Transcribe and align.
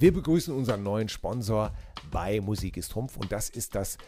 Wir 0.00 0.12
begrüßen 0.12 0.54
unseren 0.54 0.84
neuen 0.84 1.08
Sponsor 1.08 1.72
bei 2.12 2.40
Musik 2.40 2.76
ist 2.76 2.92
Trumpf 2.92 3.16
und 3.16 3.32
das 3.32 3.50
ist 3.50 3.74
das 3.74 3.98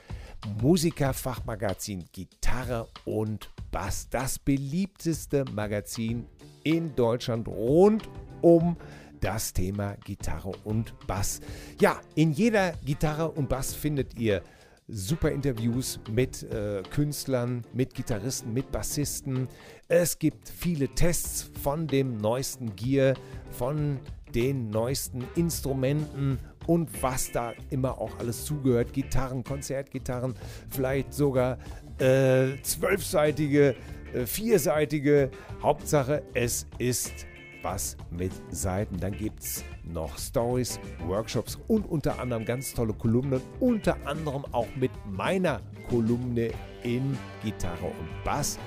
Musikerfachmagazin 0.62 2.04
Gitarre 2.12 2.86
und 3.04 3.50
Bass. 3.72 4.08
Das 4.08 4.38
beliebteste 4.38 5.44
Magazin 5.52 6.26
in 6.62 6.94
Deutschland 6.94 7.48
rund 7.48 8.08
um 8.40 8.76
das 9.20 9.52
Thema 9.52 9.96
Gitarre 10.04 10.52
und 10.62 10.94
Bass. 11.08 11.40
Ja, 11.80 12.00
in 12.14 12.30
jeder 12.30 12.70
Gitarre 12.86 13.28
und 13.28 13.48
Bass 13.48 13.74
findet 13.74 14.16
ihr 14.16 14.42
super 14.86 15.32
Interviews 15.32 15.98
mit 16.08 16.44
äh, 16.44 16.84
Künstlern, 16.88 17.64
mit 17.72 17.94
Gitarristen, 17.94 18.52
mit 18.52 18.70
Bassisten. 18.70 19.48
Es 19.88 20.20
gibt 20.20 20.48
viele 20.48 20.86
Tests 20.88 21.50
von 21.62 21.88
dem 21.88 22.16
neuesten 22.18 22.76
Gear, 22.76 23.14
von 23.50 23.98
den 24.34 24.70
neuesten 24.70 25.24
Instrumenten 25.34 26.38
und 26.66 27.02
was 27.02 27.32
da 27.32 27.52
immer 27.70 27.98
auch 28.00 28.18
alles 28.18 28.44
zugehört. 28.44 28.92
Gitarren, 28.92 29.44
Konzertgitarren, 29.44 30.34
vielleicht 30.68 31.12
sogar 31.14 31.58
äh, 31.98 32.60
zwölfseitige, 32.62 33.74
äh, 34.14 34.26
vierseitige. 34.26 35.30
Hauptsache, 35.62 36.22
es 36.34 36.66
ist 36.78 37.26
was 37.62 37.96
mit 38.10 38.32
Seiten. 38.50 38.98
Dann 38.98 39.12
gibt 39.12 39.40
es 39.40 39.64
noch 39.84 40.18
Stories, 40.18 40.80
Workshops 41.06 41.58
und 41.68 41.88
unter 41.88 42.18
anderem 42.18 42.44
ganz 42.44 42.72
tolle 42.72 42.92
Kolumnen. 42.92 43.40
Unter 43.58 43.96
anderem 44.06 44.44
auch 44.52 44.68
mit 44.76 44.90
meiner 45.06 45.60
Kolumne 45.88 46.50
in 46.82 47.16
Gitarre 47.42 47.86
und 47.86 48.24
Bass. 48.24 48.58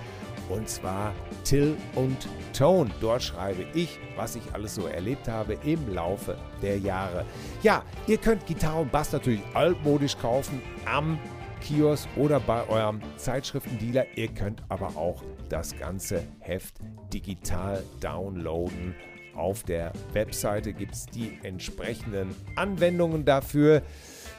Und 0.50 0.68
zwar 0.70 1.14
Till 1.44 1.78
und 1.96 2.28
Tone. 2.58 2.90
Dort 3.02 3.24
schreibe 3.24 3.66
ich, 3.74 4.00
was 4.16 4.36
ich 4.36 4.44
alles 4.54 4.76
so 4.76 4.88
erlebt 4.88 5.28
habe 5.28 5.58
im 5.64 5.94
Laufe 5.94 6.38
der 6.62 6.78
Jahre. 6.80 7.26
Ja, 7.62 7.84
ihr 8.08 8.18
könnt 8.18 8.46
Gitarre 8.46 8.82
und 8.82 8.92
Bass 8.92 9.12
natürlich 9.12 9.42
altmodisch 9.54 10.18
kaufen 10.18 10.62
am 10.86 11.20
Kiosk 11.62 12.10
oder 12.18 12.40
bei 12.40 12.68
eurem 12.68 13.00
Zeitschriftendealer. 13.18 14.06
Ihr 14.16 14.28
könnt 14.28 14.62
aber 14.70 14.88
auch 14.98 15.24
das 15.50 15.78
ganze 15.78 16.24
Heft 16.40 16.76
digital 17.14 17.84
downloaden. 18.02 18.96
Auf 19.36 19.64
der 19.64 19.94
Webseite 20.12 20.74
gibt 20.74 20.94
es 20.94 21.06
die 21.08 21.40
entsprechenden 21.42 22.36
Anwendungen 22.56 23.26
dafür. 23.26 23.82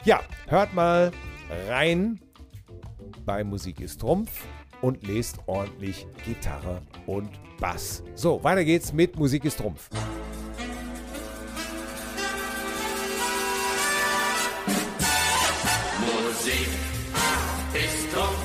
Ja, 0.05 0.20
hört 0.47 0.75
mal 0.75 1.10
rein 1.69 2.20
bei 3.25 3.42
Musik 3.42 3.80
ist 3.80 4.00
Trumpf 4.00 4.44
und 4.84 5.06
lest 5.06 5.38
ordentlich 5.46 6.06
Gitarre 6.27 6.82
und 7.06 7.30
Bass. 7.58 8.02
So, 8.14 8.44
weiter 8.44 8.64
geht's 8.66 8.92
mit 8.92 9.16
Musik 9.18 9.46
ist 9.46 9.58
Trumpf. 9.58 9.88
Musik 16.00 16.68
ist 17.72 18.12
Trumpf. 18.12 18.36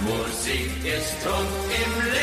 Musik 0.00 0.70
ist 0.82 1.22
Trumpf 1.22 1.50
im 1.76 2.04
Leben. 2.06 2.13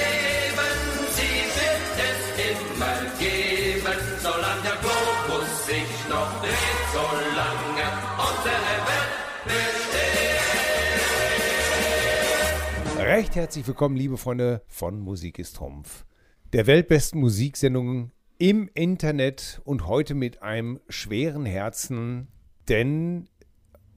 Recht 13.12 13.36
herzlich 13.36 13.68
willkommen, 13.68 13.98
liebe 13.98 14.16
Freunde 14.16 14.62
von 14.68 15.02
Musik 15.02 15.38
ist 15.38 15.58
Trumpf. 15.58 16.06
Der 16.54 16.66
weltbesten 16.66 17.20
Musiksendung 17.20 18.12
im 18.38 18.70
Internet 18.74 19.60
und 19.66 19.86
heute 19.86 20.14
mit 20.16 20.42
einem 20.42 20.80
schweren 20.88 21.46
Herzen, 21.46 22.30
denn, 22.70 23.28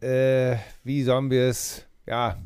äh, 0.01 0.57
wie 0.83 1.05
sagen 1.05 1.31
wir 1.31 1.45
es, 1.45 1.87
ja, 2.09 2.43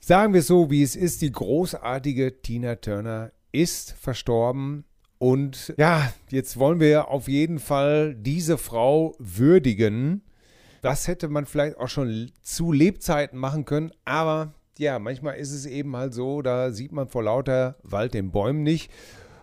sagen 0.00 0.32
wir 0.32 0.40
es 0.40 0.48
so, 0.48 0.68
wie 0.68 0.82
es 0.82 0.96
ist, 0.96 1.22
die 1.22 1.30
großartige 1.30 2.42
Tina 2.42 2.74
Turner 2.74 3.30
ist 3.52 3.92
verstorben. 3.92 4.84
Und 5.18 5.74
ja, 5.76 6.12
jetzt 6.28 6.58
wollen 6.58 6.80
wir 6.80 7.06
auf 7.06 7.28
jeden 7.28 7.60
Fall 7.60 8.16
diese 8.16 8.58
Frau 8.58 9.14
würdigen. 9.20 10.22
Das 10.80 11.06
hätte 11.06 11.28
man 11.28 11.46
vielleicht 11.46 11.76
auch 11.76 11.88
schon 11.88 12.32
zu 12.42 12.72
Lebzeiten 12.72 13.38
machen 13.38 13.64
können, 13.64 13.92
aber 14.04 14.54
ja, 14.78 14.98
manchmal 14.98 15.36
ist 15.36 15.52
es 15.52 15.66
eben 15.66 15.96
halt 15.96 16.14
so, 16.14 16.42
da 16.42 16.70
sieht 16.70 16.92
man 16.92 17.08
vor 17.08 17.24
lauter 17.24 17.76
Wald 17.82 18.14
den 18.14 18.30
Bäumen 18.30 18.62
nicht. 18.62 18.90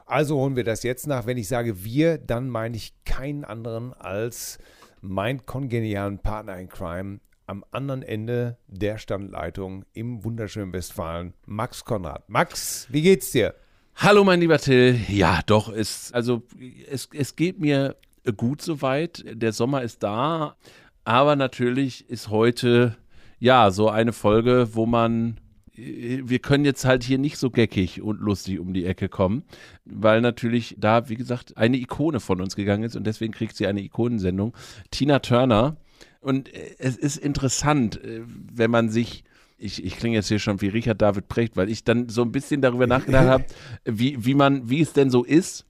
Also 0.05 0.37
holen 0.37 0.55
wir 0.55 0.63
das 0.63 0.83
jetzt 0.83 1.05
nach. 1.05 1.25
Wenn 1.25 1.37
ich 1.37 1.47
sage 1.47 1.83
wir, 1.83 2.17
dann 2.17 2.49
meine 2.49 2.75
ich 2.75 2.93
keinen 3.05 3.43
anderen 3.43 3.93
als 3.93 4.57
meinen 5.01 5.45
kongenialen 5.45 6.19
Partner 6.19 6.57
in 6.57 6.67
Crime 6.67 7.19
am 7.45 7.63
anderen 7.71 8.03
Ende 8.03 8.57
der 8.67 8.97
Standleitung 8.97 9.85
im 9.93 10.23
wunderschönen 10.23 10.71
Westfalen, 10.71 11.33
Max 11.45 11.83
Konrad. 11.83 12.29
Max, 12.29 12.87
wie 12.89 13.01
geht's 13.01 13.31
dir? 13.31 13.55
Hallo, 13.95 14.23
mein 14.23 14.39
lieber 14.39 14.59
Till. 14.59 14.99
Ja, 15.09 15.41
doch, 15.45 15.71
es, 15.73 16.13
also, 16.13 16.43
es, 16.89 17.09
es 17.11 17.35
geht 17.35 17.59
mir 17.59 17.95
gut 18.37 18.61
soweit. 18.61 19.23
Der 19.25 19.51
Sommer 19.51 19.81
ist 19.81 20.03
da. 20.03 20.55
Aber 21.03 21.35
natürlich 21.35 22.09
ist 22.09 22.29
heute, 22.29 22.97
ja, 23.39 23.71
so 23.71 23.89
eine 23.89 24.13
Folge, 24.13 24.69
wo 24.73 24.85
man, 24.85 25.39
wir 25.73 26.39
können 26.39 26.65
jetzt 26.65 26.85
halt 26.85 27.03
hier 27.03 27.17
nicht 27.17 27.37
so 27.37 27.49
geckig 27.49 28.01
und 28.01 28.19
lustig 28.19 28.59
um 28.59 28.73
die 28.73 28.85
Ecke 28.85 29.09
kommen, 29.09 29.43
weil 29.85 30.21
natürlich 30.21 30.75
da, 30.77 31.09
wie 31.09 31.15
gesagt, 31.15 31.57
eine 31.57 31.77
Ikone 31.77 32.19
von 32.19 32.41
uns 32.41 32.55
gegangen 32.55 32.83
ist 32.83 32.95
und 32.95 33.05
deswegen 33.07 33.33
kriegt 33.33 33.55
sie 33.55 33.67
eine 33.67 33.81
Ikonensendung. 33.81 34.55
Tina 34.91 35.19
Turner. 35.19 35.77
Und 36.21 36.49
es 36.79 36.97
ist 36.97 37.15
interessant, 37.17 37.99
wenn 38.03 38.71
man 38.71 38.89
sich 38.89 39.23
ich, 39.59 39.83
ich 39.83 39.97
klinge 39.97 40.15
jetzt 40.15 40.29
hier 40.29 40.39
schon 40.39 40.61
wie 40.61 40.69
Richard 40.69 41.01
David 41.01 41.27
Precht, 41.27 41.57
weil 41.57 41.69
ich 41.69 41.83
dann 41.83 42.09
so 42.09 42.21
ein 42.21 42.31
bisschen 42.31 42.61
darüber 42.61 42.87
nachgedacht 42.87 43.27
habe, 43.27 43.45
wie, 43.85 44.25
wie 44.25 44.33
man, 44.33 44.69
wie 44.69 44.81
es 44.81 44.93
denn 44.93 45.09
so 45.09 45.23
ist, 45.23 45.65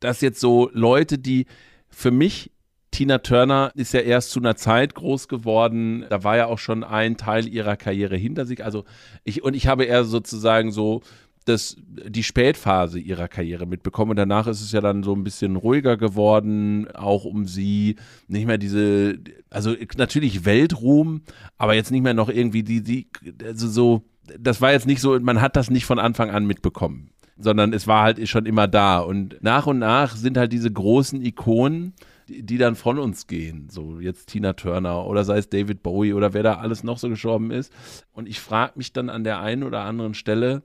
dass 0.00 0.20
jetzt 0.20 0.40
so 0.40 0.70
Leute, 0.72 1.18
die 1.18 1.46
für 1.88 2.10
mich 2.10 2.51
Tina 2.92 3.18
Turner 3.18 3.72
ist 3.74 3.94
ja 3.94 4.00
erst 4.00 4.30
zu 4.30 4.38
einer 4.38 4.54
Zeit 4.54 4.94
groß 4.94 5.26
geworden. 5.26 6.04
Da 6.08 6.22
war 6.22 6.36
ja 6.36 6.46
auch 6.46 6.58
schon 6.58 6.84
ein 6.84 7.16
Teil 7.16 7.48
ihrer 7.48 7.76
Karriere 7.76 8.16
hinter 8.16 8.46
sich. 8.46 8.64
Also 8.64 8.84
ich 9.24 9.42
und 9.42 9.54
ich 9.54 9.66
habe 9.66 9.84
eher 9.84 10.04
sozusagen 10.04 10.70
so 10.70 11.02
das, 11.44 11.76
die 11.88 12.22
Spätphase 12.22 12.98
ihrer 13.00 13.28
Karriere 13.28 13.66
mitbekommen. 13.66 14.10
Und 14.10 14.16
danach 14.16 14.46
ist 14.46 14.60
es 14.60 14.72
ja 14.72 14.80
dann 14.80 15.02
so 15.02 15.14
ein 15.14 15.24
bisschen 15.24 15.56
ruhiger 15.56 15.96
geworden, 15.96 16.86
auch 16.94 17.24
um 17.24 17.46
sie. 17.46 17.96
Nicht 18.28 18.46
mehr 18.46 18.58
diese, 18.58 19.18
also 19.50 19.74
natürlich 19.96 20.44
Weltruhm, 20.44 21.22
aber 21.58 21.74
jetzt 21.74 21.90
nicht 21.90 22.02
mehr 22.02 22.14
noch 22.14 22.28
irgendwie 22.28 22.62
die, 22.62 22.82
die, 22.82 23.08
also 23.42 23.68
so, 23.68 24.02
das 24.38 24.60
war 24.60 24.72
jetzt 24.72 24.86
nicht 24.86 25.00
so, 25.00 25.18
man 25.18 25.40
hat 25.40 25.56
das 25.56 25.70
nicht 25.70 25.86
von 25.86 25.98
Anfang 25.98 26.30
an 26.30 26.46
mitbekommen, 26.46 27.10
sondern 27.38 27.72
es 27.72 27.86
war 27.86 28.02
halt 28.02 28.28
schon 28.28 28.46
immer 28.46 28.68
da. 28.68 29.00
Und 29.00 29.42
nach 29.42 29.66
und 29.66 29.78
nach 29.78 30.14
sind 30.14 30.36
halt 30.36 30.52
diese 30.52 30.70
großen 30.70 31.22
Ikonen, 31.22 31.94
die, 32.40 32.58
dann 32.58 32.74
von 32.74 32.98
uns 32.98 33.26
gehen. 33.26 33.68
So 33.70 34.00
jetzt 34.00 34.28
Tina 34.28 34.54
Turner 34.54 35.06
oder 35.06 35.24
sei 35.24 35.38
es 35.38 35.48
David 35.48 35.82
Bowie 35.82 36.14
oder 36.14 36.32
wer 36.32 36.42
da 36.42 36.54
alles 36.54 36.82
noch 36.82 36.98
so 36.98 37.08
gestorben 37.08 37.50
ist. 37.50 37.72
Und 38.12 38.28
ich 38.28 38.40
frage 38.40 38.72
mich 38.76 38.92
dann 38.92 39.10
an 39.10 39.24
der 39.24 39.40
einen 39.40 39.62
oder 39.62 39.82
anderen 39.82 40.14
Stelle, 40.14 40.62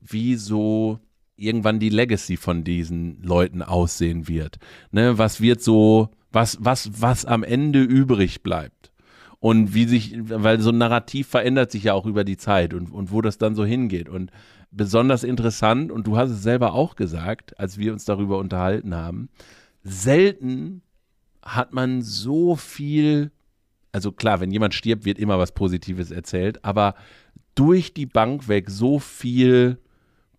wie 0.00 0.36
so 0.36 0.98
irgendwann 1.36 1.80
die 1.80 1.88
Legacy 1.88 2.36
von 2.36 2.64
diesen 2.64 3.22
Leuten 3.22 3.62
aussehen 3.62 4.28
wird. 4.28 4.58
Ne, 4.90 5.18
was 5.18 5.40
wird 5.40 5.62
so, 5.62 6.10
was, 6.30 6.58
was, 6.60 6.90
was 7.00 7.24
am 7.24 7.42
Ende 7.42 7.82
übrig 7.82 8.42
bleibt. 8.42 8.92
Und 9.38 9.74
wie 9.74 9.86
sich, 9.86 10.16
weil 10.22 10.60
so 10.60 10.70
ein 10.70 10.78
Narrativ 10.78 11.26
verändert 11.26 11.72
sich 11.72 11.84
ja 11.84 11.94
auch 11.94 12.06
über 12.06 12.22
die 12.22 12.36
Zeit 12.36 12.74
und, 12.74 12.92
und 12.92 13.10
wo 13.10 13.20
das 13.20 13.38
dann 13.38 13.56
so 13.56 13.64
hingeht. 13.64 14.08
Und 14.08 14.30
besonders 14.70 15.24
interessant, 15.24 15.90
und 15.90 16.06
du 16.06 16.16
hast 16.16 16.30
es 16.30 16.44
selber 16.44 16.74
auch 16.74 16.94
gesagt, 16.94 17.58
als 17.58 17.76
wir 17.76 17.92
uns 17.92 18.04
darüber 18.04 18.38
unterhalten 18.38 18.94
haben, 18.94 19.30
selten 19.82 20.82
hat 21.42 21.72
man 21.72 22.02
so 22.02 22.56
viel, 22.56 23.30
also 23.92 24.12
klar, 24.12 24.40
wenn 24.40 24.50
jemand 24.50 24.74
stirbt, 24.74 25.04
wird 25.04 25.18
immer 25.18 25.38
was 25.38 25.52
Positives 25.52 26.10
erzählt, 26.10 26.64
aber 26.64 26.94
durch 27.54 27.92
die 27.92 28.06
Bank 28.06 28.48
weg 28.48 28.70
so 28.70 28.98
viel 28.98 29.78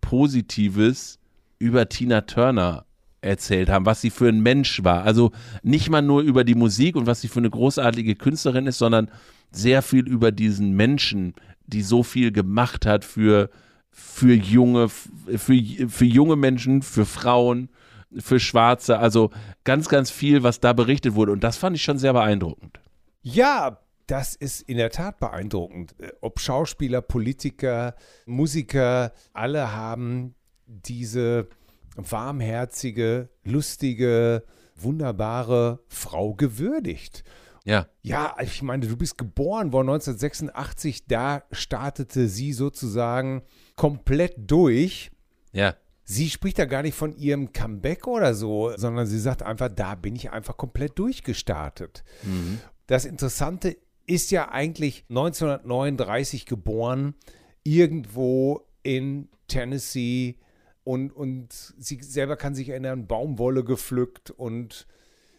Positives 0.00 1.18
über 1.58 1.88
Tina 1.88 2.22
Turner 2.22 2.86
erzählt 3.20 3.70
haben, 3.70 3.86
was 3.86 4.00
sie 4.00 4.10
für 4.10 4.28
ein 4.28 4.40
Mensch 4.40 4.84
war. 4.84 5.04
Also 5.04 5.32
nicht 5.62 5.88
mal 5.88 6.02
nur 6.02 6.22
über 6.22 6.44
die 6.44 6.54
Musik 6.54 6.96
und 6.96 7.06
was 7.06 7.20
sie 7.20 7.28
für 7.28 7.40
eine 7.40 7.50
großartige 7.50 8.16
Künstlerin 8.16 8.66
ist, 8.66 8.78
sondern 8.78 9.10
sehr 9.50 9.82
viel 9.82 10.06
über 10.06 10.30
diesen 10.32 10.72
Menschen, 10.72 11.34
die 11.66 11.82
so 11.82 12.02
viel 12.02 12.32
gemacht 12.32 12.84
hat 12.84 13.04
für, 13.04 13.50
für 13.90 14.34
junge, 14.34 14.88
für, 14.88 15.88
für 15.88 16.04
junge 16.04 16.36
Menschen, 16.36 16.82
für 16.82 17.06
Frauen, 17.06 17.70
für 18.18 18.40
Schwarze. 18.40 18.98
Also 18.98 19.30
ganz, 19.64 19.88
ganz 19.88 20.10
viel, 20.10 20.42
was 20.42 20.60
da 20.60 20.72
berichtet 20.72 21.14
wurde. 21.14 21.32
Und 21.32 21.44
das 21.44 21.56
fand 21.56 21.76
ich 21.76 21.82
schon 21.82 21.98
sehr 21.98 22.12
beeindruckend. 22.12 22.80
Ja, 23.22 23.78
das 24.06 24.34
ist 24.34 24.60
in 24.62 24.76
der 24.76 24.90
Tat 24.90 25.18
beeindruckend. 25.18 25.94
Ob 26.20 26.40
Schauspieler, 26.40 27.00
Politiker, 27.00 27.94
Musiker, 28.26 29.12
alle 29.32 29.72
haben 29.72 30.34
diese 30.66 31.48
warmherzige, 31.96 33.28
lustige, 33.44 34.44
wunderbare 34.76 35.80
Frau 35.88 36.34
gewürdigt. 36.34 37.24
Ja. 37.64 37.86
Ja, 38.02 38.36
ich 38.42 38.60
meine, 38.62 38.86
du 38.86 38.96
bist 38.96 39.16
geboren 39.16 39.72
worden 39.72 39.88
1986, 39.88 41.06
da 41.06 41.44
startete 41.50 42.28
sie 42.28 42.52
sozusagen 42.52 43.42
komplett 43.74 44.34
durch. 44.36 45.10
Ja. 45.52 45.74
Sie 46.04 46.28
spricht 46.28 46.58
da 46.58 46.66
gar 46.66 46.82
nicht 46.82 46.94
von 46.94 47.16
ihrem 47.16 47.52
Comeback 47.52 48.06
oder 48.06 48.34
so, 48.34 48.72
sondern 48.76 49.06
sie 49.06 49.18
sagt 49.18 49.42
einfach, 49.42 49.68
da 49.68 49.94
bin 49.94 50.14
ich 50.16 50.30
einfach 50.30 50.56
komplett 50.56 50.98
durchgestartet. 50.98 52.04
Mhm. 52.22 52.60
Das 52.86 53.06
Interessante 53.06 53.76
ist 54.06 54.30
ja 54.30 54.50
eigentlich 54.50 55.06
1939 55.08 56.44
geboren, 56.44 57.14
irgendwo 57.62 58.66
in 58.82 59.28
Tennessee 59.48 60.36
und, 60.84 61.10
und 61.10 61.52
sie 61.52 61.98
selber 62.02 62.36
kann 62.36 62.54
sich 62.54 62.68
erinnern, 62.68 63.06
Baumwolle 63.06 63.64
gepflückt 63.64 64.30
und 64.30 64.86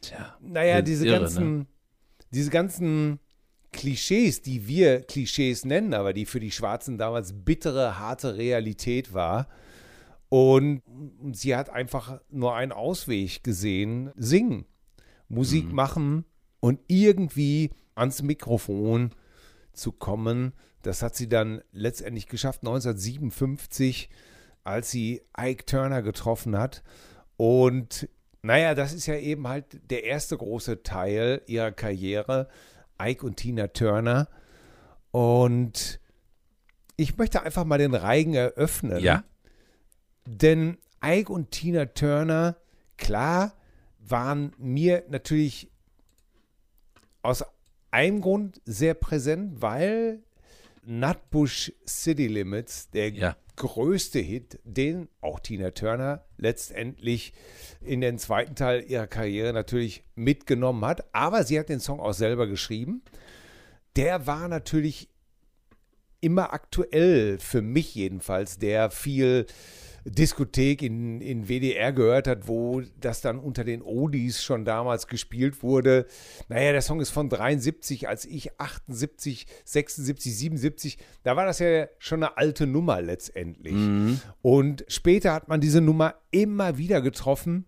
Tja. 0.01 0.35
naja, 0.41 0.81
diese 0.81 1.05
irre, 1.05 1.19
ganzen, 1.19 1.57
ne? 1.59 1.65
diese 2.31 2.49
ganzen 2.49 3.19
Klischees, 3.71 4.41
die 4.41 4.67
wir 4.67 5.01
Klischees 5.01 5.65
nennen, 5.65 5.93
aber 5.93 6.13
die 6.13 6.25
für 6.25 6.39
die 6.39 6.51
Schwarzen 6.51 6.97
damals 6.97 7.33
bittere, 7.33 7.99
harte 7.99 8.37
Realität 8.37 9.13
war. 9.13 9.47
Und 10.29 10.81
sie 11.33 11.55
hat 11.55 11.69
einfach 11.69 12.19
nur 12.29 12.55
einen 12.55 12.71
Ausweg 12.71 13.43
gesehen, 13.43 14.11
singen, 14.15 14.65
Musik 15.29 15.65
Mhm. 15.67 15.75
machen 15.75 16.25
und 16.59 16.79
irgendwie 16.87 17.71
ans 17.95 18.21
Mikrofon 18.21 19.11
zu 19.73 19.91
kommen. 19.91 20.53
Das 20.81 21.01
hat 21.01 21.15
sie 21.15 21.29
dann 21.29 21.61
letztendlich 21.71 22.27
geschafft, 22.27 22.63
1957, 22.63 24.09
als 24.63 24.91
sie 24.91 25.21
Ike 25.39 25.65
Turner 25.65 26.01
getroffen 26.01 26.57
hat. 26.57 26.83
Und 27.37 28.09
naja, 28.41 28.75
das 28.75 28.93
ist 28.93 29.05
ja 29.05 29.15
eben 29.15 29.47
halt 29.47 29.65
der 29.89 30.03
erste 30.03 30.37
große 30.37 30.83
Teil 30.83 31.41
ihrer 31.47 31.71
Karriere, 31.71 32.47
Ike 33.01 33.25
und 33.25 33.37
Tina 33.37 33.67
Turner. 33.67 34.27
Und 35.11 35.99
ich 36.97 37.17
möchte 37.17 37.41
einfach 37.41 37.65
mal 37.65 37.77
den 37.77 37.93
Reigen 37.95 38.33
eröffnen. 38.33 38.99
Ja. 39.03 39.23
Denn 40.25 40.77
Ike 41.03 41.31
und 41.31 41.51
Tina 41.51 41.85
Turner, 41.85 42.57
klar, 42.97 43.55
waren 43.99 44.53
mir 44.57 45.03
natürlich 45.09 45.69
aus 47.21 47.43
einem 47.91 48.21
Grund 48.21 48.61
sehr 48.65 48.93
präsent, 48.93 49.61
weil 49.61 50.23
Nutbush 50.83 51.71
City 51.87 52.27
Limits, 52.27 52.89
der 52.91 53.09
Ja. 53.11 53.37
größte 53.55 54.19
Hit, 54.19 54.59
den 54.63 55.07
auch 55.21 55.39
Tina 55.39 55.71
Turner 55.71 56.25
letztendlich 56.37 57.33
in 57.81 58.01
den 58.01 58.19
zweiten 58.19 58.55
Teil 58.55 58.83
ihrer 58.87 59.07
Karriere 59.07 59.53
natürlich 59.53 60.03
mitgenommen 60.15 60.85
hat. 60.85 61.13
Aber 61.13 61.43
sie 61.43 61.57
hat 61.57 61.69
den 61.69 61.79
Song 61.79 61.99
auch 61.99 62.13
selber 62.13 62.47
geschrieben. 62.47 63.01
Der 63.95 64.27
war 64.27 64.47
natürlich 64.47 65.09
immer 66.19 66.53
aktuell, 66.53 67.39
für 67.39 67.61
mich 67.61 67.95
jedenfalls, 67.95 68.59
der 68.59 68.91
viel 68.91 69.45
Diskothek 70.05 70.83
in, 70.83 71.19
in 71.19 71.49
WDR 71.49 71.91
gehört 71.91 72.27
hat, 72.27 72.47
wo 72.47 72.81
das 73.01 73.21
dann 73.21 73.39
unter 73.39 73.63
den 73.63 73.81
Oldies 73.81 74.43
schon 74.43 74.63
damals 74.63 75.07
gespielt 75.07 75.63
wurde. 75.63 76.05
Naja, 76.47 76.71
der 76.71 76.81
Song 76.81 77.01
ist 77.01 77.09
von 77.09 77.27
73, 77.27 78.07
als 78.07 78.25
ich 78.25 78.59
78, 78.59 79.47
76, 79.65 80.37
77, 80.37 80.97
da 81.23 81.35
war 81.35 81.45
das 81.45 81.57
ja 81.59 81.87
schon 81.97 82.23
eine 82.23 82.37
alte 82.37 82.67
Nummer 82.67 83.01
letztendlich. 83.01 83.73
Und 84.41 84.85
später 84.87 85.33
hat 85.33 85.47
man 85.47 85.59
diese 85.59 85.81
Nummer 85.81 86.15
immer 86.29 86.77
wieder 86.77 87.01
getroffen. 87.01 87.65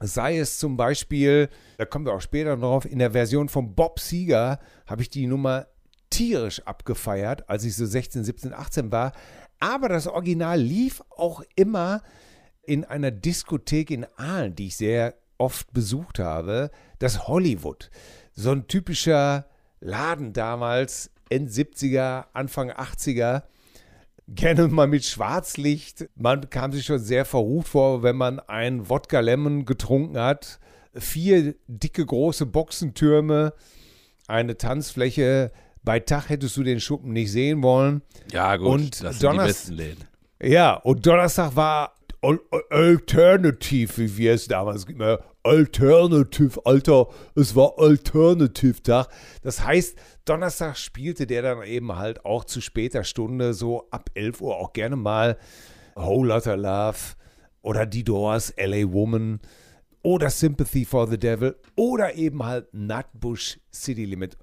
Sei 0.00 0.38
es 0.38 0.58
zum 0.58 0.76
Beispiel, 0.76 1.48
da 1.78 1.84
kommen 1.84 2.06
wir 2.06 2.12
auch 2.12 2.20
später 2.20 2.56
drauf, 2.56 2.84
in 2.84 2.98
der 2.98 3.12
Version 3.12 3.48
von 3.48 3.76
Bob 3.76 4.00
Seger 4.00 4.58
habe 4.84 5.02
ich 5.02 5.10
die 5.10 5.28
Nummer 5.28 5.68
tierisch 6.12 6.60
abgefeiert, 6.66 7.48
als 7.48 7.64
ich 7.64 7.74
so 7.74 7.86
16, 7.86 8.24
17, 8.24 8.52
18 8.52 8.92
war. 8.92 9.12
Aber 9.62 9.88
das 9.88 10.08
Original 10.08 10.60
lief 10.60 11.02
auch 11.08 11.40
immer 11.54 12.02
in 12.64 12.84
einer 12.84 13.12
Diskothek 13.12 13.92
in 13.92 14.04
Aalen, 14.16 14.56
die 14.56 14.66
ich 14.66 14.76
sehr 14.76 15.14
oft 15.38 15.72
besucht 15.72 16.18
habe, 16.18 16.72
das 16.98 17.28
Hollywood. 17.28 17.88
So 18.34 18.50
ein 18.50 18.66
typischer 18.66 19.46
Laden 19.78 20.32
damals, 20.32 21.12
End 21.30 21.48
70er, 21.48 22.24
Anfang 22.32 22.72
80er 22.72 23.44
gerne 24.26 24.66
mal 24.66 24.88
mit 24.88 25.04
Schwarzlicht. 25.04 26.08
Man 26.16 26.50
kam 26.50 26.72
sich 26.72 26.84
schon 26.84 26.98
sehr 26.98 27.24
verrucht 27.24 27.68
vor, 27.68 28.02
wenn 28.02 28.16
man 28.16 28.40
ein 28.40 28.88
Wodka 28.88 29.20
Lemon 29.20 29.64
getrunken 29.64 30.18
hat. 30.18 30.58
Vier 30.92 31.54
dicke 31.68 32.04
große 32.04 32.46
Boxentürme, 32.46 33.54
eine 34.26 34.58
Tanzfläche. 34.58 35.52
Bei 35.84 35.98
Tag 36.00 36.28
hättest 36.28 36.56
du 36.56 36.62
den 36.62 36.80
Schuppen 36.80 37.12
nicht 37.12 37.32
sehen 37.32 37.62
wollen. 37.62 38.02
Ja, 38.32 38.56
gut. 38.56 38.68
Und 38.68 39.02
das 39.02 39.18
sind 39.18 39.32
die 39.32 39.38
besten 39.38 39.72
Läden. 39.74 40.04
Ja, 40.40 40.74
und 40.74 41.04
Donnerstag 41.06 41.56
war 41.56 41.94
Al 42.20 42.38
Al- 42.50 42.62
Alternative, 42.70 43.96
wie 43.98 44.16
wir 44.16 44.34
es 44.34 44.46
damals 44.46 44.84
immer. 44.84 45.18
Alternative, 45.44 46.60
Alter, 46.64 47.08
es 47.34 47.56
war 47.56 47.74
Alternative-Tag. 47.78 49.08
Das 49.42 49.64
heißt, 49.64 49.96
Donnerstag 50.24 50.76
spielte 50.76 51.26
der 51.26 51.42
dann 51.42 51.62
eben 51.64 51.96
halt 51.96 52.24
auch 52.24 52.44
zu 52.44 52.60
später 52.60 53.02
Stunde, 53.02 53.54
so 53.54 53.88
ab 53.90 54.10
11 54.14 54.40
Uhr 54.40 54.56
auch 54.56 54.72
gerne 54.72 54.94
mal 54.94 55.36
Whole 55.96 56.28
Lotta 56.28 56.54
Love 56.54 56.98
oder 57.62 57.86
Die 57.86 58.04
Doors, 58.04 58.54
LA 58.56 58.92
Woman 58.92 59.40
oder 60.02 60.30
Sympathy 60.30 60.84
for 60.84 61.08
the 61.08 61.18
Devil 61.18 61.56
oder 61.74 62.14
eben 62.14 62.44
halt 62.44 62.72
Nutbush 62.72 63.58
City 63.72 64.04
Limit. 64.04 64.36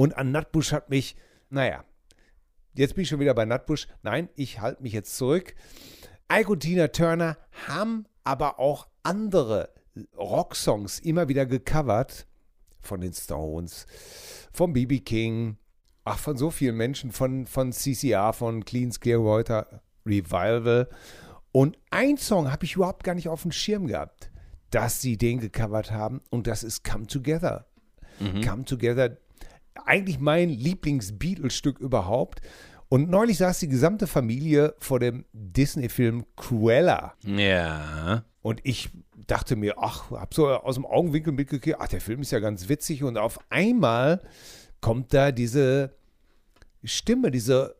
Und 0.00 0.16
an 0.16 0.32
Nutbush 0.32 0.72
hat 0.72 0.88
mich, 0.88 1.14
naja, 1.50 1.84
Jetzt 2.74 2.94
bin 2.94 3.02
ich 3.02 3.08
schon 3.08 3.20
wieder 3.20 3.34
bei 3.34 3.44
Nutbush. 3.44 3.88
Nein, 4.02 4.28
ich 4.36 4.60
halte 4.60 4.82
mich 4.82 4.92
jetzt 4.92 5.16
zurück. 5.16 5.54
Ike 6.32 6.50
und 6.50 6.60
Tina 6.60 6.88
Turner 6.88 7.36
haben 7.68 8.06
aber 8.22 8.58
auch 8.60 8.86
andere 9.02 9.70
Rocksongs 10.16 11.00
immer 11.00 11.28
wieder 11.28 11.46
gecovert. 11.46 12.26
Von 12.80 13.02
den 13.02 13.12
Stones, 13.12 13.86
von 14.54 14.72
B.B. 14.72 15.00
King, 15.00 15.58
ach, 16.04 16.18
von 16.18 16.38
so 16.38 16.50
vielen 16.50 16.76
Menschen, 16.78 17.12
von, 17.12 17.44
von 17.44 17.72
CCR, 17.72 18.32
von 18.32 18.64
Cleans 18.64 19.00
Clearwater 19.00 19.82
Revival. 20.06 20.88
Und 21.52 21.76
ein 21.90 22.16
Song 22.16 22.50
habe 22.50 22.64
ich 22.64 22.76
überhaupt 22.76 23.04
gar 23.04 23.14
nicht 23.14 23.28
auf 23.28 23.42
dem 23.42 23.52
Schirm 23.52 23.86
gehabt, 23.88 24.30
dass 24.70 25.02
sie 25.02 25.18
den 25.18 25.40
gecovert 25.40 25.90
haben. 25.90 26.22
Und 26.30 26.46
das 26.46 26.62
ist 26.62 26.84
Come 26.84 27.06
Together. 27.06 27.66
Come 28.46 28.64
Together, 28.64 29.18
eigentlich 29.84 30.18
mein 30.18 30.48
Lieblings-Beatles-Stück 30.50 31.78
überhaupt. 31.78 32.40
Und 32.88 33.08
neulich 33.08 33.38
saß 33.38 33.60
die 33.60 33.68
gesamte 33.68 34.06
Familie 34.06 34.74
vor 34.78 34.98
dem 34.98 35.24
Disney-Film 35.32 36.24
Cruella. 36.36 37.14
Ja. 37.24 38.24
Und 38.42 38.60
ich 38.64 38.90
dachte 39.26 39.54
mir, 39.54 39.74
ach, 39.78 40.10
hab 40.10 40.34
so 40.34 40.48
aus 40.48 40.74
dem 40.74 40.86
Augenwinkel 40.86 41.32
mitgekriegt, 41.32 41.76
ach, 41.78 41.88
der 41.88 42.00
Film 42.00 42.22
ist 42.22 42.32
ja 42.32 42.40
ganz 42.40 42.68
witzig. 42.68 43.04
Und 43.04 43.16
auf 43.16 43.38
einmal 43.50 44.22
kommt 44.80 45.14
da 45.14 45.30
diese 45.30 45.94
Stimme, 46.82 47.30
diese 47.30 47.76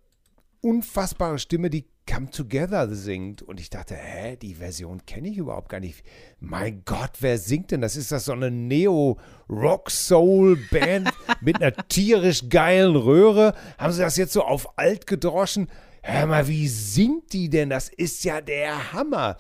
unfassbare 0.61 1.39
Stimme, 1.39 1.71
die 1.71 1.87
Come 2.11 2.31
Together 2.31 2.89
singt. 2.93 3.43
Und 3.43 3.61
ich 3.61 3.71
dachte, 3.71 3.95
hä, 3.95 4.37
die 4.37 4.55
Version 4.55 5.07
kenne 5.07 5.29
ich 5.29 5.39
überhaupt 5.39 5.69
gar 5.69 5.79
nicht. 5.79 6.05
Mein 6.41 6.83
Gott, 6.85 7.13
wer 7.21 7.39
singt 7.39 7.71
denn? 7.71 7.81
Das 7.81 7.95
ist 7.95 8.11
das 8.11 8.25
so 8.25 8.33
eine 8.33 8.51
Neo-Rock-Soul-Band 8.51 11.09
mit 11.41 11.63
einer 11.63 11.77
tierisch 11.89 12.49
geilen 12.49 12.97
Röhre. 12.97 13.55
Haben 13.79 13.93
sie 13.93 14.03
das 14.03 14.17
jetzt 14.17 14.33
so 14.33 14.43
auf 14.43 14.77
alt 14.77 15.07
gedroschen? 15.07 15.69
Hör 16.03 16.27
mal, 16.27 16.49
wie 16.49 16.67
singt 16.67 17.33
die 17.33 17.49
denn? 17.49 17.71
Das 17.71 17.89
ist 17.89 18.25
ja 18.25 18.41
der 18.41 18.93
Hammer. 18.93 19.37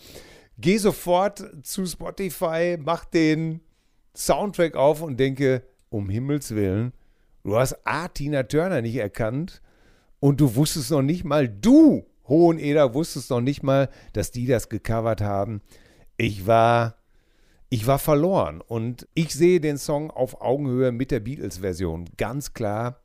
Geh 0.56 0.76
sofort 0.76 1.42
zu 1.64 1.84
Spotify, 1.86 2.76
mach 2.78 3.04
den 3.04 3.62
Soundtrack 4.14 4.76
auf 4.76 5.02
und 5.02 5.18
denke, 5.18 5.64
um 5.88 6.08
Himmels 6.08 6.54
Willen, 6.54 6.92
du 7.42 7.56
hast 7.56 7.84
A. 7.84 8.06
Tina 8.08 8.44
Turner 8.44 8.80
nicht 8.80 8.94
erkannt 8.96 9.60
und 10.20 10.40
du 10.40 10.54
wusstest 10.54 10.92
noch 10.92 11.02
nicht 11.02 11.24
mal, 11.24 11.48
du, 11.48 12.06
Hoheneder, 12.30 12.94
wusstest 12.94 13.28
noch 13.28 13.42
nicht 13.42 13.62
mal, 13.62 13.90
dass 14.14 14.30
die 14.30 14.46
das 14.46 14.70
gecovert 14.70 15.20
haben. 15.20 15.60
Ich 16.16 16.46
war, 16.46 16.96
ich 17.68 17.86
war 17.86 17.98
verloren 17.98 18.62
und 18.62 19.06
ich 19.14 19.34
sehe 19.34 19.60
den 19.60 19.76
Song 19.76 20.10
auf 20.10 20.40
Augenhöhe 20.40 20.92
mit 20.92 21.10
der 21.10 21.20
Beatles-Version. 21.20 22.08
Ganz 22.16 22.54
klar, 22.54 23.02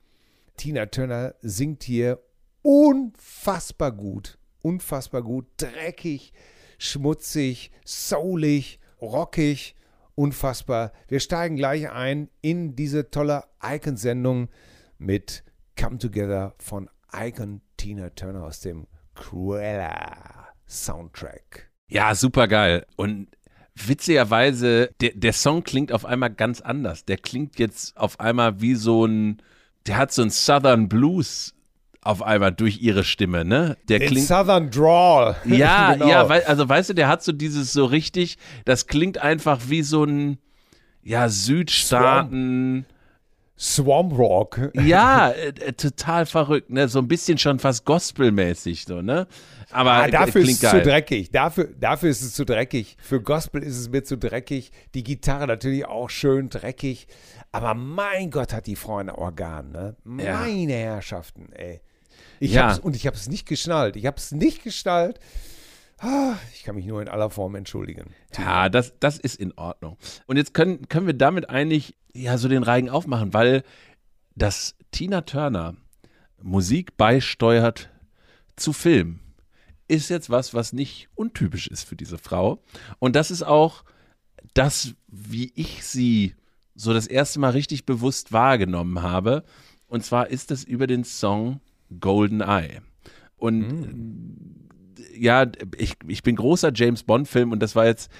Tina 0.55 0.85
Turner 0.85 1.35
singt 1.41 1.83
hier 1.83 2.19
unfassbar 2.61 3.91
gut, 3.91 4.37
unfassbar 4.61 5.23
gut, 5.23 5.47
dreckig, 5.57 6.31
schmutzig, 6.77 7.71
soulig, 7.83 8.79
rockig, 9.01 9.75
unfassbar. 10.15 10.93
Wir 11.07 11.19
steigen 11.19 11.55
gleich 11.55 11.91
ein 11.91 12.29
in 12.41 12.75
diese 12.75 13.09
tolle 13.09 13.43
Icon-Sendung 13.61 14.49
mit 14.97 15.43
Come 15.79 15.97
Together 15.97 16.53
von 16.57 16.89
Icon 17.13 17.61
Tina 17.77 18.11
Turner 18.11 18.43
aus 18.43 18.61
dem 18.61 18.87
Cruella 19.15 20.49
Soundtrack. 20.67 21.69
Ja, 21.87 22.13
super 22.15 22.47
geil. 22.47 22.85
Und 22.95 23.27
witzigerweise, 23.75 24.89
der, 25.01 25.11
der 25.15 25.33
Song 25.33 25.63
klingt 25.63 25.91
auf 25.91 26.05
einmal 26.05 26.31
ganz 26.31 26.61
anders. 26.61 27.05
Der 27.05 27.17
klingt 27.17 27.59
jetzt 27.59 27.97
auf 27.97 28.19
einmal 28.19 28.61
wie 28.61 28.75
so 28.75 29.05
ein, 29.05 29.41
der 29.87 29.97
hat 29.97 30.11
so 30.11 30.21
ein 30.21 30.29
Southern 30.29 30.89
Blues 30.89 31.53
auf 32.01 32.21
einmal 32.21 32.51
durch 32.51 32.81
ihre 32.81 33.03
Stimme, 33.03 33.43
ne? 33.43 33.77
Der 33.89 33.99
Den 33.99 34.09
klingt 34.09 34.27
Southern 34.27 34.69
Drawl. 34.69 35.35
ja, 35.45 35.93
Genau. 35.93 36.07
ja, 36.07 36.25
also 36.25 36.69
weißt 36.69 36.91
du, 36.91 36.93
der 36.93 37.07
hat 37.07 37.23
so 37.23 37.31
dieses 37.31 37.73
so 37.73 37.85
richtig, 37.85 38.37
das 38.63 38.87
klingt 38.87 39.17
einfach 39.17 39.61
wie 39.67 39.81
so 39.81 40.03
ein 40.03 40.37
ja, 41.01 41.29
Südstaaten 41.29 42.85
Swamp 43.57 44.17
Rock. 44.17 44.71
ja, 44.73 45.29
äh, 45.29 45.47
äh, 45.49 45.73
total 45.73 46.25
verrückt, 46.25 46.69
ne? 46.69 46.87
So 46.89 46.99
ein 46.99 47.07
bisschen 47.07 47.37
schon 47.37 47.59
fast 47.59 47.85
gospelmäßig 47.85 48.83
so, 48.85 49.01
ne? 49.01 49.27
Aber 49.71 49.91
Ah, 49.93 50.07
dafür 50.09 50.41
ist 50.41 50.49
es 50.51 50.59
zu 50.59 50.65
geil. 50.67 50.83
dreckig. 50.83 51.31
Dafür, 51.31 51.69
dafür 51.79 52.09
ist 52.09 52.21
es 52.21 52.33
zu 52.33 52.45
dreckig. 52.45 52.97
Für 52.99 53.21
Gospel 53.21 53.63
ist 53.63 53.77
es 53.77 53.89
mir 53.89 54.03
zu 54.03 54.17
dreckig. 54.17 54.71
Die 54.93 55.03
Gitarre 55.03 55.47
natürlich 55.47 55.85
auch 55.85 56.09
schön 56.09 56.49
dreckig. 56.49 57.07
Aber 57.51 57.73
mein 57.73 58.29
Gott, 58.31 58.53
hat 58.53 58.67
die 58.67 58.75
Frau 58.75 58.97
ein 58.97 59.09
Organ, 59.09 59.71
ne? 59.71 59.95
Ja. 60.23 60.39
Meine 60.41 60.73
Herrschaften, 60.73 61.51
ey. 61.53 61.79
Ich 62.41 62.51
Ja. 62.53 62.67
hab's, 62.69 62.79
und 62.79 62.95
ich 62.95 63.07
habe 63.07 63.15
es 63.15 63.29
nicht 63.29 63.47
geschnallt. 63.47 63.95
Ich 63.95 64.05
habe 64.05 64.17
es 64.17 64.31
nicht 64.33 64.63
geschnallt. 64.63 65.19
Ich 66.53 66.63
kann 66.63 66.75
mich 66.75 66.85
nur 66.85 67.01
in 67.01 67.07
aller 67.07 67.29
Form 67.29 67.55
entschuldigen. 67.55 68.13
Ja, 68.37 68.69
das, 68.69 68.93
das 68.99 69.17
ist 69.17 69.39
in 69.39 69.53
Ordnung. 69.57 69.97
Und 70.27 70.37
jetzt 70.37 70.53
können, 70.53 70.87
können 70.89 71.07
wir 71.07 71.13
damit 71.13 71.49
eigentlich 71.49 71.95
ja 72.13 72.37
so 72.37 72.47
den 72.47 72.63
Reigen 72.63 72.89
aufmachen, 72.89 73.33
weil 73.33 73.63
dass 74.35 74.75
Tina 74.91 75.21
Turner 75.21 75.75
Musik 76.41 76.97
beisteuert 76.97 77.89
zu 78.55 78.73
Film 78.73 79.21
ist 79.87 80.09
jetzt 80.09 80.29
was, 80.29 80.53
was 80.53 80.73
nicht 80.73 81.09
untypisch 81.15 81.67
ist 81.67 81.83
für 81.83 81.95
diese 81.95 82.17
Frau. 82.17 82.63
Und 82.99 83.15
das 83.15 83.31
ist 83.31 83.43
auch 83.43 83.83
das, 84.53 84.95
wie 85.07 85.51
ich 85.55 85.85
sie 85.85 86.35
so 86.75 86.93
das 86.93 87.07
erste 87.07 87.39
Mal 87.39 87.51
richtig 87.51 87.85
bewusst 87.85 88.31
wahrgenommen 88.31 89.01
habe. 89.01 89.43
Und 89.87 90.03
zwar 90.03 90.27
ist 90.29 90.51
das 90.51 90.63
über 90.63 90.87
den 90.87 91.03
Song 91.03 91.61
Golden 91.99 92.41
Eye. 92.41 92.81
Und 93.37 94.64
ja, 95.17 95.45
ich, 95.77 95.93
ich 96.07 96.23
bin 96.23 96.35
großer 96.35 96.71
James 96.73 97.03
Bond-Film 97.03 97.51
und 97.51 97.59
das 97.61 97.75
war 97.75 97.85
jetzt, 97.85 98.11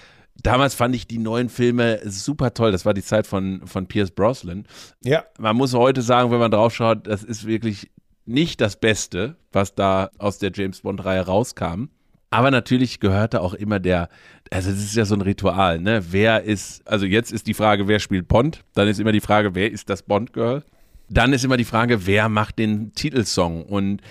damals 0.41 0.75
fand 0.75 0.95
ich 0.95 1.07
die 1.07 1.17
neuen 1.17 1.49
Filme 1.49 1.99
super 2.05 2.53
toll. 2.53 2.71
Das 2.71 2.85
war 2.85 2.93
die 2.93 3.03
Zeit 3.03 3.27
von, 3.27 3.61
von 3.65 3.87
Pierce 3.87 4.11
Brosnan. 4.11 4.65
Ja, 5.03 5.23
Man 5.37 5.55
muss 5.55 5.73
heute 5.73 6.01
sagen, 6.01 6.31
wenn 6.31 6.39
man 6.39 6.51
drauf 6.51 6.73
schaut, 6.73 7.07
das 7.07 7.23
ist 7.23 7.45
wirklich 7.45 7.89
nicht 8.25 8.59
das 8.61 8.79
Beste, 8.79 9.35
was 9.51 9.75
da 9.75 10.09
aus 10.17 10.39
der 10.39 10.51
James 10.53 10.81
Bond-Reihe 10.81 11.21
rauskam. 11.21 11.85
Aber 12.31 12.51
natürlich 12.51 12.99
gehörte 12.99 13.41
auch 13.41 13.53
immer 13.53 13.79
der, 13.79 14.09
also 14.51 14.69
es 14.69 14.83
ist 14.83 14.95
ja 14.95 15.05
so 15.05 15.15
ein 15.15 15.21
Ritual, 15.21 15.79
ne? 15.79 16.03
Wer 16.09 16.43
ist, 16.43 16.85
also 16.87 17.05
jetzt 17.05 17.31
ist 17.31 17.47
die 17.47 17.53
Frage, 17.53 17.87
wer 17.87 17.99
spielt 17.99 18.27
Bond? 18.27 18.65
Dann 18.73 18.87
ist 18.87 18.99
immer 18.99 19.11
die 19.11 19.21
Frage, 19.21 19.55
wer 19.55 19.71
ist 19.71 19.89
das 19.89 20.03
Bond-Girl? 20.03 20.63
Dann 21.07 21.33
ist 21.33 21.45
immer 21.45 21.55
die 21.55 21.65
Frage, 21.65 22.07
wer 22.07 22.27
macht 22.29 22.57
den 22.57 22.93
Titelsong? 22.93 23.63
Und 23.63 24.01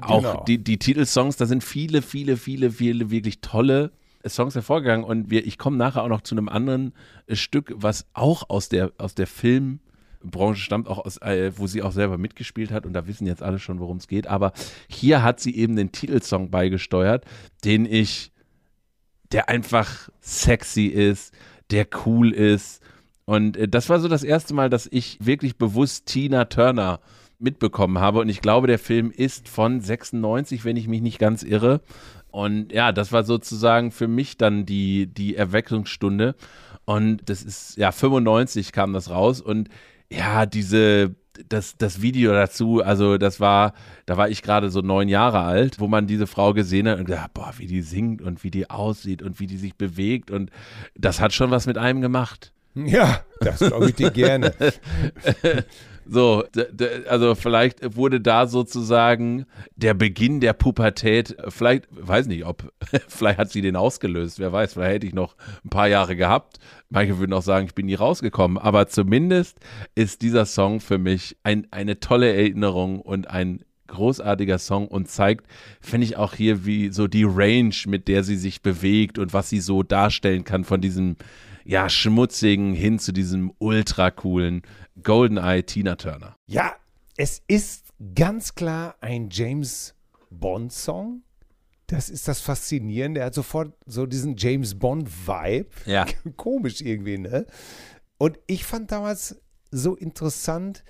auch 0.00 0.22
Genau. 0.22 0.44
die, 0.46 0.58
die 0.58 0.78
Titelsongs, 0.78 1.36
da 1.36 1.46
sind 1.46 1.64
viele, 1.64 2.02
viele, 2.02 2.36
viele, 2.36 2.70
viele 2.70 3.10
wirklich 3.10 3.40
tolle 3.40 3.92
Songs 4.26 4.54
hervorgegangen. 4.54 5.04
Und 5.04 5.30
wir, 5.30 5.46
ich 5.46 5.58
komme 5.58 5.76
nachher 5.76 6.02
auch 6.02 6.08
noch 6.08 6.22
zu 6.22 6.34
einem 6.34 6.48
anderen 6.48 6.92
äh, 7.26 7.36
Stück, 7.36 7.72
was 7.76 8.06
auch 8.12 8.48
aus 8.50 8.68
der, 8.68 8.92
aus 8.98 9.14
der 9.14 9.26
Filmbranche 9.26 10.60
stammt, 10.60 10.88
auch 10.88 11.04
aus, 11.04 11.18
äh, 11.18 11.52
wo 11.56 11.66
sie 11.66 11.82
auch 11.82 11.92
selber 11.92 12.18
mitgespielt 12.18 12.70
hat. 12.70 12.86
Und 12.86 12.92
da 12.92 13.06
wissen 13.06 13.26
jetzt 13.26 13.42
alle 13.42 13.58
schon, 13.58 13.80
worum 13.80 13.98
es 13.98 14.08
geht. 14.08 14.26
Aber 14.26 14.52
hier 14.88 15.22
hat 15.22 15.40
sie 15.40 15.56
eben 15.56 15.76
den 15.76 15.92
Titelsong 15.92 16.50
beigesteuert, 16.50 17.24
den 17.64 17.86
ich, 17.86 18.32
der 19.32 19.48
einfach 19.48 20.08
sexy 20.20 20.86
ist, 20.86 21.32
der 21.70 21.86
cool 22.06 22.32
ist. 22.32 22.82
Und 23.24 23.56
äh, 23.56 23.68
das 23.68 23.88
war 23.88 24.00
so 24.00 24.08
das 24.08 24.22
erste 24.22 24.54
Mal, 24.54 24.70
dass 24.70 24.88
ich 24.90 25.18
wirklich 25.20 25.56
bewusst 25.58 26.06
Tina 26.06 26.46
Turner 26.46 27.00
mitbekommen 27.38 27.98
habe. 27.98 28.20
Und 28.20 28.28
ich 28.28 28.40
glaube, 28.40 28.66
der 28.66 28.78
Film 28.78 29.10
ist 29.10 29.48
von 29.48 29.80
96, 29.80 30.64
wenn 30.64 30.76
ich 30.76 30.88
mich 30.88 31.00
nicht 31.00 31.18
ganz 31.18 31.42
irre. 31.42 31.80
Und 32.30 32.72
ja, 32.72 32.92
das 32.92 33.12
war 33.12 33.24
sozusagen 33.24 33.90
für 33.90 34.08
mich 34.08 34.36
dann 34.36 34.66
die, 34.66 35.06
die 35.06 35.36
Erweckungsstunde. 35.36 36.34
Und 36.84 37.28
das 37.28 37.42
ist, 37.42 37.76
ja, 37.76 37.92
95 37.92 38.72
kam 38.72 38.92
das 38.92 39.10
raus. 39.10 39.40
Und 39.40 39.68
ja, 40.10 40.46
diese, 40.46 41.14
das, 41.48 41.76
das 41.76 42.02
Video 42.02 42.32
dazu, 42.32 42.82
also 42.82 43.18
das 43.18 43.40
war, 43.40 43.74
da 44.06 44.16
war 44.16 44.28
ich 44.28 44.42
gerade 44.42 44.70
so 44.70 44.80
neun 44.80 45.08
Jahre 45.08 45.40
alt, 45.40 45.80
wo 45.80 45.86
man 45.86 46.06
diese 46.06 46.26
Frau 46.26 46.52
gesehen 46.54 46.88
hat 46.88 46.98
und 46.98 47.04
gedacht, 47.04 47.34
boah, 47.34 47.52
wie 47.58 47.66
die 47.66 47.82
singt 47.82 48.22
und 48.22 48.42
wie 48.44 48.50
die 48.50 48.70
aussieht 48.70 49.22
und 49.22 49.38
wie 49.40 49.46
die 49.46 49.58
sich 49.58 49.76
bewegt. 49.76 50.30
Und 50.30 50.50
das 50.96 51.20
hat 51.20 51.32
schon 51.32 51.50
was 51.50 51.66
mit 51.66 51.78
einem 51.78 52.00
gemacht. 52.00 52.52
ja, 52.74 53.20
das 53.40 53.58
glaube 53.58 53.90
ich 53.90 53.94
dir 53.94 54.10
gerne. 54.10 54.54
So, 56.10 56.44
also 57.06 57.34
vielleicht 57.34 57.96
wurde 57.96 58.20
da 58.20 58.46
sozusagen 58.46 59.44
der 59.76 59.92
Beginn 59.92 60.40
der 60.40 60.54
Pubertät, 60.54 61.36
vielleicht, 61.48 61.86
weiß 61.90 62.28
nicht, 62.28 62.46
ob, 62.46 62.72
vielleicht 63.08 63.38
hat 63.38 63.50
sie 63.50 63.60
den 63.60 63.76
ausgelöst, 63.76 64.38
wer 64.38 64.50
weiß, 64.50 64.72
vielleicht 64.72 64.94
hätte 64.94 65.06
ich 65.06 65.14
noch 65.14 65.36
ein 65.64 65.68
paar 65.68 65.88
Jahre 65.88 66.16
gehabt. 66.16 66.60
Manche 66.88 67.18
würden 67.18 67.34
auch 67.34 67.42
sagen, 67.42 67.66
ich 67.66 67.74
bin 67.74 67.86
nie 67.86 67.94
rausgekommen, 67.94 68.56
aber 68.56 68.88
zumindest 68.88 69.58
ist 69.94 70.22
dieser 70.22 70.46
Song 70.46 70.80
für 70.80 70.96
mich 70.96 71.36
ein, 71.42 71.66
eine 71.70 72.00
tolle 72.00 72.32
Erinnerung 72.32 73.02
und 73.02 73.28
ein 73.28 73.62
großartiger 73.88 74.58
Song 74.58 74.88
und 74.88 75.08
zeigt, 75.08 75.46
finde 75.80 76.06
ich 76.06 76.16
auch 76.16 76.34
hier, 76.34 76.64
wie 76.64 76.90
so 76.90 77.06
die 77.06 77.24
Range, 77.24 77.74
mit 77.86 78.08
der 78.08 78.24
sie 78.24 78.36
sich 78.36 78.62
bewegt 78.62 79.18
und 79.18 79.34
was 79.34 79.50
sie 79.50 79.60
so 79.60 79.82
darstellen 79.82 80.44
kann 80.44 80.64
von 80.64 80.80
diesem 80.80 81.16
ja, 81.68 81.90
schmutzigen 81.90 82.72
hin 82.72 82.98
zu 82.98 83.12
diesem 83.12 83.52
ultra 83.58 84.10
coolen 84.10 84.62
Goldeneye 85.02 85.64
Tina 85.64 85.96
Turner. 85.96 86.34
Ja, 86.46 86.74
es 87.18 87.42
ist 87.46 87.92
ganz 88.14 88.54
klar 88.54 88.96
ein 89.02 89.28
James 89.30 89.94
Bond-Song. 90.30 91.24
Das 91.86 92.08
ist 92.08 92.26
das 92.26 92.40
Faszinierende. 92.40 93.20
Er 93.20 93.26
hat 93.26 93.34
sofort 93.34 93.74
so 93.84 94.06
diesen 94.06 94.34
James 94.38 94.78
Bond-Vibe. 94.78 95.68
Ja. 95.84 96.06
Komisch 96.36 96.80
irgendwie, 96.80 97.18
ne? 97.18 97.44
Und 98.16 98.38
ich 98.46 98.64
fand 98.64 98.90
damals 98.90 99.38
so 99.70 99.94
interessant, 99.94 100.84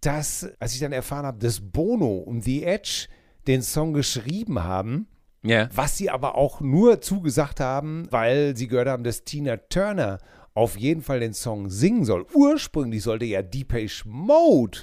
dass, 0.00 0.50
als 0.58 0.72
ich 0.72 0.80
dann 0.80 0.92
erfahren 0.92 1.26
habe, 1.26 1.38
dass 1.40 1.60
Bono 1.60 2.16
und 2.16 2.40
The 2.40 2.64
Edge 2.64 3.08
den 3.46 3.60
Song 3.60 3.92
geschrieben 3.92 4.64
haben, 4.64 5.08
Ja. 5.44 5.68
was 5.74 5.96
sie 5.96 6.08
aber 6.08 6.36
auch 6.36 6.60
nur 6.60 7.00
zugesagt 7.00 7.58
haben, 7.58 8.06
weil 8.10 8.56
sie 8.56 8.68
gehört 8.68 8.88
haben, 8.88 9.02
dass 9.02 9.24
Tina 9.24 9.56
Turner 9.56 10.18
auf 10.54 10.78
jeden 10.78 11.02
Fall 11.02 11.20
den 11.20 11.34
Song 11.34 11.70
singen 11.70 12.04
soll. 12.04 12.26
Ursprünglich 12.34 13.02
sollte 13.02 13.24
ja 13.24 13.42
Depeche 13.42 14.08
Mode 14.08 14.80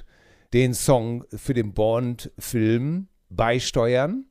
den 0.54 0.74
Song 0.74 1.24
für 1.30 1.54
den 1.54 1.74
Bond-Film 1.74 3.08
beisteuern. 3.30 4.26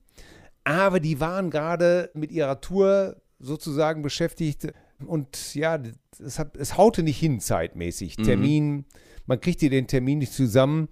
Aber 0.64 1.00
die 1.00 1.20
waren 1.20 1.50
gerade 1.50 2.10
mit 2.12 2.32
ihrer 2.32 2.60
Tour 2.60 3.16
sozusagen 3.38 4.02
beschäftigt 4.02 4.72
und 5.06 5.54
ja, 5.54 5.80
es, 6.18 6.38
hat, 6.38 6.56
es 6.56 6.76
haute 6.76 7.02
nicht 7.02 7.18
hin 7.18 7.40
zeitmäßig. 7.40 8.16
Termin, 8.16 8.84
man 9.26 9.40
kriegte 9.40 9.70
den 9.70 9.86
Termin 9.86 10.18
nicht 10.18 10.32
zusammen. 10.32 10.88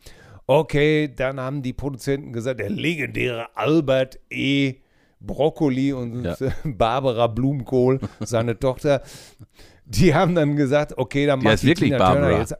Okay, 0.46 1.12
dann 1.14 1.40
haben 1.40 1.62
die 1.62 1.72
Produzenten 1.72 2.32
gesagt, 2.32 2.60
der 2.60 2.70
legendäre 2.70 3.56
Albert 3.56 4.20
E. 4.30 4.76
Brokkoli 5.20 5.92
und 5.92 6.24
Ja. 6.24 6.36
Barbara 6.64 7.26
Blumenkohl, 7.26 8.00
seine 8.20 8.58
Tochter, 8.58 9.02
die 9.84 10.14
haben 10.14 10.34
dann 10.34 10.56
gesagt, 10.56 10.96
okay, 10.98 11.26
dann 11.26 11.40
Die 11.40 11.46
macht 11.46 11.62
die 11.62 11.66
wirklich 11.68 11.90
Tina 11.90 11.98
Turner 11.98 12.20
Barbara. 12.20 12.38
jetzt. 12.40 12.54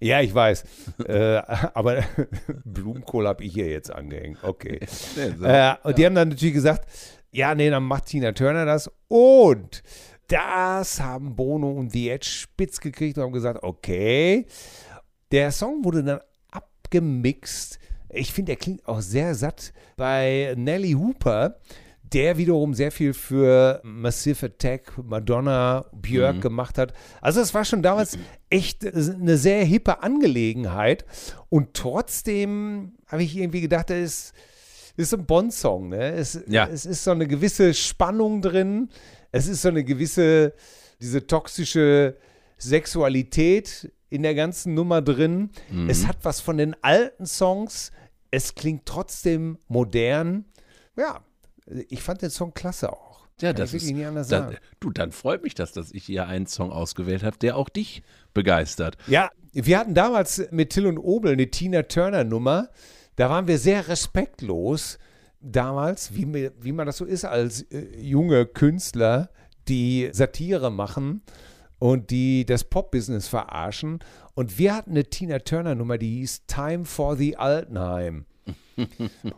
Ja, 0.00 0.20
ich 0.20 0.34
weiß. 0.34 0.64
äh, 1.06 1.36
aber 1.74 2.02
Blumenkohl 2.64 3.28
habe 3.28 3.44
ich 3.44 3.52
hier 3.54 3.68
jetzt 3.68 3.92
angehängt. 3.92 4.38
Okay. 4.42 4.80
Äh, 5.16 5.74
und 5.84 5.96
die 5.96 6.04
haben 6.06 6.14
dann 6.16 6.30
natürlich 6.30 6.54
gesagt, 6.54 6.86
ja, 7.30 7.54
nee, 7.54 7.70
dann 7.70 7.84
macht 7.84 8.06
Tina 8.06 8.32
Turner 8.32 8.64
das. 8.66 8.90
Und 9.08 9.82
das 10.28 11.00
haben 11.00 11.36
Bono 11.36 11.70
und 11.70 11.92
The 11.92 12.10
Edge 12.10 12.26
spitz 12.28 12.80
gekriegt 12.80 13.16
und 13.18 13.24
haben 13.24 13.32
gesagt, 13.32 13.62
okay. 13.62 14.46
Der 15.30 15.50
Song 15.52 15.84
wurde 15.84 16.02
dann 16.04 16.20
abgemixt. 16.50 17.78
Ich 18.12 18.32
finde, 18.32 18.50
der 18.50 18.56
klingt 18.56 18.86
auch 18.86 19.00
sehr 19.00 19.34
satt 19.34 19.72
bei 19.96 20.54
Nelly 20.56 20.92
Hooper, 20.92 21.56
der 22.12 22.36
wiederum 22.36 22.74
sehr 22.74 22.92
viel 22.92 23.14
für 23.14 23.80
Massive 23.84 24.46
Attack, 24.46 24.92
Madonna, 25.02 25.86
Björk 25.92 26.42
gemacht 26.42 26.76
hat. 26.76 26.92
Also 27.22 27.40
es 27.40 27.54
war 27.54 27.64
schon 27.64 27.82
damals 27.82 28.18
echt 28.50 28.84
eine 28.86 29.38
sehr 29.38 29.64
hippe 29.64 30.02
Angelegenheit. 30.02 31.06
Und 31.48 31.72
trotzdem 31.72 32.92
habe 33.06 33.22
ich 33.22 33.34
irgendwie 33.36 33.62
gedacht, 33.62 33.88
da 33.88 33.94
ist, 33.94 34.34
ist 34.96 35.14
ein 35.14 35.24
Bond-Song. 35.24 35.88
Ne? 35.88 36.12
Es, 36.12 36.38
Ja. 36.48 36.66
es 36.70 36.84
ist 36.84 37.02
so 37.02 37.12
eine 37.12 37.26
gewisse 37.26 37.72
Spannung 37.72 38.42
drin. 38.42 38.90
Es 39.30 39.48
ist 39.48 39.62
so 39.62 39.68
eine 39.68 39.82
gewisse, 39.82 40.52
diese 41.00 41.26
toxische 41.26 42.16
Sexualität 42.58 43.90
in 44.10 44.22
der 44.22 44.34
ganzen 44.34 44.74
Nummer 44.74 45.00
drin. 45.00 45.48
Es 45.88 46.06
hat 46.06 46.18
was 46.24 46.40
von 46.40 46.58
den 46.58 46.76
alten 46.82 47.24
Songs. 47.24 47.90
Es 48.32 48.56
klingt 48.56 48.86
trotzdem 48.86 49.58
modern. 49.68 50.46
Ja, 50.96 51.20
ich 51.88 52.02
fand 52.02 52.22
den 52.22 52.30
Song 52.30 52.52
klasse 52.54 52.92
auch. 52.92 53.28
Ja, 53.40 53.52
das 53.52 53.74
ich 53.74 53.84
ist, 53.84 53.90
nicht 53.92 54.06
anders 54.06 54.28
da, 54.28 54.40
sagen. 54.40 54.56
du, 54.80 54.90
dann 54.90 55.12
freut 55.12 55.42
mich 55.42 55.54
das, 55.54 55.72
dass 55.72 55.92
ich 55.92 56.04
hier 56.04 56.26
einen 56.26 56.46
Song 56.46 56.72
ausgewählt 56.72 57.22
habe, 57.22 57.38
der 57.38 57.56
auch 57.56 57.68
dich 57.68 58.02
begeistert. 58.34 58.96
Ja, 59.06 59.30
wir 59.52 59.78
hatten 59.78 59.94
damals 59.94 60.50
mit 60.50 60.70
Till 60.70 60.86
und 60.86 60.98
Obel 60.98 61.32
eine 61.32 61.50
Tina 61.50 61.82
Turner 61.82 62.24
Nummer. 62.24 62.68
Da 63.16 63.30
waren 63.30 63.46
wir 63.46 63.58
sehr 63.58 63.88
respektlos 63.88 64.98
damals, 65.40 66.14
wie, 66.14 66.50
wie 66.60 66.72
man 66.72 66.86
das 66.86 66.96
so 66.96 67.04
ist 67.04 67.24
als 67.24 67.62
äh, 67.70 68.00
junge 68.00 68.46
Künstler, 68.46 69.30
die 69.68 70.10
Satire 70.12 70.70
machen 70.70 71.22
und 71.82 72.10
die 72.10 72.46
das 72.46 72.62
Pop-Business 72.62 73.26
verarschen. 73.26 73.98
Und 74.34 74.56
wir 74.56 74.72
hatten 74.72 74.92
eine 74.92 75.02
Tina 75.02 75.40
Turner 75.40 75.74
Nummer, 75.74 75.98
die 75.98 76.20
hieß 76.20 76.46
Time 76.46 76.84
for 76.84 77.16
the 77.16 77.36
Altenheim. 77.36 78.24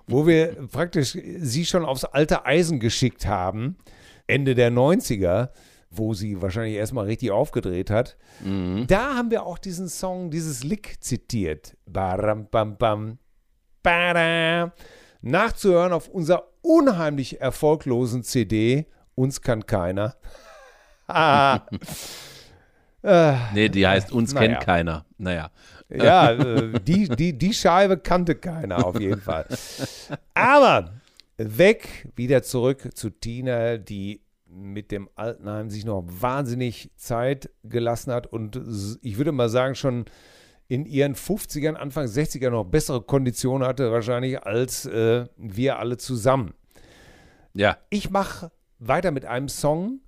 wo 0.07 0.27
wir 0.27 0.69
praktisch 0.69 1.17
sie 1.39 1.65
schon 1.65 1.87
aufs 1.87 2.05
alte 2.05 2.45
Eisen 2.45 2.81
geschickt 2.81 3.27
haben, 3.27 3.79
Ende 4.27 4.55
der 4.55 4.71
90er, 4.71 5.53
wo 5.91 6.13
sie 6.13 6.43
wahrscheinlich 6.43 6.75
erstmal 6.77 7.07
richtig 7.07 7.31
aufgedreht 7.31 7.89
hat. 7.89 8.19
Da 8.89 9.15
haben 9.15 9.31
wir 9.31 9.47
auch 9.47 9.57
diesen 9.57 9.89
Song, 9.89 10.31
dieses 10.31 10.65
Lick 10.65 10.97
zitiert. 11.01 11.79
Baram, 11.87 12.49
bam, 12.51 12.77
bam, 12.77 13.19
badam. 13.83 14.73
Nachzuhören 15.23 15.95
auf 15.95 16.09
unserer 16.09 16.51
unheimlich 16.61 17.41
erfolglosen 17.41 18.23
CD. 18.23 18.87
Uns 19.15 19.41
kann 19.41 19.65
keiner. 19.65 20.15
ah. 21.09 21.63
äh, 23.05 23.35
Nee, 23.53 23.69
die 23.69 23.87
heißt 23.87 24.13
Uns 24.13 24.35
Naja. 24.35 24.49
kennt 24.49 24.61
keiner. 24.65 25.05
Naja. 25.19 25.51
ja, 25.89 26.33
äh, 26.33 26.81
die, 26.81 27.09
die, 27.09 27.37
die 27.39 27.53
Scheibe 27.55 27.99
kannte 27.99 28.35
keiner 28.35 28.85
auf 28.85 28.99
jeden 28.99 29.21
Fall. 29.21 29.47
Aber 30.35 30.91
weg, 31.37 32.09
wieder 32.17 32.43
zurück 32.43 32.91
zu 32.95 33.11
Tina, 33.11 33.77
die 33.77 34.21
mit 34.47 34.91
dem 34.93 35.09
Altenheim 35.17 35.69
sich 35.69 35.85
noch 35.85 36.05
wahnsinnig 36.07 36.91
Zeit 36.97 37.51
gelassen 37.65 38.13
hat 38.13 38.27
und 38.29 38.61
ich 39.03 39.17
würde 39.19 39.33
mal 39.33 39.49
sagen, 39.49 39.75
schon 39.75 40.05
in 40.69 40.87
ihren 40.87 41.15
50ern, 41.15 41.75
Anfang 41.75 42.07
60er 42.07 42.51
noch 42.51 42.65
bessere 42.65 43.03
Konditionen 43.03 43.67
hatte 43.67 43.91
wahrscheinlich 43.93 44.43
als 44.43 44.87
äh, 44.87 45.27
wir 45.37 45.79
alle 45.79 45.97
zusammen. 45.97 46.55
Ja. 47.53 47.77
Ich 47.91 48.11
mache 48.11 48.51
weiter 48.79 49.11
mit 49.11 49.25
einem 49.25 49.49
Song, 49.49 50.01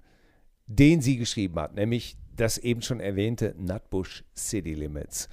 den 0.67 1.01
sie 1.01 1.17
geschrieben 1.17 1.59
hat, 1.61 1.75
nämlich 1.75 2.17
das 2.37 2.59
eben 2.59 2.83
schon 2.83 3.01
erwähnte 3.01 3.55
Nutbush 3.59 4.25
City 4.37 4.75
Limits. 4.75 5.29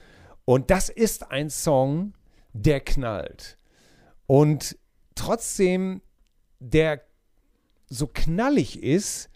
Und 0.45 0.69
das 0.69 0.89
ist 0.89 1.31
ein 1.31 1.50
Song, 1.50 2.13
der 2.53 2.79
knallt. 2.81 3.57
Und 4.27 4.77
trotzdem, 5.15 6.01
der 6.60 7.01
so 7.88 8.07
knallig 8.07 8.81
ist, 8.81 9.29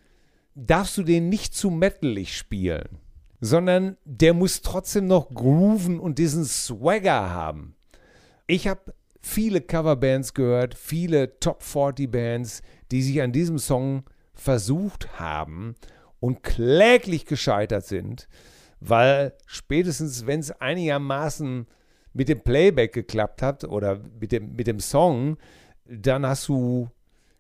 darfst 0.56 0.98
du 0.98 1.04
den 1.04 1.30
nicht 1.30 1.54
zu 1.54 1.70
metalig 1.70 2.36
spielen, 2.36 2.98
sondern 3.40 3.98
der 4.06 4.34
muss 4.34 4.62
trotzdem 4.62 5.06
noch 5.06 5.30
grooven 5.30 6.00
und 6.00 6.18
diesen 6.18 6.46
Swagger 6.46 7.30
haben. 7.30 7.76
Ich 8.48 8.68
habe 8.68 8.94
viele 9.22 9.62
Coverbands 9.62 10.34
gehört, 10.34 10.74
viele 10.74 11.40
Top 11.40 11.62
40 11.62 12.10
Bands, 12.10 12.62
die 12.92 13.04
sich 13.04 13.22
an 13.22 13.34
diesem 13.34 13.60
Song 13.60 14.04
versucht 14.34 15.20
haben 15.20 15.76
und 16.20 16.44
kläglich 16.44 17.26
gescheitert 17.26 17.86
sind, 17.86 18.28
weil 18.80 19.34
spätestens, 19.46 20.28
wenn 20.28 20.40
es 20.40 20.52
einigermaßen 20.52 21.68
mit 22.14 22.30
dem 22.30 22.42
Playback 22.42 22.94
geklappt 22.94 23.42
hat 23.42 23.64
oder 23.64 24.00
mit 24.20 24.32
dem, 24.32 24.56
mit 24.56 24.68
dem 24.68 24.80
Song, 24.80 25.38
dann 25.86 26.26
hast 26.26 26.48
du 26.48 26.90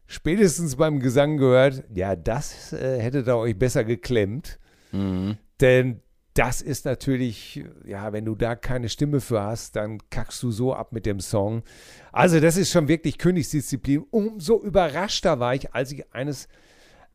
spätestens 0.05 0.75
beim 0.75 0.99
Gesang 0.99 1.37
gehört, 1.37 1.83
ja, 1.93 2.15
das 2.15 2.73
äh, 2.73 2.99
hättet 2.99 3.27
ihr 3.27 3.35
euch 3.35 3.57
besser 3.57 3.83
geklemmt. 3.83 4.59
Denn 5.59 6.01
das 6.33 6.61
ist 6.61 6.85
natürlich, 6.85 7.63
ja, 7.83 8.13
wenn 8.13 8.25
du 8.25 8.35
da 8.35 8.55
keine 8.55 8.89
Stimme 8.89 9.21
für 9.21 9.41
hast, 9.41 9.75
dann 9.75 9.97
kackst 10.11 10.41
du 10.43 10.51
so 10.51 10.73
ab 10.73 10.93
mit 10.93 11.07
dem 11.07 11.19
Song. 11.19 11.63
Also, 12.11 12.39
das 12.39 12.57
ist 12.57 12.71
schon 12.71 12.87
wirklich 12.87 13.17
Königsdisziplin. 13.17 14.05
Umso 14.11 14.61
überraschter 14.61 15.39
war 15.39 15.55
ich, 15.55 15.73
als 15.73 15.91
ich 15.91 16.13
eines 16.13 16.47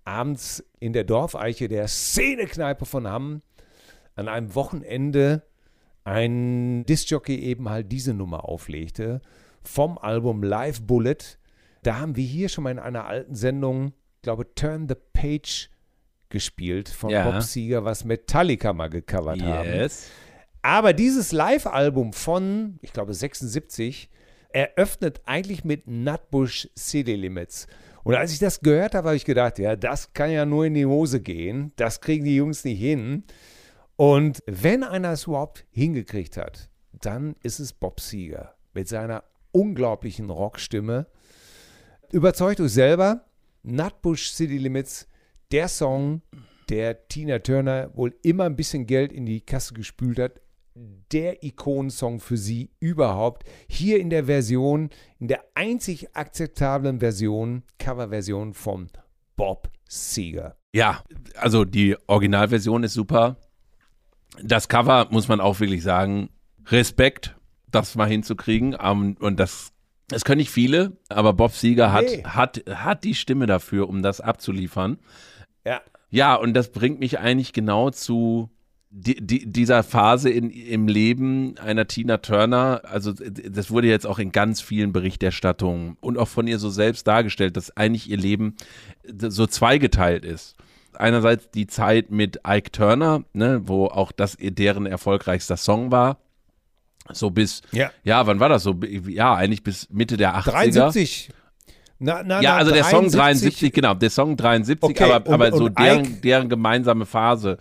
abends 0.04 0.64
in 0.80 0.92
der 0.92 1.04
Dorfeiche 1.04 1.68
der 1.68 1.88
Szenekneipe 1.88 2.86
von 2.86 3.06
Hamm 3.08 3.42
an 4.14 4.28
einem 4.28 4.54
Wochenende 4.54 5.42
ein 6.04 6.84
Discjockey 6.86 7.36
eben 7.36 7.68
halt 7.68 7.92
diese 7.92 8.14
Nummer 8.14 8.48
auflegte 8.48 9.20
vom 9.62 9.98
Album 9.98 10.42
Live 10.42 10.82
Bullet. 10.82 11.38
Da 11.82 12.00
haben 12.00 12.16
wir 12.16 12.24
hier 12.24 12.48
schon 12.48 12.64
mal 12.64 12.70
in 12.70 12.78
einer 12.78 13.06
alten 13.06 13.34
Sendung, 13.34 13.92
glaube 14.22 14.52
Turn 14.54 14.88
the 14.88 14.96
Page 15.12 15.70
gespielt 16.28 16.88
von 16.88 17.10
Ja. 17.10 17.30
Bob 17.30 17.42
Seger, 17.42 17.84
was 17.84 18.04
Metallica 18.04 18.72
mal 18.72 18.88
gecovert 18.88 19.42
haben. 19.42 19.68
Yes. 19.68 20.10
Aber 20.62 20.92
dieses 20.92 21.32
Live-Album 21.32 22.12
von, 22.12 22.78
ich 22.82 22.92
glaube, 22.92 23.14
76 23.14 24.08
eröffnet 24.50 25.20
eigentlich 25.26 25.64
mit 25.64 25.86
Nutbush 25.86 26.68
City 26.76 27.14
Limits. 27.14 27.66
Und 28.04 28.14
als 28.14 28.32
ich 28.32 28.38
das 28.38 28.60
gehört 28.60 28.94
habe, 28.94 29.08
habe 29.08 29.16
ich 29.16 29.24
gedacht, 29.24 29.58
ja, 29.58 29.76
das 29.76 30.12
kann 30.12 30.30
ja 30.30 30.44
nur 30.44 30.64
in 30.66 30.74
die 30.74 30.86
Hose 30.86 31.20
gehen. 31.20 31.72
Das 31.76 32.00
kriegen 32.00 32.24
die 32.24 32.36
Jungs 32.36 32.64
nicht 32.64 32.80
hin. 32.80 33.24
Und 33.96 34.40
wenn 34.46 34.82
einer 34.82 35.12
es 35.12 35.26
überhaupt 35.26 35.64
hingekriegt 35.70 36.36
hat, 36.36 36.68
dann 36.92 37.36
ist 37.42 37.60
es 37.60 37.72
Bob 37.72 38.00
Seger 38.00 38.54
mit 38.74 38.88
seiner 38.88 39.24
unglaublichen 39.52 40.30
Rockstimme. 40.30 41.06
Überzeugt 42.10 42.60
euch 42.60 42.72
selber, 42.72 43.24
Nutbush 43.62 44.32
City 44.32 44.58
Limits, 44.58 45.06
der 45.52 45.68
Song, 45.68 46.22
der 46.68 47.06
Tina 47.08 47.38
Turner 47.38 47.90
wohl 47.94 48.14
immer 48.22 48.44
ein 48.44 48.56
bisschen 48.56 48.86
Geld 48.86 49.12
in 49.12 49.26
die 49.26 49.40
Kasse 49.40 49.74
gespült 49.74 50.18
hat, 50.18 50.40
der 50.74 51.42
Ikonensong 51.44 52.20
für 52.20 52.36
sie 52.36 52.70
überhaupt. 52.80 53.44
Hier 53.68 53.98
in 54.00 54.10
der 54.10 54.24
Version, 54.24 54.90
in 55.18 55.28
der 55.28 55.44
einzig 55.54 56.16
akzeptablen 56.16 57.00
Version, 57.00 57.62
Coverversion 57.78 58.54
von 58.54 58.88
Bob 59.36 59.70
Seger. 59.88 60.56
Ja, 60.72 61.02
also 61.36 61.64
die 61.64 61.96
Originalversion 62.06 62.82
ist 62.84 62.94
super. 62.94 63.36
Das 64.42 64.68
Cover 64.68 65.08
muss 65.10 65.28
man 65.28 65.40
auch 65.40 65.60
wirklich 65.60 65.82
sagen, 65.82 66.30
Respekt, 66.66 67.36
das 67.70 67.94
mal 67.96 68.08
hinzukriegen. 68.08 68.74
Ähm, 68.80 69.16
und 69.20 69.38
das, 69.38 69.72
das 70.08 70.24
können 70.24 70.38
nicht 70.38 70.50
viele, 70.50 70.96
aber 71.10 71.34
Bob 71.34 71.52
Seger 71.52 71.92
hat, 71.92 72.04
Nee. 72.04 72.22
hat, 72.24 72.62
hat 72.70 73.04
die 73.04 73.14
Stimme 73.14 73.44
dafür, 73.46 73.88
um 73.88 74.02
das 74.02 74.20
abzuliefern. 74.22 74.98
Ja, 75.66 75.82
Ja, 76.08 76.34
und 76.34 76.54
das 76.54 76.70
bringt 76.72 77.00
mich 77.00 77.18
eigentlich 77.18 77.52
genau 77.52 77.90
zu 77.90 78.48
di 78.94 79.14
di 79.14 79.46
dieser 79.50 79.82
Phase 79.82 80.28
in, 80.28 80.50
im 80.50 80.86
Leben 80.86 81.56
einer 81.58 81.86
Tina 81.88 82.18
Turner. 82.18 82.82
Also 82.84 83.12
das 83.12 83.70
wurde 83.70 83.86
jetzt 83.88 84.06
auch 84.06 84.18
in 84.18 84.32
ganz 84.32 84.60
vielen 84.60 84.92
Berichterstattungen 84.92 85.96
und 86.02 86.18
auch 86.18 86.28
von 86.28 86.46
ihr 86.46 86.58
so 86.58 86.68
selbst 86.68 87.06
dargestellt, 87.06 87.56
dass 87.56 87.74
eigentlich 87.76 88.10
ihr 88.10 88.18
Leben 88.18 88.54
d- 89.04 89.30
so 89.30 89.46
zweigeteilt 89.46 90.26
ist. 90.26 90.56
Einerseits 90.94 91.50
die 91.50 91.66
Zeit 91.66 92.10
mit 92.10 92.40
Ike 92.46 92.70
Turner, 92.70 93.24
ne, 93.32 93.62
wo 93.64 93.86
auch 93.86 94.12
das 94.12 94.36
deren 94.38 94.84
erfolgreichster 94.84 95.56
Song 95.56 95.90
war. 95.90 96.18
So 97.10 97.30
bis, 97.30 97.62
Ja. 97.72 97.90
ja, 98.04 98.26
wann 98.26 98.40
war 98.40 98.50
das 98.50 98.62
so? 98.62 98.78
Ja, 99.08 99.34
eigentlich 99.34 99.62
bis 99.62 99.88
Mitte 99.90 100.18
der 100.18 100.36
80er. 100.36 100.50
73. 100.52 101.30
Na, 101.98 102.22
na, 102.24 102.42
Ja, 102.42 102.56
also 102.56 102.72
der 102.72 102.84
Song 102.84 103.08
73, 103.10 103.72
genau, 103.72 103.94
der 103.94 104.10
Song 104.10 104.36
73, 104.36 104.82
Okay, 104.82 105.04
aber, 105.04 105.26
und- 105.28 105.34
aber 105.34 105.56
so 105.56 105.64
und 105.66 105.78
deren, 105.78 106.04
Ike- 106.04 106.20
deren 106.20 106.48
gemeinsame 106.48 107.06
Phase. 107.06 107.56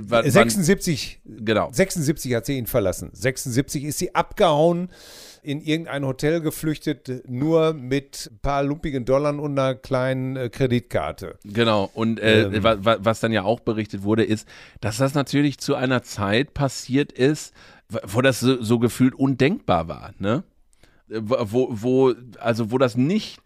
Wann- 0.00 0.30
76, 0.30 1.20
wann- 1.24 1.44
genau. 1.44 1.68
76 1.72 2.34
hat 2.34 2.46
sie 2.46 2.58
ihn 2.58 2.66
verlassen. 2.66 3.10
76 3.12 3.84
ist 3.84 3.98
sie 3.98 4.14
abgehauen, 4.14 4.88
in 5.44 5.60
irgendein 5.60 6.04
Hotel 6.06 6.40
geflüchtet, 6.40 7.28
nur 7.28 7.72
mit 7.74 8.30
ein 8.32 8.38
paar 8.42 8.62
lumpigen 8.62 9.04
Dollar 9.04 9.36
und 9.38 9.58
einer 9.58 9.74
kleinen 9.74 10.36
äh, 10.36 10.48
Kreditkarte. 10.48 11.36
Genau, 11.44 11.90
und 11.94 12.20
äh, 12.20 12.42
Ähm. 12.44 12.62
wa- 12.62 12.76
wa- 12.84 12.98
was 13.00 13.18
dann 13.20 13.32
ja 13.32 13.42
auch 13.42 13.58
berichtet 13.60 14.04
wurde, 14.04 14.22
ist, 14.24 14.46
dass 14.80 14.98
das 14.98 15.14
natürlich 15.14 15.58
zu 15.58 15.74
einer 15.74 16.02
Zeit 16.04 16.54
passiert 16.54 17.10
ist, 17.10 17.52
wo 18.04 18.20
das 18.22 18.38
so, 18.40 18.62
so 18.62 18.78
gefühlt 18.78 19.14
undenkbar 19.14 19.88
war, 19.88 20.12
ne? 20.18 20.44
Äh, 21.10 21.20
Wo, 21.24 21.68
wo, 21.72 22.14
also 22.38 22.70
wo 22.70 22.78
das 22.78 22.96
nicht 22.96 23.41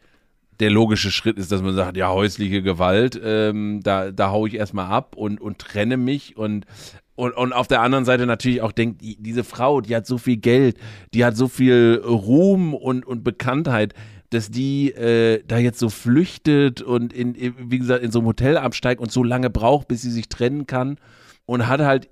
der 0.61 0.71
logische 0.71 1.11
Schritt 1.11 1.39
ist, 1.39 1.53
dass 1.53 1.63
man 1.63 1.75
sagt, 1.75 1.97
ja, 1.97 2.11
häusliche 2.11 2.63
Gewalt, 2.63 3.21
ähm, 3.23 3.81
da, 3.83 4.11
da 4.11 4.31
hau 4.31 4.47
ich 4.47 4.55
erstmal 4.55 4.87
ab 4.87 5.17
und, 5.17 5.41
und 5.41 5.59
trenne 5.59 5.97
mich 5.97 6.37
und, 6.37 6.67
und, 7.15 7.33
und 7.33 7.53
auf 7.53 7.69
der 7.69 7.83
anderen 7.83 8.05
Seite 8.05 8.27
natürlich 8.27 8.63
auch 8.63 8.73
denkt, 8.73 9.03
die, 9.03 9.17
diese 9.21 9.45
Frau, 9.45 9.81
die 9.81 9.95
hat 9.95 10.07
so 10.07 10.19
viel 10.19 10.37
Geld, 10.37 10.77
die 11.15 11.25
hat 11.25 11.37
so 11.37 11.49
viel 11.49 12.03
Ruhm 12.05 12.75
und, 12.75 13.07
und 13.07 13.25
Bekanntheit, 13.25 13.95
dass 14.31 14.51
die 14.51 14.91
äh, 14.93 15.43
da 15.47 15.59
jetzt 15.59 15.79
so 15.79 15.89
flüchtet 15.89 16.83
und 16.83 17.13
in, 17.13 17.55
wie 17.59 17.79
gesagt, 17.79 18.03
in 18.03 18.11
so 18.11 18.21
einem 18.21 18.29
Hotel 18.29 18.57
absteigt 18.57 19.01
und 19.01 19.13
so 19.13 19.23
lange 19.23 19.51
braucht, 19.51 19.89
bis 19.89 20.03
sie 20.03 20.11
sich 20.11 20.29
trennen 20.29 20.67
kann 20.67 20.99
und 21.45 21.69
hat 21.69 21.81
halt 21.81 22.09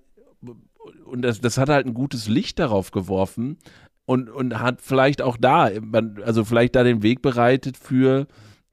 und 1.04 1.22
das, 1.22 1.40
das 1.40 1.58
hat 1.58 1.68
halt 1.68 1.86
ein 1.86 1.94
gutes 1.94 2.28
Licht 2.28 2.58
darauf 2.58 2.90
geworfen 2.90 3.58
und, 4.06 4.30
und 4.30 4.60
hat 4.60 4.80
vielleicht 4.80 5.22
auch 5.22 5.36
da, 5.36 5.70
also 6.24 6.44
vielleicht 6.44 6.76
da 6.76 6.84
den 6.84 7.02
Weg 7.02 7.22
bereitet 7.22 7.76
für 7.76 8.26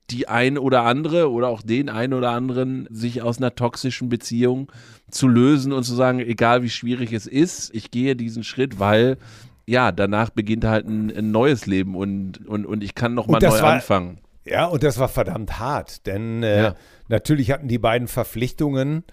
die 0.10 0.28
ein 0.28 0.58
oder 0.58 0.84
andere 0.84 1.32
oder 1.32 1.48
auch 1.48 1.62
den 1.62 1.90
ein 1.90 2.14
oder 2.14 2.32
anderen 2.32 2.88
sich 2.92 3.22
aus 3.22 3.38
einer 3.38 3.56
toxischen 3.56 4.10
Beziehung 4.10 4.72
zu 5.10 5.28
lösen 5.28 5.72
und 5.72 5.84
zu 5.84 5.96
sagen, 5.96 6.20
egal 6.20 6.64
wie 6.64 6.70
schwierig 6.70 7.14
es 7.14 7.28
ist, 7.28 7.74
ich 7.74 7.92
gehe 7.92 8.16
diesen 8.16 8.44
Schritt, 8.44 8.80
weil 8.80 9.18
ja, 9.66 9.92
danach 9.92 10.30
beginnt 10.30 10.66
halt 10.66 10.86
ein, 10.86 11.16
ein 11.16 11.32
neues 11.32 11.66
Leben 11.66 11.96
und, 11.96 12.46
und, 12.46 12.66
und 12.66 12.84
ich 12.84 12.94
kann 12.94 13.14
nochmal 13.14 13.40
neu 13.42 13.62
war, 13.62 13.74
anfangen. 13.74 14.20
Ja, 14.44 14.66
und 14.66 14.84
das 14.84 14.98
war 15.00 15.08
verdammt 15.08 15.60
hart, 15.60 16.06
denn 16.08 16.44
äh, 16.44 16.64
ja. 16.64 16.76
natürlich 17.08 17.52
hatten 17.52 17.68
die 17.68 17.78
beiden 17.78 18.08
Verpflichtungen, 18.08 19.04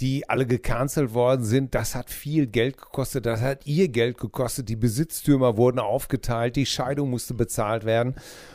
die 0.00 0.28
alle 0.28 0.46
gecancelt 0.46 1.14
worden 1.14 1.44
sind, 1.44 1.74
das 1.74 1.94
hat 1.94 2.10
viel 2.10 2.46
Geld 2.46 2.76
gekostet, 2.76 3.26
das 3.26 3.40
hat 3.40 3.66
ihr 3.66 3.88
Geld 3.88 4.18
gekostet, 4.18 4.68
die 4.68 4.76
Besitztümer 4.76 5.56
wurden 5.56 5.78
aufgeteilt, 5.78 6.56
die 6.56 6.66
Scheidung 6.66 7.10
musste 7.10 7.34
bezahlt 7.34 7.84
werden. 7.84 8.14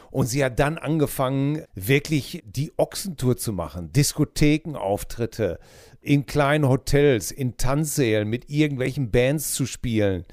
Und 0.09 0.27
sie 0.27 0.43
hat 0.43 0.59
dann 0.59 0.77
angefangen, 0.77 1.63
wirklich 1.75 2.43
die 2.45 2.71
Ochsentour 2.77 3.37
zu 3.37 3.53
machen, 3.53 3.91
Diskothekenauftritte 3.91 5.59
in 6.01 6.25
kleinen 6.25 6.67
Hotels, 6.67 7.31
in 7.31 7.57
Tanzsälen 7.57 8.27
mit 8.27 8.49
irgendwelchen 8.49 9.11
Bands 9.11 9.53
zu 9.53 9.65
spielen, 9.65 10.25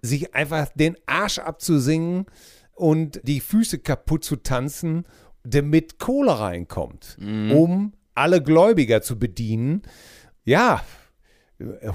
sich 0.00 0.34
einfach 0.34 0.68
den 0.74 0.96
Arsch 1.06 1.38
abzusingen 1.38 2.26
und 2.74 3.20
die 3.24 3.40
Füße 3.40 3.78
kaputt 3.78 4.24
zu 4.24 4.36
tanzen, 4.36 5.04
damit 5.44 5.98
Kohle 5.98 6.38
reinkommt, 6.38 7.16
mhm. 7.18 7.52
um 7.52 7.92
alle 8.14 8.42
Gläubiger 8.42 9.02
zu 9.02 9.18
bedienen. 9.18 9.82
Ja, 10.46 10.80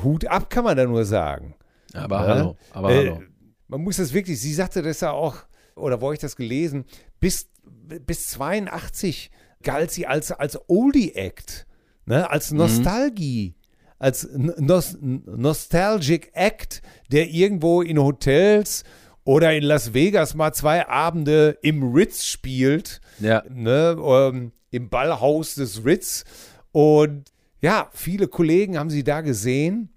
Hut 0.04 0.28
ab 0.28 0.50
kann 0.50 0.66
man 0.66 0.78
da 0.78 0.86
nur 0.86 1.06
sagen. 1.06 1.56
Aber 1.94 2.22
ja? 2.22 2.28
hallo, 2.28 2.58
aber 2.72 2.92
äh, 2.92 2.98
hallo. 2.98 3.24
Man 3.68 3.82
muss 3.82 3.98
das 3.98 4.14
wirklich, 4.14 4.40
sie 4.40 4.54
sagte 4.54 4.82
das 4.82 5.00
ja 5.00 5.12
auch, 5.12 5.38
oder 5.76 6.02
wo 6.02 6.08
habe 6.08 6.16
ich 6.16 6.20
das 6.20 6.36
gelesen, 6.36 6.86
bis, 7.20 7.50
bis 7.64 8.28
82 8.28 9.32
galt 9.64 9.92
sie 9.92 10.06
als, 10.06 10.32
als 10.32 10.60
Oldie-Act, 10.68 11.66
ne, 12.06 12.30
als 12.30 12.52
mhm. 12.52 12.58
Nostalgie. 12.58 13.56
Mhm. 13.56 13.62
Als 14.00 14.28
Nos 14.34 14.98
Nostalgic 15.00 16.32
Act, 16.34 16.82
der 17.12 17.30
irgendwo 17.30 17.84
in 17.84 18.00
Hotels 18.00 18.84
oder 19.24 19.54
in 19.54 19.62
Las 19.62 19.94
Vegas 19.94 20.34
mal 20.34 20.54
zwei 20.54 20.88
Abende 20.88 21.60
im 21.62 21.94
Ritz 21.94 22.26
spielt, 22.26 23.00
ja. 23.20 23.44
ne, 23.48 23.96
ähm, 24.00 24.54
im 24.72 24.90
Ballhaus 24.90 25.54
des 25.54 25.86
Ritz. 25.86 26.24
Und 26.72 27.32
ja, 27.62 27.90
viele 27.94 28.28
Kollegen 28.28 28.78
haben 28.78 28.90
sie 28.90 29.04
da 29.04 29.22
gesehen 29.22 29.90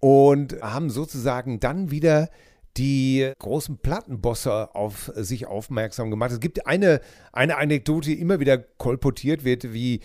und 0.00 0.60
haben 0.60 0.90
sozusagen 0.90 1.60
dann 1.60 1.90
wieder 1.90 2.28
die 2.76 3.32
großen 3.38 3.78
Plattenbosse 3.78 4.74
auf 4.74 5.12
sich 5.14 5.46
aufmerksam 5.46 6.10
gemacht. 6.10 6.32
Es 6.32 6.40
gibt 6.40 6.66
eine, 6.66 7.00
eine 7.32 7.56
Anekdote, 7.56 8.10
die 8.10 8.20
immer 8.20 8.40
wieder 8.40 8.58
kolportiert 8.58 9.44
wird, 9.44 9.72
wie 9.72 10.00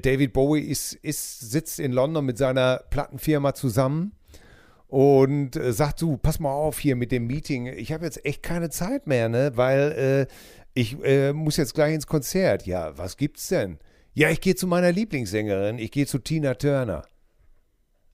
David 0.00 0.32
Bowie 0.32 0.60
ist, 0.60 0.94
ist, 0.94 1.50
sitzt 1.50 1.80
in 1.80 1.92
London 1.92 2.24
mit 2.24 2.38
seiner 2.38 2.84
Plattenfirma 2.90 3.54
zusammen 3.54 4.12
und 4.88 5.56
äh, 5.56 5.72
sagt, 5.72 6.00
du, 6.00 6.16
pass 6.16 6.38
mal 6.38 6.52
auf 6.52 6.78
hier 6.78 6.96
mit 6.96 7.12
dem 7.12 7.26
Meeting. 7.26 7.66
Ich 7.66 7.92
habe 7.92 8.04
jetzt 8.04 8.24
echt 8.24 8.42
keine 8.42 8.70
Zeit 8.70 9.06
mehr, 9.06 9.28
ne? 9.28 9.52
Weil 9.56 10.28
äh, 10.30 10.32
ich 10.74 10.96
äh, 11.04 11.32
muss 11.32 11.56
jetzt 11.56 11.74
gleich 11.74 11.94
ins 11.94 12.06
Konzert. 12.06 12.66
Ja, 12.66 12.96
was 12.96 13.16
gibt's 13.16 13.48
denn? 13.48 13.78
Ja, 14.16 14.30
ich 14.30 14.40
gehe 14.40 14.54
zu 14.54 14.66
meiner 14.66 14.92
Lieblingssängerin, 14.92 15.78
ich 15.78 15.90
gehe 15.90 16.06
zu 16.06 16.18
Tina 16.18 16.54
Turner. 16.54 17.02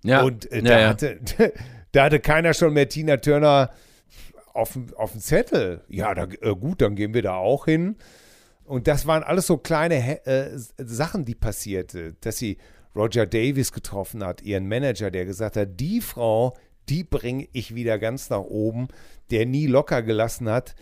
Ja. 0.03 0.25
Und 0.25 0.51
äh, 0.51 0.61
da, 0.61 0.71
ja, 0.73 0.81
ja. 0.81 0.89
Hatte, 0.89 1.21
da 1.93 2.05
hatte 2.05 2.19
keiner 2.19 2.55
schon 2.55 2.73
mehr 2.73 2.89
Tina 2.89 3.19
Turner 3.19 3.71
auf, 4.53 4.77
auf 4.97 5.13
dem 5.13 5.21
Zettel. 5.21 5.85
Ja, 5.87 6.13
da, 6.13 6.25
äh, 6.25 6.57
gut, 6.57 6.83
dann 6.83 6.97
gehen 6.97 7.15
wir 7.15 7.23
da 7.23 7.37
auch 7.37 7.67
hin. 7.67 7.95
Und 8.65 8.89
das 8.89 9.07
waren 9.07 9.23
alles 9.23 9.47
so 9.47 9.59
kleine 9.59 10.27
äh, 10.27 10.51
Sachen, 10.77 11.25
die 11.25 11.37
passierte, 11.37 12.15
dass 12.21 12.37
sie 12.37 12.59
Roger 12.97 13.25
Davis 13.25 13.71
getroffen 13.71 14.25
hat, 14.25 14.43
ihren 14.43 14.67
Manager, 14.67 15.13
der 15.13 15.25
gesagt 15.25 15.57
hat, 15.57 15.79
die 15.79 16.01
Frau, 16.01 16.57
die 16.89 17.05
bringe 17.05 17.47
ich 17.53 17.77
wieder 17.77 18.01
ganz 18.01 18.29
nach 18.29 18.41
oben, 18.43 18.89
der 19.31 19.47
nie 19.47 19.69
locker 19.69 20.03
gelassen 20.03 20.49
hat, 20.51 20.75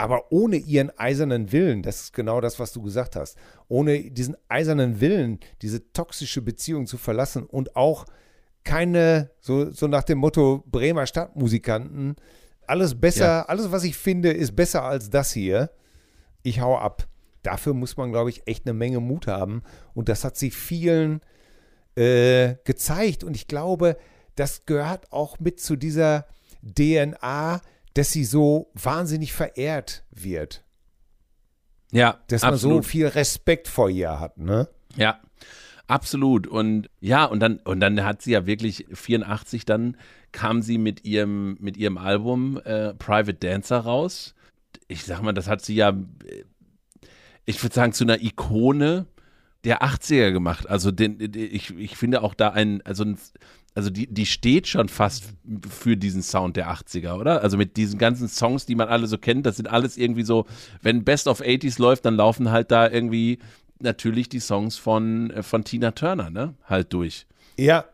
aber 0.00 0.32
ohne 0.32 0.56
ihren 0.56 0.90
eisernen 0.98 1.52
Willen, 1.52 1.82
das 1.82 2.00
ist 2.00 2.14
genau 2.14 2.40
das, 2.40 2.58
was 2.58 2.72
du 2.72 2.80
gesagt 2.80 3.16
hast, 3.16 3.36
ohne 3.68 4.10
diesen 4.10 4.34
eisernen 4.48 4.98
Willen, 4.98 5.40
diese 5.60 5.92
toxische 5.92 6.40
Beziehung 6.40 6.86
zu 6.86 6.96
verlassen 6.96 7.44
und 7.44 7.76
auch 7.76 8.06
keine, 8.64 9.30
so, 9.40 9.70
so 9.70 9.88
nach 9.88 10.02
dem 10.02 10.16
Motto 10.16 10.64
Bremer 10.66 11.06
Stadtmusikanten, 11.06 12.16
alles 12.66 12.98
besser, 12.98 13.26
ja. 13.26 13.42
alles, 13.42 13.72
was 13.72 13.84
ich 13.84 13.94
finde, 13.94 14.30
ist 14.30 14.56
besser 14.56 14.84
als 14.84 15.10
das 15.10 15.32
hier. 15.32 15.70
Ich 16.44 16.62
hau 16.62 16.78
ab. 16.78 17.06
Dafür 17.42 17.74
muss 17.74 17.98
man, 17.98 18.10
glaube 18.10 18.30
ich, 18.30 18.46
echt 18.46 18.64
eine 18.64 18.72
Menge 18.72 19.00
Mut 19.00 19.26
haben. 19.26 19.62
Und 19.92 20.08
das 20.08 20.24
hat 20.24 20.38
sich 20.38 20.54
vielen 20.54 21.20
äh, 21.94 22.54
gezeigt. 22.64 23.22
Und 23.22 23.36
ich 23.36 23.48
glaube, 23.48 23.98
das 24.34 24.64
gehört 24.64 25.12
auch 25.12 25.38
mit 25.40 25.60
zu 25.60 25.76
dieser 25.76 26.26
DNA, 26.62 27.60
dass 27.94 28.10
sie 28.10 28.24
so 28.24 28.70
wahnsinnig 28.74 29.32
verehrt 29.32 30.04
wird. 30.10 30.64
Ja, 31.92 32.20
dass 32.28 32.44
absolut. 32.44 32.76
man 32.76 32.82
so 32.82 32.88
viel 32.88 33.06
Respekt 33.06 33.68
vor 33.68 33.90
ihr 33.90 34.20
hat, 34.20 34.38
ne? 34.38 34.68
Ja, 34.96 35.20
absolut. 35.86 36.46
Und 36.46 36.88
ja, 37.00 37.24
und 37.24 37.40
dann 37.40 37.58
und 37.58 37.80
dann 37.80 38.04
hat 38.04 38.22
sie 38.22 38.32
ja 38.32 38.46
wirklich 38.46 38.86
84 38.92 39.64
dann 39.64 39.96
kam 40.32 40.62
sie 40.62 40.78
mit 40.78 41.04
ihrem 41.04 41.56
mit 41.60 41.76
ihrem 41.76 41.98
Album 41.98 42.60
äh, 42.64 42.94
Private 42.94 43.34
Dancer 43.34 43.78
raus. 43.78 44.34
Ich 44.86 45.04
sag 45.04 45.22
mal, 45.22 45.32
das 45.32 45.48
hat 45.48 45.64
sie 45.64 45.74
ja 45.74 45.94
ich 47.44 47.62
würde 47.62 47.74
sagen 47.74 47.92
zu 47.92 48.04
einer 48.04 48.22
Ikone 48.22 49.06
der 49.64 49.82
80er 49.82 50.32
gemacht. 50.32 50.68
Also 50.68 50.90
den, 50.90 51.18
ich, 51.34 51.76
ich 51.76 51.96
finde 51.96 52.22
auch 52.22 52.34
da 52.34 52.50
ein, 52.50 52.80
also 52.82 53.04
ein, 53.04 53.18
also 53.74 53.90
die, 53.90 54.06
die 54.06 54.26
steht 54.26 54.66
schon 54.66 54.88
fast 54.88 55.24
für 55.68 55.96
diesen 55.96 56.22
Sound 56.22 56.56
der 56.56 56.70
80er, 56.70 57.14
oder? 57.14 57.42
Also 57.42 57.56
mit 57.56 57.76
diesen 57.76 57.98
ganzen 57.98 58.28
Songs, 58.28 58.66
die 58.66 58.74
man 58.74 58.88
alle 58.88 59.06
so 59.06 59.18
kennt, 59.18 59.46
das 59.46 59.56
sind 59.56 59.68
alles 59.68 59.96
irgendwie 59.96 60.24
so, 60.24 60.46
wenn 60.82 61.04
Best 61.04 61.28
of 61.28 61.40
80s 61.40 61.80
läuft, 61.80 62.04
dann 62.04 62.16
laufen 62.16 62.50
halt 62.50 62.70
da 62.70 62.88
irgendwie 62.88 63.38
natürlich 63.78 64.28
die 64.28 64.40
Songs 64.40 64.76
von, 64.76 65.30
äh, 65.30 65.42
von 65.42 65.64
Tina 65.64 65.92
Turner, 65.92 66.30
ne? 66.30 66.54
Halt 66.64 66.92
durch. 66.92 67.26
Ja. 67.56 67.84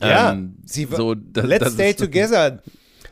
Ähm, 0.00 0.08
ja, 0.10 0.38
sie 0.64 0.88
so, 0.90 1.14
das, 1.14 1.46
Let's 1.46 1.64
das 1.64 1.74
Stay 1.74 1.94
Together. 1.94 2.62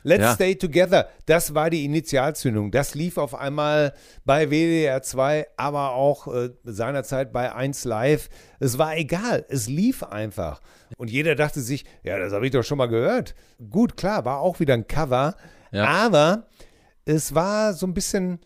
Let's 0.02 0.22
ja. 0.22 0.34
Stay 0.34 0.54
Together, 0.56 1.08
das 1.26 1.54
war 1.54 1.70
die 1.70 1.84
Initialzündung. 1.84 2.70
Das 2.70 2.94
lief 2.94 3.18
auf 3.18 3.34
einmal 3.34 3.94
bei 4.24 4.48
WDR 4.50 5.02
2, 5.02 5.46
aber 5.56 5.92
auch 5.92 6.32
äh, 6.32 6.50
seinerzeit 6.64 7.32
bei 7.32 7.54
1 7.54 7.84
Live. 7.84 8.28
Es 8.58 8.78
war 8.78 8.96
egal, 8.96 9.44
es 9.48 9.68
lief 9.68 10.02
einfach. 10.02 10.60
Und 10.96 11.10
jeder 11.10 11.34
dachte 11.34 11.60
sich, 11.60 11.84
ja, 12.02 12.18
das 12.18 12.32
habe 12.32 12.46
ich 12.46 12.52
doch 12.52 12.64
schon 12.64 12.78
mal 12.78 12.86
gehört. 12.86 13.34
Gut, 13.70 13.96
klar, 13.96 14.24
war 14.24 14.40
auch 14.40 14.60
wieder 14.60 14.74
ein 14.74 14.86
Cover, 14.86 15.36
ja. 15.70 15.84
aber 15.84 16.46
es 17.04 17.34
war 17.34 17.74
so 17.74 17.86
ein 17.86 17.94
bisschen 17.94 18.40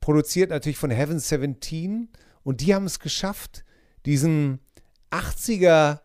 produziert 0.00 0.50
natürlich 0.50 0.78
von 0.78 0.90
Heaven 0.90 1.18
17 1.18 2.08
und 2.42 2.60
die 2.60 2.74
haben 2.74 2.86
es 2.86 2.98
geschafft, 2.98 3.64
diesen 4.04 4.58
80er 5.10 6.00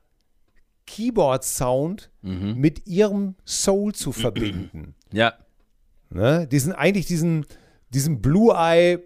Keyboard-Sound 0.87 2.09
mhm. 2.23 2.55
mit 2.55 2.87
ihrem 2.87 3.35
Soul 3.45 3.93
zu 3.93 4.11
verbinden. 4.11 4.95
Ja. 5.11 5.33
Ne? 6.09 6.47
Diesen, 6.47 6.73
eigentlich 6.73 7.05
diesen, 7.05 7.45
diesen 7.89 8.21
Blue-Eye 8.21 9.03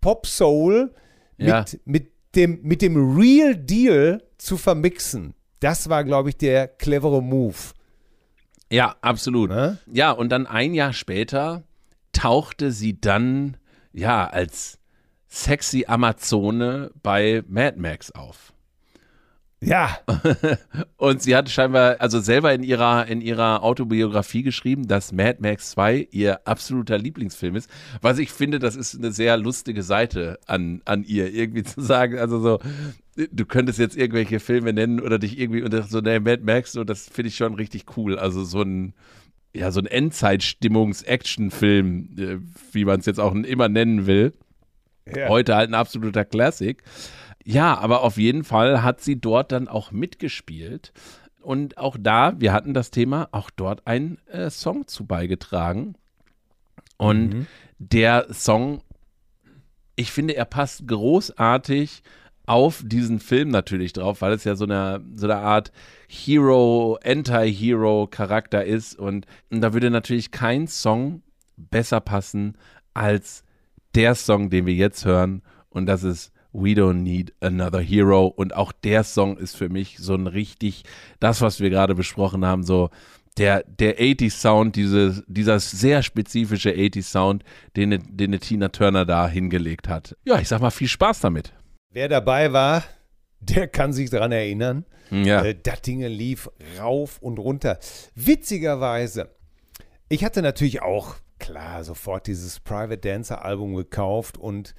Pop-Soul 0.00 0.92
ja. 1.36 1.60
mit, 1.60 1.80
mit, 1.86 2.12
dem, 2.34 2.60
mit 2.62 2.82
dem 2.82 3.16
Real 3.16 3.54
Deal 3.54 4.22
zu 4.38 4.56
vermixen. 4.56 5.34
Das 5.60 5.88
war, 5.88 6.04
glaube 6.04 6.30
ich, 6.30 6.36
der 6.36 6.66
clevere 6.66 7.22
Move. 7.22 7.56
Ja, 8.72 8.96
absolut. 9.00 9.50
Ne? 9.50 9.78
Ja, 9.92 10.12
und 10.12 10.30
dann 10.30 10.46
ein 10.46 10.74
Jahr 10.74 10.92
später 10.92 11.64
tauchte 12.12 12.72
sie 12.72 13.00
dann, 13.00 13.56
ja, 13.92 14.26
als 14.26 14.78
sexy 15.28 15.84
Amazone 15.86 16.90
bei 17.02 17.42
Mad 17.46 17.78
Max 17.78 18.10
auf. 18.12 18.52
Ja. 19.62 19.98
und 20.96 21.20
sie 21.22 21.36
hat 21.36 21.50
scheinbar, 21.50 21.96
also 22.00 22.18
selber 22.20 22.54
in 22.54 22.62
ihrer, 22.62 23.06
in 23.06 23.20
ihrer 23.20 23.62
Autobiografie 23.62 24.42
geschrieben, 24.42 24.88
dass 24.88 25.12
Mad 25.12 25.36
Max 25.40 25.72
2 25.72 26.08
ihr 26.10 26.46
absoluter 26.46 26.96
Lieblingsfilm 26.96 27.56
ist. 27.56 27.68
Was 28.00 28.18
ich 28.18 28.30
finde, 28.30 28.58
das 28.58 28.74
ist 28.74 28.96
eine 28.96 29.12
sehr 29.12 29.36
lustige 29.36 29.82
Seite 29.82 30.38
an, 30.46 30.80
an 30.86 31.04
ihr, 31.04 31.34
irgendwie 31.34 31.62
zu 31.62 31.82
sagen. 31.82 32.18
Also 32.18 32.40
so, 32.40 32.58
du 33.30 33.44
könntest 33.44 33.78
jetzt 33.78 33.98
irgendwelche 33.98 34.40
Filme 34.40 34.72
nennen 34.72 34.98
oder 34.98 35.18
dich 35.18 35.38
irgendwie 35.38 35.62
unter 35.62 35.82
so, 35.82 36.00
ne, 36.00 36.20
Mad 36.20 36.42
Max, 36.42 36.72
so, 36.72 36.84
das 36.84 37.10
finde 37.10 37.28
ich 37.28 37.36
schon 37.36 37.52
richtig 37.54 37.98
cool. 37.98 38.18
Also 38.18 38.44
so 38.44 38.62
ein, 38.62 38.94
ja, 39.52 39.70
so 39.72 39.80
ein 39.80 39.86
Endzeit-Stimmungs-Action-Film, 39.86 42.08
äh, 42.18 42.38
wie 42.72 42.86
man 42.86 43.00
es 43.00 43.06
jetzt 43.06 43.20
auch 43.20 43.34
immer 43.34 43.68
nennen 43.68 44.06
will. 44.06 44.32
Ja. 45.14 45.28
Heute 45.28 45.54
halt 45.56 45.68
ein 45.70 45.74
absoluter 45.74 46.24
Classic. 46.24 46.82
Ja, 47.52 47.78
aber 47.78 48.02
auf 48.02 48.16
jeden 48.16 48.44
Fall 48.44 48.82
hat 48.82 49.00
sie 49.00 49.20
dort 49.20 49.52
dann 49.52 49.68
auch 49.68 49.92
mitgespielt. 49.92 50.92
Und 51.42 51.78
auch 51.78 51.96
da, 51.98 52.34
wir 52.38 52.52
hatten 52.52 52.74
das 52.74 52.90
Thema, 52.90 53.28
auch 53.32 53.50
dort 53.50 53.86
ein 53.86 54.18
äh, 54.28 54.50
Song 54.50 54.86
zu 54.86 55.06
beigetragen. 55.06 55.94
Und 56.98 57.34
mhm. 57.34 57.46
der 57.78 58.26
Song 58.32 58.82
ich 60.00 60.12
finde, 60.12 60.34
er 60.34 60.46
passt 60.46 60.88
großartig 60.88 62.02
auf 62.46 62.82
diesen 62.84 63.20
Film 63.20 63.50
natürlich 63.50 63.92
drauf, 63.92 64.22
weil 64.22 64.32
es 64.32 64.44
ja 64.44 64.56
so 64.56 64.64
eine, 64.64 65.04
so 65.14 65.26
eine 65.26 65.36
Art 65.36 65.72
Hero, 66.08 66.98
Anti-Hero-Charakter 67.04 68.64
ist. 68.64 68.98
Und, 68.98 69.26
und 69.50 69.60
da 69.60 69.74
würde 69.74 69.90
natürlich 69.90 70.30
kein 70.30 70.66
Song 70.68 71.22
besser 71.56 72.00
passen 72.00 72.56
als 72.94 73.44
der 73.94 74.14
Song, 74.14 74.48
den 74.48 74.64
wir 74.64 74.74
jetzt 74.74 75.04
hören. 75.04 75.42
Und 75.68 75.84
das 75.84 76.02
ist 76.02 76.32
We 76.52 76.70
Don't 76.70 77.02
Need 77.02 77.34
Another 77.40 77.80
Hero. 77.80 78.26
Und 78.26 78.54
auch 78.54 78.72
der 78.72 79.04
Song 79.04 79.36
ist 79.36 79.56
für 79.56 79.68
mich 79.68 79.98
so 79.98 80.14
ein 80.14 80.26
richtig, 80.26 80.84
das, 81.18 81.40
was 81.40 81.60
wir 81.60 81.70
gerade 81.70 81.94
besprochen 81.94 82.44
haben, 82.44 82.62
so 82.62 82.90
der, 83.36 83.64
der 83.64 83.98
80s 83.98 84.32
Sound, 84.32 84.76
diese, 84.76 85.22
dieser 85.26 85.60
sehr 85.60 86.02
spezifische 86.02 86.70
80s 86.70 87.04
Sound, 87.04 87.44
den, 87.76 88.02
den 88.16 88.38
Tina 88.40 88.68
Turner 88.68 89.06
da 89.06 89.28
hingelegt 89.28 89.88
hat. 89.88 90.16
Ja, 90.24 90.38
ich 90.40 90.48
sag 90.48 90.60
mal, 90.60 90.70
viel 90.70 90.88
Spaß 90.88 91.20
damit. 91.20 91.52
Wer 91.92 92.08
dabei 92.08 92.52
war, 92.52 92.84
der 93.40 93.68
kann 93.68 93.92
sich 93.92 94.10
daran 94.10 94.32
erinnern. 94.32 94.84
Ja. 95.10 95.44
Äh, 95.44 95.56
das 95.60 95.82
Ding 95.82 96.00
lief 96.02 96.50
rauf 96.78 97.18
und 97.20 97.38
runter. 97.38 97.78
Witzigerweise, 98.14 99.30
ich 100.08 100.24
hatte 100.24 100.42
natürlich 100.42 100.82
auch, 100.82 101.16
klar, 101.38 101.84
sofort 101.84 102.26
dieses 102.26 102.60
Private 102.60 102.98
Dancer 102.98 103.44
Album 103.44 103.74
gekauft 103.74 104.36
und, 104.36 104.74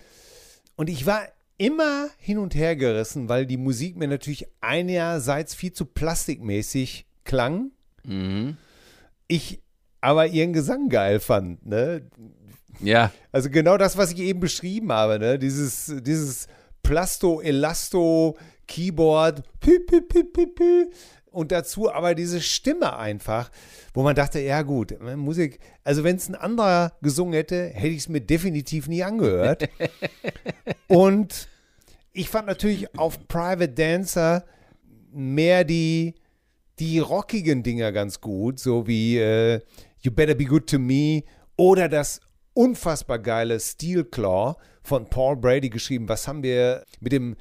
und 0.75 0.89
ich 0.89 1.05
war 1.05 1.23
immer 1.61 2.09
hin 2.17 2.39
und 2.39 2.55
her 2.55 2.75
gerissen, 2.75 3.29
weil 3.29 3.45
die 3.45 3.57
Musik 3.57 3.95
mir 3.95 4.07
natürlich 4.07 4.47
einerseits 4.61 5.53
viel 5.53 5.71
zu 5.71 5.85
plastikmäßig 5.85 7.05
klang. 7.23 7.69
Mhm. 8.03 8.57
Ich 9.27 9.61
aber 10.01 10.25
ihren 10.25 10.53
Gesang 10.53 10.89
geil 10.89 11.19
fand, 11.19 11.63
ne? 11.63 12.01
Ja. 12.79 13.11
Also 13.31 13.51
genau 13.51 13.77
das, 13.77 13.95
was 13.95 14.11
ich 14.11 14.17
eben 14.17 14.39
beschrieben 14.39 14.91
habe, 14.91 15.19
ne? 15.19 15.37
Dieses, 15.37 15.93
dieses 16.01 16.47
Plasto, 16.81 17.41
Elasto, 17.41 18.35
Keyboard, 18.67 19.43
pü, 19.59 19.81
pü, 19.81 20.01
pü, 20.01 20.23
pü, 20.23 20.47
pü. 20.47 20.89
und 21.29 21.51
dazu 21.51 21.93
aber 21.93 22.15
diese 22.15 22.41
Stimme 22.41 22.97
einfach, 22.97 23.51
wo 23.93 24.01
man 24.01 24.15
dachte, 24.15 24.39
ja 24.39 24.63
gut, 24.63 24.99
Musik, 25.15 25.59
also 25.83 26.03
wenn 26.03 26.15
es 26.15 26.27
ein 26.27 26.33
anderer 26.35 26.93
gesungen 27.03 27.33
hätte, 27.33 27.67
hätte 27.67 27.89
ich 27.89 27.99
es 27.99 28.09
mir 28.09 28.21
definitiv 28.21 28.87
nie 28.87 29.03
angehört. 29.03 29.69
und 30.87 31.50
ich 32.13 32.29
fand 32.29 32.47
natürlich 32.47 32.97
auf 32.97 33.27
Private 33.27 33.69
Dancer 33.69 34.45
mehr 35.11 35.63
die, 35.63 36.15
die 36.79 36.99
rockigen 36.99 37.63
Dinger 37.63 37.91
ganz 37.91 38.21
gut, 38.21 38.59
so 38.59 38.87
wie 38.87 39.17
äh, 39.17 39.61
You 39.99 40.11
Better 40.11 40.35
Be 40.35 40.45
Good 40.45 40.69
to 40.69 40.79
Me 40.79 41.23
oder 41.57 41.89
das 41.89 42.21
unfassbar 42.53 43.19
geile 43.19 43.59
Steel 43.59 44.03
Claw 44.03 44.55
von 44.83 45.09
Paul 45.09 45.37
Brady 45.37 45.69
geschrieben. 45.69 46.09
Was 46.09 46.27
haben 46.27 46.43
wir 46.43 46.85
mit 46.99 47.11
dem 47.11 47.35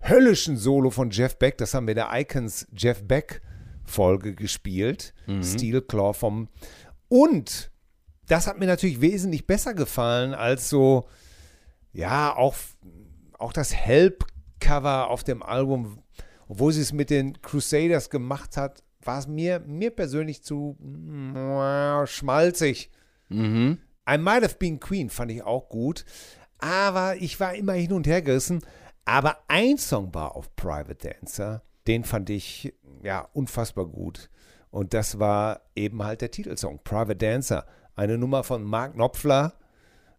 höllischen 0.00 0.56
Solo 0.56 0.90
von 0.90 1.10
Jeff 1.10 1.36
Beck, 1.38 1.58
das 1.58 1.74
haben 1.74 1.86
wir 1.86 1.92
in 1.92 1.96
der 1.96 2.10
Icons 2.12 2.66
Jeff 2.76 3.02
Beck 3.02 3.42
Folge 3.84 4.34
gespielt. 4.34 5.14
Mhm. 5.26 5.42
Steel 5.42 5.80
Claw 5.80 6.12
vom. 6.12 6.48
Und 7.08 7.70
das 8.26 8.46
hat 8.46 8.58
mir 8.58 8.66
natürlich 8.66 9.00
wesentlich 9.00 9.46
besser 9.46 9.74
gefallen 9.74 10.34
als 10.34 10.68
so, 10.68 11.08
ja, 11.92 12.34
auch, 12.34 12.56
auch 13.38 13.52
das 13.52 13.74
Help-Cover 13.74 15.08
auf 15.10 15.24
dem 15.24 15.42
Album, 15.42 16.02
obwohl 16.48 16.72
sie 16.72 16.82
es 16.82 16.92
mit 16.92 17.10
den 17.10 17.40
Crusaders 17.42 18.10
gemacht 18.10 18.56
hat, 18.56 18.82
war 19.02 19.18
es 19.18 19.26
mir, 19.26 19.60
mir 19.60 19.90
persönlich 19.90 20.42
zu 20.42 20.76
mm, 20.80 22.06
schmalzig. 22.06 22.90
Mhm. 23.28 23.78
I 24.08 24.18
Might 24.18 24.42
Have 24.42 24.56
Been 24.58 24.80
Queen 24.80 25.10
fand 25.10 25.30
ich 25.30 25.42
auch 25.42 25.68
gut, 25.68 26.04
aber 26.58 27.16
ich 27.16 27.40
war 27.40 27.54
immer 27.54 27.72
hin 27.72 27.92
und 27.92 28.06
her 28.06 28.22
gerissen. 28.22 28.62
Aber 29.04 29.38
ein 29.48 29.78
Song 29.78 30.14
war 30.14 30.34
auf 30.34 30.54
Private 30.56 31.08
Dancer, 31.08 31.62
den 31.86 32.04
fand 32.04 32.30
ich 32.30 32.74
ja 33.02 33.28
unfassbar 33.32 33.86
gut. 33.86 34.30
Und 34.70 34.94
das 34.94 35.18
war 35.18 35.62
eben 35.74 36.02
halt 36.02 36.20
der 36.20 36.30
Titelsong, 36.30 36.80
Private 36.82 37.16
Dancer. 37.16 37.66
Eine 37.94 38.18
Nummer 38.18 38.44
von 38.44 38.62
Mark 38.62 38.94
Knopfler. 38.94 39.54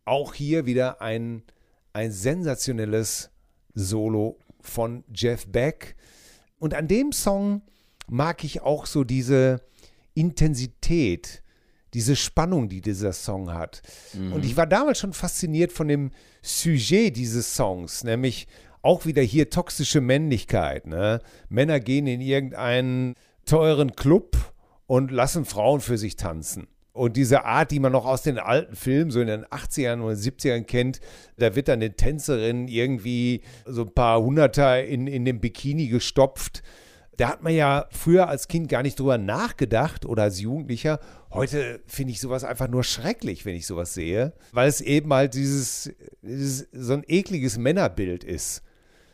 Auch 0.05 0.33
hier 0.33 0.65
wieder 0.65 1.01
ein, 1.01 1.43
ein 1.97 2.11
sensationelles 2.11 3.31
Solo 3.73 4.37
von 4.61 5.03
Jeff 5.11 5.47
Beck. 5.47 5.95
Und 6.59 6.75
an 6.75 6.87
dem 6.87 7.11
Song 7.11 7.63
mag 8.07 8.43
ich 8.43 8.61
auch 8.61 8.85
so 8.85 9.03
diese 9.03 9.61
Intensität, 10.13 11.41
diese 11.95 12.15
Spannung, 12.15 12.69
die 12.69 12.81
dieser 12.81 13.13
Song 13.13 13.51
hat. 13.51 13.81
Und 14.31 14.45
ich 14.45 14.55
war 14.55 14.67
damals 14.67 14.99
schon 14.99 15.13
fasziniert 15.13 15.71
von 15.71 15.87
dem 15.87 16.11
Sujet 16.43 17.17
dieses 17.17 17.55
Songs, 17.55 18.03
nämlich 18.03 18.47
auch 18.83 19.07
wieder 19.07 19.23
hier 19.23 19.49
toxische 19.49 19.99
Männlichkeit. 19.99 20.85
Ne? 20.85 21.19
Männer 21.49 21.79
gehen 21.79 22.05
in 22.05 22.21
irgendeinen 22.21 23.15
teuren 23.45 23.95
Club 23.95 24.37
und 24.85 25.09
lassen 25.09 25.45
Frauen 25.45 25.81
für 25.81 25.97
sich 25.97 26.15
tanzen. 26.15 26.67
Und 26.97 27.15
diese 27.15 27.45
Art, 27.45 27.69
die 27.69 27.79
man 27.79 27.91
noch 27.91 28.05
aus 28.05 28.23
den 28.23 28.39
alten 28.39 28.75
Filmen, 28.75 29.11
so 29.11 29.21
in 29.21 29.27
den 29.27 29.45
80ern 29.45 30.01
oder 30.01 30.15
70ern 30.15 30.63
kennt, 30.63 30.99
da 31.37 31.55
wird 31.55 31.67
dann 31.67 31.79
den 31.79 31.95
Tänzerinnen 31.95 32.67
irgendwie 32.67 33.41
so 33.67 33.83
ein 33.83 33.93
paar 33.93 34.19
Hunderter 34.19 34.83
in, 34.83 35.05
in 35.05 35.23
den 35.23 35.39
Bikini 35.39 35.89
gestopft. 35.89 36.63
Da 37.15 37.29
hat 37.29 37.43
man 37.43 37.53
ja 37.53 37.85
früher 37.91 38.27
als 38.29 38.47
Kind 38.47 38.67
gar 38.67 38.81
nicht 38.81 38.99
drüber 38.99 39.19
nachgedacht 39.19 40.07
oder 40.07 40.23
als 40.23 40.41
Jugendlicher. 40.41 40.99
Heute 41.31 41.81
finde 41.85 42.13
ich 42.13 42.19
sowas 42.19 42.43
einfach 42.43 42.67
nur 42.67 42.83
schrecklich, 42.83 43.45
wenn 43.45 43.55
ich 43.55 43.67
sowas 43.67 43.93
sehe, 43.93 44.33
weil 44.51 44.67
es 44.67 44.81
eben 44.81 45.13
halt 45.13 45.35
dieses, 45.35 45.91
dieses 46.23 46.67
so 46.71 46.93
ein 46.93 47.03
ekliges 47.07 47.59
Männerbild 47.59 48.23
ist. 48.23 48.63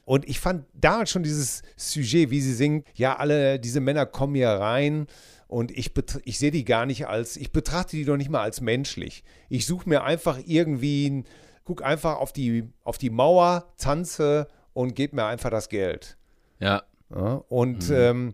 Und 0.06 0.28
ich 0.28 0.40
fand 0.40 0.66
damals 0.74 1.10
schon 1.10 1.24
dieses 1.24 1.64
Sujet, 1.76 2.30
wie 2.30 2.42
sie 2.42 2.54
singt, 2.54 2.88
ja, 2.94 3.18
alle 3.18 3.60
diese 3.60 3.82
Männer 3.82 4.06
kommen 4.06 4.36
hier 4.36 4.50
rein 4.50 5.08
und 5.54 5.70
ich, 5.70 5.92
ich 6.26 6.40
sehe 6.40 6.50
die 6.50 6.66
gar 6.66 6.88
nicht 6.88 7.06
als, 7.06 7.38
ich 7.38 7.52
betrachte 7.52 7.96
die 7.96 8.06
doch 8.06 8.18
nicht 8.18 8.32
mal 8.32 8.42
als 8.42 8.60
menschlich. 8.60 9.24
Ich 9.50 9.68
suche 9.68 9.88
mir 9.88 10.04
einfach 10.04 10.40
irgendwie, 10.48 11.26
guck 11.64 11.84
einfach 11.84 12.18
auf 12.18 12.34
die, 12.34 12.74
auf 12.84 12.98
die 12.98 13.12
Mauer, 13.12 13.72
tanze 13.78 14.48
und 14.74 14.96
gebe 14.96 15.16
mir 15.16 15.26
einfach 15.26 15.52
das 15.52 15.70
Geld. 15.70 16.18
Ja. 16.60 16.82
Ja, 17.14 17.44
und 17.50 17.88
ähm, 17.92 18.34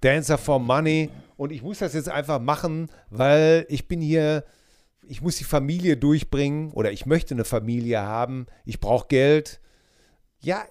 Dancer 0.00 0.38
for 0.38 0.58
Money. 0.58 1.10
Und 1.36 1.52
ich 1.52 1.62
muss 1.62 1.78
das 1.78 1.94
jetzt 1.94 2.08
einfach 2.08 2.40
machen, 2.40 2.90
weil 3.10 3.64
ich 3.68 3.86
bin 3.86 4.00
hier, 4.00 4.44
ich 5.06 5.22
muss 5.22 5.36
die 5.36 5.44
Familie 5.44 5.96
durchbringen 5.96 6.72
oder 6.72 6.90
ich 6.90 7.06
möchte 7.06 7.32
eine 7.32 7.44
Familie 7.44 8.00
haben. 8.00 8.46
Ich 8.64 8.80
brauche 8.80 9.06
Geld. 9.06 9.60
Ja, 10.40 10.64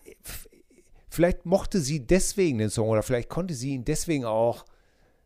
vielleicht 1.07 1.45
mochte 1.45 1.79
sie 1.79 2.05
deswegen 2.05 2.57
den 2.57 2.69
Song 2.69 2.89
oder 2.89 3.01
vielleicht 3.01 3.29
konnte 3.29 3.53
sie 3.53 3.69
ihn 3.69 3.85
deswegen 3.85 4.25
auch 4.25 4.65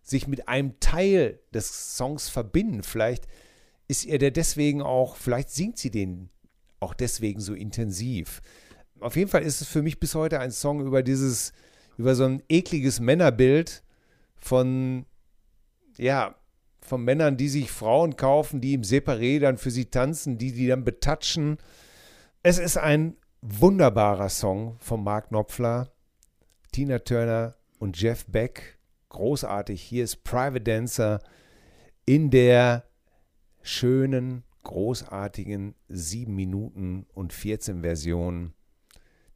sich 0.04 0.28
mit 0.28 0.48
einem 0.48 0.80
Teil 0.80 1.39
des 1.54 1.96
Songs 1.98 2.30
verbinden. 2.30 2.84
Vielleicht 2.84 3.28
ist 3.88 4.06
ihr 4.06 4.20
der 4.20 4.32
deswegen 4.32 4.82
auch, 4.82 5.16
vielleicht 5.16 5.50
singt 5.50 5.78
sie 5.78 5.92
den 5.92 6.30
auch 6.80 6.94
deswegen 6.94 7.39
so 7.39 7.54
intensiv. 7.54 8.42
Auf 9.00 9.16
jeden 9.16 9.30
Fall 9.30 9.44
ist 9.44 9.62
es 9.62 9.68
für 9.68 9.82
mich 9.82 10.00
bis 10.00 10.16
heute 10.16 10.39
ein 10.39 10.52
Song 10.52 10.86
über 10.86 11.02
dieses, 11.02 11.54
über 11.98 12.13
so 12.16 12.26
ein 12.26 12.44
ekliges 12.50 13.00
Männerbild 13.00 13.84
von, 14.36 15.06
ja, 15.98 16.36
von 16.82 17.04
Männern, 17.04 17.38
die 17.38 17.48
sich 17.48 17.72
Frauen 17.72 18.18
kaufen, 18.18 18.60
die 18.60 18.74
im 18.74 18.82
Separé 18.82 19.39
dann 19.39 19.58
für 19.58 19.72
sie 19.72 19.86
tanzen, 19.86 20.38
die 20.38 20.52
die 20.52 20.68
dann 20.68 20.84
betatschen. 20.84 21.58
Es 22.44 22.58
ist 22.58 22.78
ein 22.78 23.16
wunderbarer 23.42 24.30
Song 24.30 24.78
von 24.80 25.04
Mark 25.04 25.30
Knopfler, 25.30 25.92
Tina 26.74 27.00
Turner 27.00 27.56
und 27.80 28.00
Jeff 28.00 28.26
Beck. 28.26 28.78
Großartig. 29.13 29.82
Hier 29.82 30.04
ist 30.04 30.23
Private 30.23 30.62
Dancer 30.62 31.21
in 32.06 32.32
der 32.32 32.84
schönen, 33.62 34.43
großartigen 34.63 35.76
7 35.88 36.34
Minuten 36.36 37.06
und 37.13 37.32
14 37.32 37.82
Version. 37.82 38.54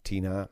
Tina, 0.04 0.50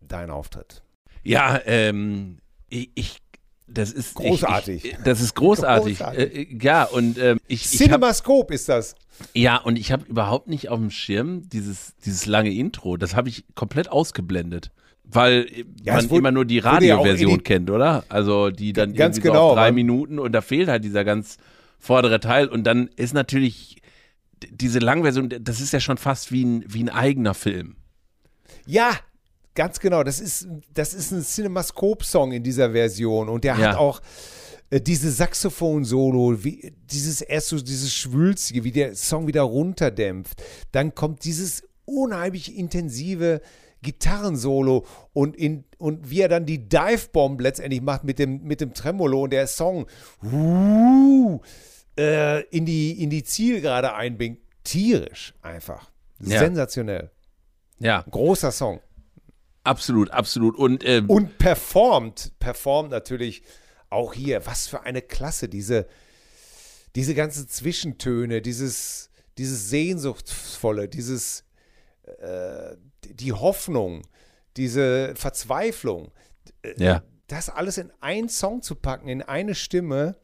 dein 0.00 0.30
Auftritt. 0.30 0.82
Ja, 1.22 1.60
ähm, 1.64 2.38
ich, 2.68 2.90
ich 2.96 3.22
das 3.68 3.92
ist 3.92 4.14
Großartig. 4.14 4.84
Ich, 4.84 4.92
ich, 4.94 4.98
das 5.04 5.20
ist 5.20 5.34
großartig. 5.36 5.98
Großartig. 5.98 6.50
Äh, 6.50 6.58
ja, 6.60 6.84
und 6.84 7.18
ähm, 7.18 7.38
ich, 7.46 7.68
Cinemascope 7.68 8.52
ist 8.52 8.68
das. 8.68 8.96
ja, 9.32 9.58
und 9.58 9.78
ich 9.78 9.92
habe 9.92 10.04
überhaupt 10.06 10.48
nicht 10.48 10.70
auf 10.70 10.80
dem 10.80 10.90
Schirm 10.90 11.48
dieses, 11.48 11.94
dieses 12.04 12.26
lange 12.26 12.52
Intro. 12.52 12.96
Das 12.96 13.14
habe 13.14 13.28
ich 13.28 13.44
komplett 13.54 13.88
ausgeblendet. 13.88 14.72
Weil 15.12 15.46
Ja, 15.82 15.94
man 15.94 16.08
wurde- 16.10 16.18
immer 16.18 16.30
nur 16.32 16.44
die 16.44 16.56
ja 16.56 16.70
Radioversion 16.70 17.32
edit- 17.34 17.44
kennt, 17.44 17.70
oder? 17.70 18.04
Also 18.08 18.50
die 18.50 18.72
dann 18.72 18.94
Ganz 18.94 19.16
irgendwie 19.16 19.28
so 19.28 19.32
genau, 19.32 19.48
auf 19.50 19.54
drei 19.54 19.68
man- 19.68 19.74
Minuten 19.74 20.18
und 20.18 20.32
da 20.32 20.40
fehlt 20.40 20.68
halt 20.68 20.84
dieser 20.84 21.04
ganz 21.04 21.36
vordere 21.78 22.20
Teil. 22.20 22.46
Und 22.48 22.64
dann 22.64 22.88
ist 22.96 23.14
natürlich 23.14 23.76
diese 24.50 24.78
Langversion, 24.78 25.28
das 25.40 25.60
ist 25.60 25.72
ja 25.72 25.80
schon 25.80 25.96
fast 25.98 26.30
wie 26.32 26.44
ein, 26.44 26.64
wie 26.68 26.82
ein 26.82 26.88
eigener 26.88 27.34
Film. 27.34 27.76
Ja, 28.66 28.90
ganz 29.54 29.80
genau. 29.80 30.02
Das 30.02 30.20
ist, 30.20 30.46
das 30.72 30.94
ist 30.94 31.10
ein 31.12 31.22
Cinemascope-Song 31.22 32.32
in 32.32 32.42
dieser 32.42 32.70
Version. 32.72 33.28
Und 33.28 33.44
der 33.44 33.56
Ja. 33.58 33.68
hat 33.70 33.76
auch 33.76 34.00
äh, 34.72 34.80
diese 34.80 35.10
Saxophon-Solo, 35.10 36.44
wie, 36.44 36.72
dieses 36.90 37.20
erst 37.22 37.48
so 37.48 37.60
dieses 37.60 37.92
Schwülzige, 37.92 38.62
wie 38.62 38.70
der 38.70 38.94
Song 38.94 39.26
wieder 39.26 39.42
runterdämpft. 39.42 40.40
Dann 40.70 40.94
kommt 40.94 41.24
dieses 41.24 41.64
unheimlich 41.86 42.56
intensive 42.56 43.40
Gitarrensolo 43.82 44.86
und, 45.12 45.36
in, 45.36 45.64
und 45.78 46.10
wie 46.10 46.20
er 46.20 46.28
dann 46.28 46.46
die 46.46 46.68
Dive-Bomb 46.68 47.40
letztendlich 47.40 47.80
macht 47.80 48.04
mit 48.04 48.18
dem, 48.18 48.42
mit 48.42 48.60
dem 48.60 48.74
Tremolo 48.74 49.22
und 49.22 49.32
der 49.32 49.46
Song 49.46 49.86
uh, 50.22 51.40
äh, 51.98 52.42
in, 52.48 52.66
die, 52.66 53.02
in 53.02 53.10
die 53.10 53.24
Zielgerade 53.24 53.94
einbringt. 53.94 54.38
Tierisch 54.64 55.34
einfach. 55.40 55.90
Ja. 56.20 56.38
Sensationell. 56.38 57.10
Ja, 57.78 58.04
Großer 58.10 58.52
Song. 58.52 58.80
absolut, 59.64 60.10
absolut. 60.10 60.56
Und, 60.56 60.84
ähm, 60.86 61.08
Und 61.08 61.38
performt, 61.38 62.32
performt 62.38 62.90
natürlich 62.90 63.42
auch 63.88 64.12
hier. 64.12 64.44
Was 64.44 64.68
für 64.68 64.82
eine 64.82 65.00
Klasse, 65.00 65.48
diese, 65.48 65.86
diese 66.94 67.14
ganzen 67.14 67.48
Zwischentöne, 67.48 68.42
dieses, 68.42 69.10
dieses 69.38 69.70
Sehnsuchtsvolle, 69.70 70.88
dieses, 70.88 71.44
äh, 72.18 72.76
die 73.04 73.32
Hoffnung, 73.32 74.02
diese 74.56 75.14
Verzweiflung. 75.16 76.12
ja. 76.76 77.02
Das 77.26 77.48
alles 77.48 77.78
in 77.78 77.92
einen 78.00 78.28
Song 78.28 78.60
zu 78.60 78.74
packen, 78.74 79.08
in 79.08 79.22
eine 79.22 79.54
Stimme, 79.54 80.16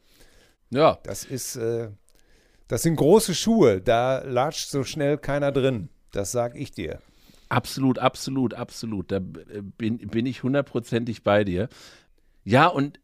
Ja, 0.69 0.99
das 1.03 1.23
ist, 1.23 1.55
äh, 1.55 1.89
das 2.67 2.81
sind 2.83 2.97
große 2.97 3.33
Schuhe. 3.33 3.81
Da 3.81 4.19
latscht 4.23 4.69
so 4.69 4.83
schnell 4.83 5.17
keiner 5.17 5.51
drin. 5.53 5.89
Das 6.11 6.31
sag 6.31 6.55
ich 6.57 6.71
dir. 6.71 7.01
Absolut, 7.49 7.99
absolut, 7.99 8.53
absolut. 8.53 9.11
Da 9.11 9.17
äh, 9.17 9.61
bin, 9.77 9.99
bin 9.99 10.25
ich 10.25 10.43
hundertprozentig 10.43 11.23
bei 11.23 11.43
dir. 11.43 11.69
Ja, 12.43 12.67
und 12.67 12.99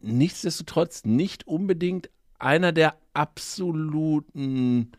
nichtsdestotrotz 0.00 1.04
nicht 1.04 1.46
unbedingt 1.46 2.10
einer 2.38 2.72
der 2.72 2.96
absoluten 3.12 4.92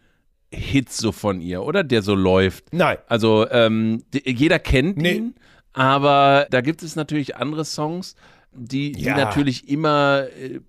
Hits 0.52 0.98
so 0.98 1.12
von 1.12 1.40
ihr, 1.42 1.64
oder? 1.64 1.84
Der 1.84 2.02
so 2.02 2.14
läuft. 2.16 2.74
Nein. 2.74 2.98
Also 3.08 3.50
ähm, 3.50 4.04
jeder 4.26 4.60
kennt 4.60 4.98
Nee. 4.98 5.14
ihn, 5.14 5.36
aber 5.74 6.48
da 6.52 6.62
gibt 6.62 6.84
es 6.84 6.96
natürlich 6.96 7.38
andere 7.38 7.64
Songs, 7.66 8.16
die, 8.54 8.92
die 8.92 9.04
Ja. 9.04 9.16
natürlich 9.16 9.70
immer 9.70 10.26
äh, 10.42 10.60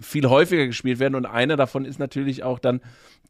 viel 0.00 0.28
häufiger 0.28 0.66
gespielt 0.66 1.00
werden 1.00 1.16
und 1.16 1.26
einer 1.26 1.56
davon 1.56 1.84
ist 1.84 1.98
natürlich 1.98 2.44
auch 2.44 2.60
dann 2.60 2.80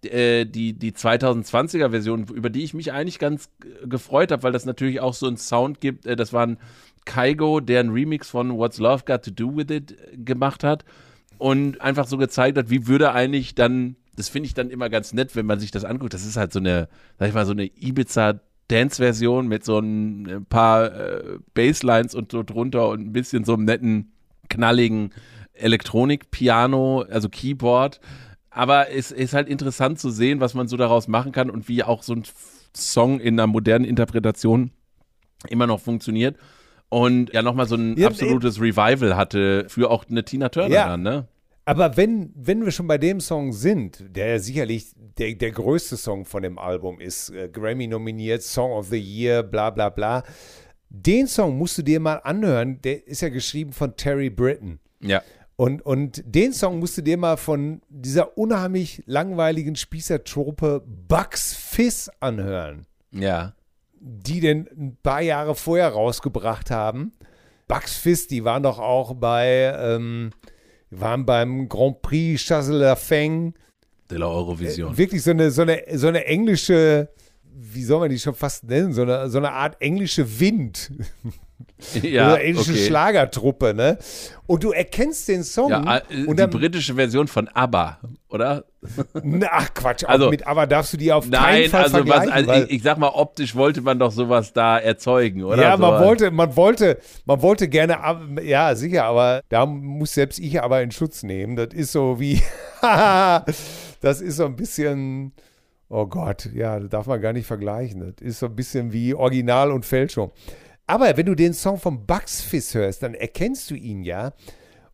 äh, 0.04 0.44
die, 0.44 0.74
die 0.74 0.92
2020er 0.92 1.90
Version, 1.90 2.26
über 2.34 2.50
die 2.50 2.62
ich 2.62 2.74
mich 2.74 2.92
eigentlich 2.92 3.18
ganz 3.18 3.48
gefreut 3.84 4.30
habe, 4.30 4.42
weil 4.42 4.52
das 4.52 4.66
natürlich 4.66 5.00
auch 5.00 5.14
so 5.14 5.26
einen 5.26 5.38
Sound 5.38 5.80
gibt. 5.80 6.04
Äh, 6.06 6.16
das 6.16 6.32
war 6.34 6.46
ein 6.46 6.58
Kaigo, 7.06 7.60
der 7.60 7.80
einen 7.80 7.90
Remix 7.90 8.28
von 8.28 8.56
What's 8.58 8.78
Love 8.78 9.04
Got 9.06 9.22
to 9.24 9.30
Do 9.30 9.56
With 9.56 9.70
It 9.70 9.92
äh, 9.92 10.16
gemacht 10.18 10.62
hat 10.62 10.84
und 11.38 11.80
einfach 11.80 12.06
so 12.06 12.18
gezeigt 12.18 12.58
hat, 12.58 12.68
wie 12.68 12.86
würde 12.86 13.12
eigentlich 13.12 13.54
dann, 13.54 13.96
das 14.18 14.28
finde 14.28 14.48
ich 14.48 14.54
dann 14.54 14.70
immer 14.70 14.88
ganz 14.90 15.12
nett, 15.12 15.36
wenn 15.36 15.46
man 15.46 15.60
sich 15.60 15.70
das 15.70 15.84
anguckt. 15.84 16.12
Das 16.12 16.26
ist 16.26 16.36
halt 16.36 16.52
so 16.52 16.58
eine, 16.58 16.88
sag 17.18 17.28
ich 17.28 17.34
mal, 17.34 17.46
so 17.46 17.52
eine 17.52 17.66
Ibiza 17.66 18.40
Dance-Version 18.68 19.46
mit 19.46 19.64
so 19.64 19.78
ein 19.78 20.28
äh, 20.28 20.40
paar 20.40 20.92
äh, 20.92 21.38
Basslines 21.54 22.14
und 22.14 22.32
so 22.32 22.42
drunter 22.42 22.88
und 22.88 23.00
ein 23.00 23.12
bisschen 23.12 23.44
so 23.44 23.54
einem 23.54 23.64
netten, 23.64 24.12
knalligen 24.50 25.10
Elektronik-Piano, 25.54 27.02
also 27.02 27.28
Keyboard. 27.28 28.00
Aber 28.50 28.90
es 28.90 29.10
ist 29.10 29.34
halt 29.34 29.48
interessant 29.48 29.98
zu 29.98 30.10
sehen, 30.10 30.40
was 30.40 30.54
man 30.54 30.68
so 30.68 30.76
daraus 30.76 31.08
machen 31.08 31.32
kann 31.32 31.48
und 31.48 31.68
wie 31.68 31.82
auch 31.82 32.02
so 32.02 32.12
ein 32.14 32.24
Song 32.76 33.20
in 33.20 33.34
einer 33.38 33.46
modernen 33.46 33.84
Interpretation 33.84 34.70
immer 35.48 35.66
noch 35.66 35.80
funktioniert. 35.80 36.36
Und 36.88 37.32
ja, 37.32 37.42
nochmal 37.42 37.66
so 37.68 37.76
ein 37.76 37.96
Ja, 37.96 38.08
absolutes 38.08 38.60
Revival 38.60 39.16
hatte 39.16 39.66
für 39.68 39.90
auch 39.90 40.04
eine 40.08 40.24
Tina 40.24 40.48
Turner 40.48 40.74
Ja. 40.74 40.86
dann, 40.86 41.02
ne? 41.02 41.28
Aber 41.68 41.98
wenn, 41.98 42.32
wenn 42.34 42.64
wir 42.64 42.70
schon 42.72 42.86
bei 42.86 42.96
dem 42.96 43.20
Song 43.20 43.52
sind, 43.52 44.02
der 44.16 44.40
sicherlich 44.40 44.86
der, 45.18 45.34
der 45.34 45.50
größte 45.50 45.98
Song 45.98 46.24
von 46.24 46.42
dem 46.42 46.58
Album 46.58 46.98
ist, 46.98 47.28
äh, 47.28 47.50
Grammy 47.52 47.86
nominiert, 47.86 48.42
Song 48.42 48.72
of 48.72 48.88
the 48.88 48.96
Year, 48.98 49.42
bla 49.42 49.68
bla 49.68 49.90
bla. 49.90 50.22
Den 50.88 51.26
Song 51.26 51.58
musst 51.58 51.76
du 51.76 51.82
dir 51.82 52.00
mal 52.00 52.16
anhören, 52.24 52.80
der 52.80 53.06
ist 53.06 53.20
ja 53.20 53.28
geschrieben 53.28 53.74
von 53.74 53.94
Terry 53.96 54.30
Britton. 54.30 54.78
Ja. 55.02 55.22
Und, 55.56 55.82
und 55.84 56.22
den 56.24 56.54
Song 56.54 56.78
musst 56.78 56.96
du 56.96 57.02
dir 57.02 57.18
mal 57.18 57.36
von 57.36 57.82
dieser 57.90 58.38
unheimlich 58.38 59.02
langweiligen 59.04 59.76
Spießertruppe 59.76 60.82
Bugs 60.86 61.52
Fizz 61.52 62.10
anhören, 62.20 62.86
Ja. 63.12 63.52
die 64.00 64.40
den 64.40 64.68
ein 64.74 64.96
paar 65.02 65.20
Jahre 65.20 65.54
vorher 65.54 65.90
rausgebracht 65.90 66.70
haben. 66.70 67.12
Bugs 67.66 67.98
Fizz, 67.98 68.28
die 68.28 68.44
waren 68.44 68.62
doch 68.62 68.78
auch 68.78 69.12
bei, 69.12 69.74
ähm, 69.78 70.30
waren 70.90 71.26
beim 71.26 71.68
Grand 71.68 72.00
Prix 72.02 72.46
Chassel-la-Feng. 72.46 73.54
De 74.10 74.18
la 74.18 74.26
Eurovision. 74.26 74.96
Wirklich 74.96 75.22
so 75.22 75.30
eine, 75.30 75.50
so, 75.50 75.62
eine, 75.62 75.82
so 75.94 76.08
eine 76.08 76.24
englische, 76.24 77.10
wie 77.44 77.84
soll 77.84 78.00
man 78.00 78.10
die 78.10 78.18
schon 78.18 78.34
fast 78.34 78.64
nennen, 78.64 78.92
so 78.92 79.02
eine, 79.02 79.28
so 79.28 79.38
eine 79.38 79.52
Art 79.52 79.76
englische 79.80 80.40
Wind. 80.40 80.92
ja, 82.02 82.32
oder 82.32 82.40
englische 82.42 82.72
okay. 82.72 82.86
Schlagertruppe, 82.86 83.74
ne? 83.74 83.98
Und 84.46 84.64
du 84.64 84.72
erkennst 84.72 85.28
den 85.28 85.44
Song 85.44 85.70
Ja, 85.70 85.98
äh, 85.98 86.24
und 86.24 86.30
die 86.30 86.36
dann, 86.36 86.50
britische 86.50 86.94
Version 86.94 87.28
von 87.28 87.48
ABBA, 87.48 87.98
oder? 88.28 88.64
Na, 89.22 89.48
ach 89.50 89.74
Quatsch, 89.74 90.04
Also- 90.04 90.30
mit, 90.30 90.46
aber 90.46 90.66
darfst 90.66 90.92
du 90.92 90.96
die 90.96 91.12
auf 91.12 91.30
keinen 91.30 91.42
Nein, 91.42 91.70
Fall 91.70 91.82
also, 91.84 91.98
was, 91.98 92.06
vergleichen, 92.06 92.32
also 92.32 92.48
weil, 92.48 92.64
ich, 92.64 92.70
ich 92.70 92.82
sag 92.82 92.98
mal, 92.98 93.08
optisch 93.08 93.54
wollte 93.54 93.80
man 93.82 93.98
doch 93.98 94.10
sowas 94.10 94.52
da 94.52 94.78
erzeugen, 94.78 95.44
oder? 95.44 95.62
ja, 95.62 95.76
man 95.76 96.02
wollte, 96.02 96.30
man 96.30 96.56
wollte, 96.56 96.98
man 97.26 97.42
wollte 97.42 97.68
gerne, 97.68 97.98
ja, 98.42 98.74
sicher, 98.74 99.04
aber 99.04 99.42
da 99.48 99.66
muss 99.66 100.14
selbst 100.14 100.38
ich 100.38 100.62
aber 100.62 100.82
in 100.82 100.90
Schutz 100.90 101.22
nehmen. 101.22 101.56
Das 101.56 101.68
ist 101.72 101.92
so 101.92 102.18
wie, 102.18 102.40
das 104.00 104.20
ist 104.20 104.36
so 104.36 104.46
ein 104.46 104.56
bisschen, 104.56 105.32
oh 105.88 106.06
Gott, 106.06 106.48
ja, 106.54 106.78
das 106.80 106.88
darf 106.88 107.06
man 107.06 107.20
gar 107.20 107.32
nicht 107.32 107.46
vergleichen. 107.46 108.14
Das 108.16 108.26
ist 108.26 108.38
so 108.38 108.46
ein 108.46 108.56
bisschen 108.56 108.92
wie 108.92 109.14
Original 109.14 109.70
und 109.72 109.84
Fälschung. 109.84 110.32
Aber 110.88 111.16
wenn 111.16 111.26
du 111.26 111.34
den 111.34 111.52
Song 111.52 111.78
von 111.78 112.06
Bugs 112.06 112.40
Fizz 112.40 112.74
hörst, 112.74 113.02
dann 113.02 113.14
erkennst 113.14 113.70
du 113.70 113.74
ihn 113.74 114.02
ja 114.02 114.32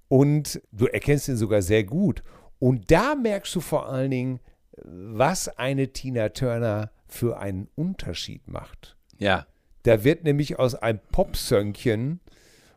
und 0.09 0.61
du 0.73 0.87
erkennst 0.87 1.29
ihn 1.29 1.37
sogar 1.37 1.63
sehr 1.63 1.85
gut. 1.85 2.23
Und 2.59 2.91
da 2.91 3.15
merkst 3.15 3.55
du 3.55 3.61
vor 3.61 3.89
allen 3.89 4.11
Dingen, 4.11 4.41
was 4.83 5.49
eine 5.49 5.93
Tina 5.93 6.31
Turner 6.31 6.91
für 7.07 7.39
einen 7.39 7.69
Unterschied 7.77 8.49
macht. 8.49 8.97
Ja, 9.19 9.47
Da 9.85 10.03
wird 10.03 10.25
nämlich 10.25 10.59
aus 10.59 10.75
einem 10.75 10.99
Popsöngchen, 11.13 12.21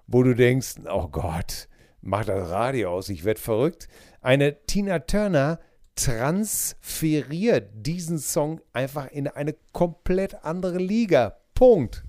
wo 0.06 0.23
du 0.23 0.36
denkst, 0.36 0.75
oh 0.91 1.08
Gott, 1.08 1.69
mach 2.01 2.25
das 2.25 2.49
Radio 2.49 2.91
aus, 2.91 3.10
ich 3.10 3.23
werde 3.23 3.39
verrückt. 3.39 3.88
Eine 4.21 4.63
Tina 4.65 4.99
Turner 4.99 5.60
transferiert 5.95 7.69
diesen 7.73 8.19
Song 8.19 8.62
einfach 8.73 9.10
in 9.10 9.27
eine 9.27 9.56
komplett 9.73 10.43
andere 10.43 10.77
Liga. 10.77 11.38
Punkt. 11.56 12.03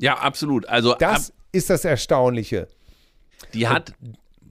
Ja, 0.00 0.18
absolut. 0.18 0.66
Also, 0.68 0.94
Das 0.94 1.32
ist 1.52 1.70
das 1.70 1.84
Erstaunliche. 1.84 2.68
Die 3.54 3.68
hat, 3.68 3.94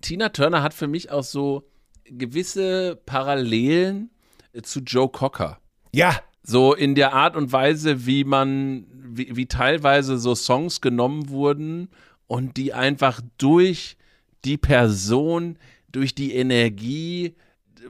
Tina 0.02 0.30
Turner 0.30 0.64
hat 0.64 0.74
für 0.74 0.88
mich 0.88 1.12
auch 1.12 1.24
so 1.24 1.70
gewisse 2.06 3.00
Parallelen 3.06 4.10
äh, 4.54 4.62
zu 4.62 4.80
Joe 4.80 5.10
Cocker. 5.10 5.60
Ja, 5.94 6.20
So 6.44 6.74
in 6.74 6.96
der 6.96 7.14
Art 7.14 7.36
und 7.36 7.52
Weise, 7.52 8.06
wie 8.06 8.24
man, 8.24 8.86
wie, 8.94 9.36
wie 9.36 9.46
teilweise 9.46 10.18
so 10.18 10.36
Songs 10.36 10.82
genommen 10.82 11.30
wurden 11.30 11.90
und 12.28 12.58
die 12.58 12.74
einfach 12.74 13.22
durch 13.38 13.98
die 14.46 14.58
Person, 14.58 15.58
durch 15.92 16.16
die 16.16 16.34
Energie, 16.34 17.36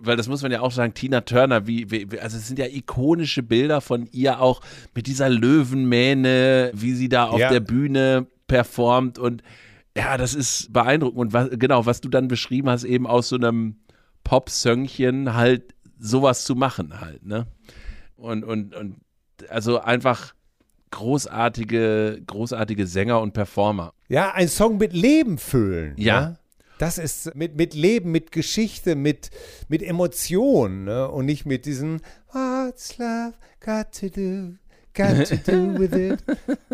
weil 0.01 0.17
das 0.17 0.27
muss 0.27 0.41
man 0.41 0.51
ja 0.51 0.61
auch 0.61 0.71
sagen, 0.71 0.93
Tina 0.93 1.21
Turner, 1.21 1.67
wie, 1.67 1.89
wie 1.91 2.19
also 2.19 2.37
es 2.37 2.47
sind 2.47 2.59
ja 2.59 2.65
ikonische 2.67 3.43
Bilder 3.43 3.81
von 3.81 4.07
ihr 4.11 4.41
auch 4.41 4.61
mit 4.95 5.07
dieser 5.07 5.29
Löwenmähne, 5.29 6.71
wie 6.73 6.93
sie 6.93 7.09
da 7.09 7.25
auf 7.27 7.39
Ja. 7.39 7.49
der 7.49 7.59
Bühne 7.59 8.27
performt 8.47 9.19
und 9.19 9.43
ja, 9.97 10.17
das 10.17 10.33
ist 10.35 10.71
beeindruckend. 10.71 11.19
Und 11.19 11.33
was, 11.33 11.49
genau, 11.51 11.85
was 11.85 11.99
du 12.01 12.09
dann 12.09 12.27
beschrieben 12.27 12.69
hast, 12.69 12.83
eben 12.83 13.05
aus 13.07 13.29
so 13.29 13.35
einem 13.35 13.77
Pop-Söngchen 14.23 15.33
halt 15.33 15.73
sowas 15.99 16.45
zu 16.45 16.55
machen 16.55 17.01
halt, 17.01 17.25
ne? 17.25 17.47
Und, 18.15 18.43
und, 18.43 18.75
und 18.75 18.95
also 19.49 19.79
einfach 19.81 20.33
großartige, 20.91 22.21
großartige 22.27 22.85
Sänger 22.87 23.19
und 23.21 23.33
Performer. 23.33 23.93
ja, 24.07 24.31
ein 24.33 24.47
Song 24.47 24.77
mit 24.77 24.93
Leben 24.93 25.37
füllen. 25.37 25.93
Ja. 25.97 26.21
ne? 26.21 26.39
Das 26.79 26.97
ist 26.97 27.35
mit, 27.35 27.55
mit 27.57 27.73
Leben, 27.73 28.11
mit 28.11 28.31
Geschichte, 28.31 28.95
mit, 28.95 29.29
mit 29.67 29.83
Emotionen 29.83 30.85
ne? 30.85 31.09
und 31.09 31.25
nicht 31.25 31.45
mit 31.45 31.65
diesen 31.65 32.01
What's 32.31 32.97
love 32.97 33.33
got 33.63 33.91
to 33.99 34.07
do, 34.07 34.55
got 34.95 35.27
to 35.27 35.35
do 35.35 35.77
with 35.77 35.93
it? 35.93 36.23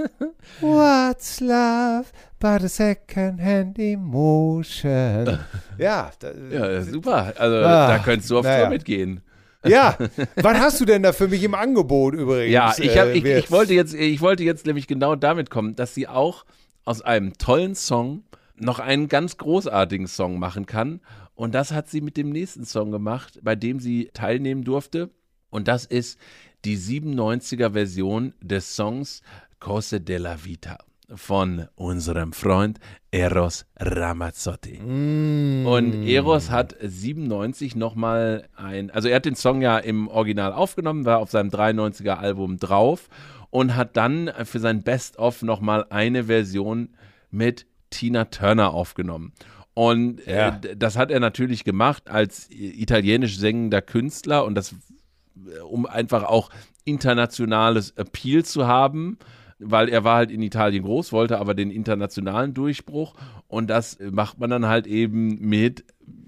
What's 0.62 1.39
love 1.41 2.06
but 2.39 2.64
a 2.64 2.70
second-hand 2.70 3.80
emotion? 3.80 5.39
Ja, 5.80 6.12
da, 6.20 6.32
Ja, 6.51 6.82
super. 6.84 7.34
Also 7.38 7.56
Ah, 7.58 7.88
da 7.88 7.97
könntest 7.99 8.30
du 8.30 8.38
auf 8.38 8.45
naja. 8.45 8.62
Tour 8.62 8.70
mitgehen. 8.70 9.22
ja. 9.66 9.97
Was 10.36 10.58
hast 10.60 10.82
du 10.82 10.86
denn 10.86 11.01
da 11.01 11.14
für 11.14 11.28
mich 11.28 11.41
im 11.43 11.56
Angebot 11.56 12.14
übrigens? 12.14 12.53
Ja, 12.53 12.74
ich, 12.78 12.95
hab, 12.97 13.08
Äh, 13.08 13.14
ich, 13.14 13.26
ich, 13.26 13.51
wollte 13.51 13.74
jetzt, 13.74 13.95
ich 13.95 14.22
wollte 14.22 14.43
jetzt 14.43 14.68
nämlich 14.68 14.86
genau 14.86 15.16
damit 15.16 15.49
kommen, 15.49 15.76
dass 15.76 15.95
sie 15.95 16.08
auch 16.08 16.45
aus 16.86 17.01
einem 17.01 17.34
tollen 17.39 17.74
Song 17.74 18.22
noch 18.58 18.80
einen 18.80 19.08
ganz 19.08 19.38
großartigen 19.38 20.08
Song 20.08 20.39
machen 20.39 20.66
kann. 20.66 21.01
Und 21.34 21.53
das 21.53 21.72
hat 21.72 21.89
sie 21.89 22.01
mit 22.01 22.18
dem 22.18 22.30
nächsten 22.30 22.66
Song 22.66 22.91
gemacht, 22.91 23.39
bei 23.43 23.56
dem 23.56 23.80
sie 23.80 24.10
teilnehmen 24.14 24.64
durfte. 24.64 25.10
Und 25.49 25.68
das 25.68 25.86
ist 25.86 26.20
die 26.64 26.78
97er 26.78 27.74
Version 27.74 28.34
des 28.41 28.76
Songs 28.76 29.22
Cose 29.60 30.01
della 30.01 30.43
Vita 30.43 30.78
von 31.14 31.68
unserem 31.76 32.34
Freund 32.34 32.80
Eros 33.12 33.66
Ramazzotti. 33.78 34.80
Mm. 34.80 35.66
Und 35.68 36.08
Eros 36.08 36.49
hat 36.49 36.76
97 36.82 37.76
nochmal 37.76 38.47
ein, 38.56 38.89
also 38.89 39.08
er 39.08 39.18
hat 39.18 39.26
den 39.26 39.36
Song 39.36 39.62
ja 39.62 39.78
im 39.78 40.08
Original 40.08 40.51
aufgenommen, 40.53 41.06
war 41.06 41.20
auf 41.20 41.30
seinem 41.30 41.49
93er 41.49 42.16
Album 42.16 42.58
drauf 42.58 43.10
und 43.49 43.76
hat 43.76 43.95
dann 43.97 44.32
für 44.43 44.60
sein 44.60 44.84
Best-of 44.84 45.43
nochmal 45.43 45.86
eine 45.89 46.26
Version 46.26 46.89
mit 47.30 47.68
Tina 47.96 48.26
Turner 48.26 48.74
aufgenommen. 48.74 49.32
Und 49.74 50.26
äh, 50.28 50.36
Ja. 50.38 50.52
d- 50.52 50.76
das 50.76 50.98
hat 50.98 51.12
er 51.12 51.20
natürlich 51.20 51.64
gemacht 51.64 52.10
als 52.10 52.48
italienisch 52.50 53.38
singender 53.38 53.82
Künstler 53.82 54.46
und 54.46 54.56
das, 54.56 54.74
äh, 54.74 55.60
um 55.62 55.86
einfach 55.86 56.24
auch 56.24 56.50
internationales 56.86 57.91
Appeal 57.91 58.43
zu 58.46 58.68
haben, 58.68 59.18
weil 59.60 59.89
er 59.89 60.04
war 60.04 60.18
halt 60.18 60.32
in 60.32 60.41
Italien 60.41 60.84
groß, 60.84 61.12
wollte 61.12 61.39
aber 61.39 61.54
den 61.54 61.72
internationalen 61.72 62.54
Durchbruch 62.54 63.14
und 63.48 63.70
das 63.70 63.98
macht 64.12 64.39
man 64.39 64.50
dann 64.50 64.66
halt 64.66 64.88
eben 64.88 65.39
mit, 65.39 65.84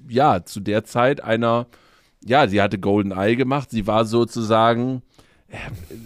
ja, 0.10 0.44
zu 0.46 0.60
der 0.60 0.84
Zeit 0.84 1.24
einer, 1.24 1.68
ja, 2.26 2.48
sie 2.48 2.62
hatte 2.62 2.80
Golden 2.80 3.12
Eye 3.12 3.36
gemacht, 3.36 3.70
sie 3.72 3.88
war 3.88 4.06
sozusagen, 4.06 5.02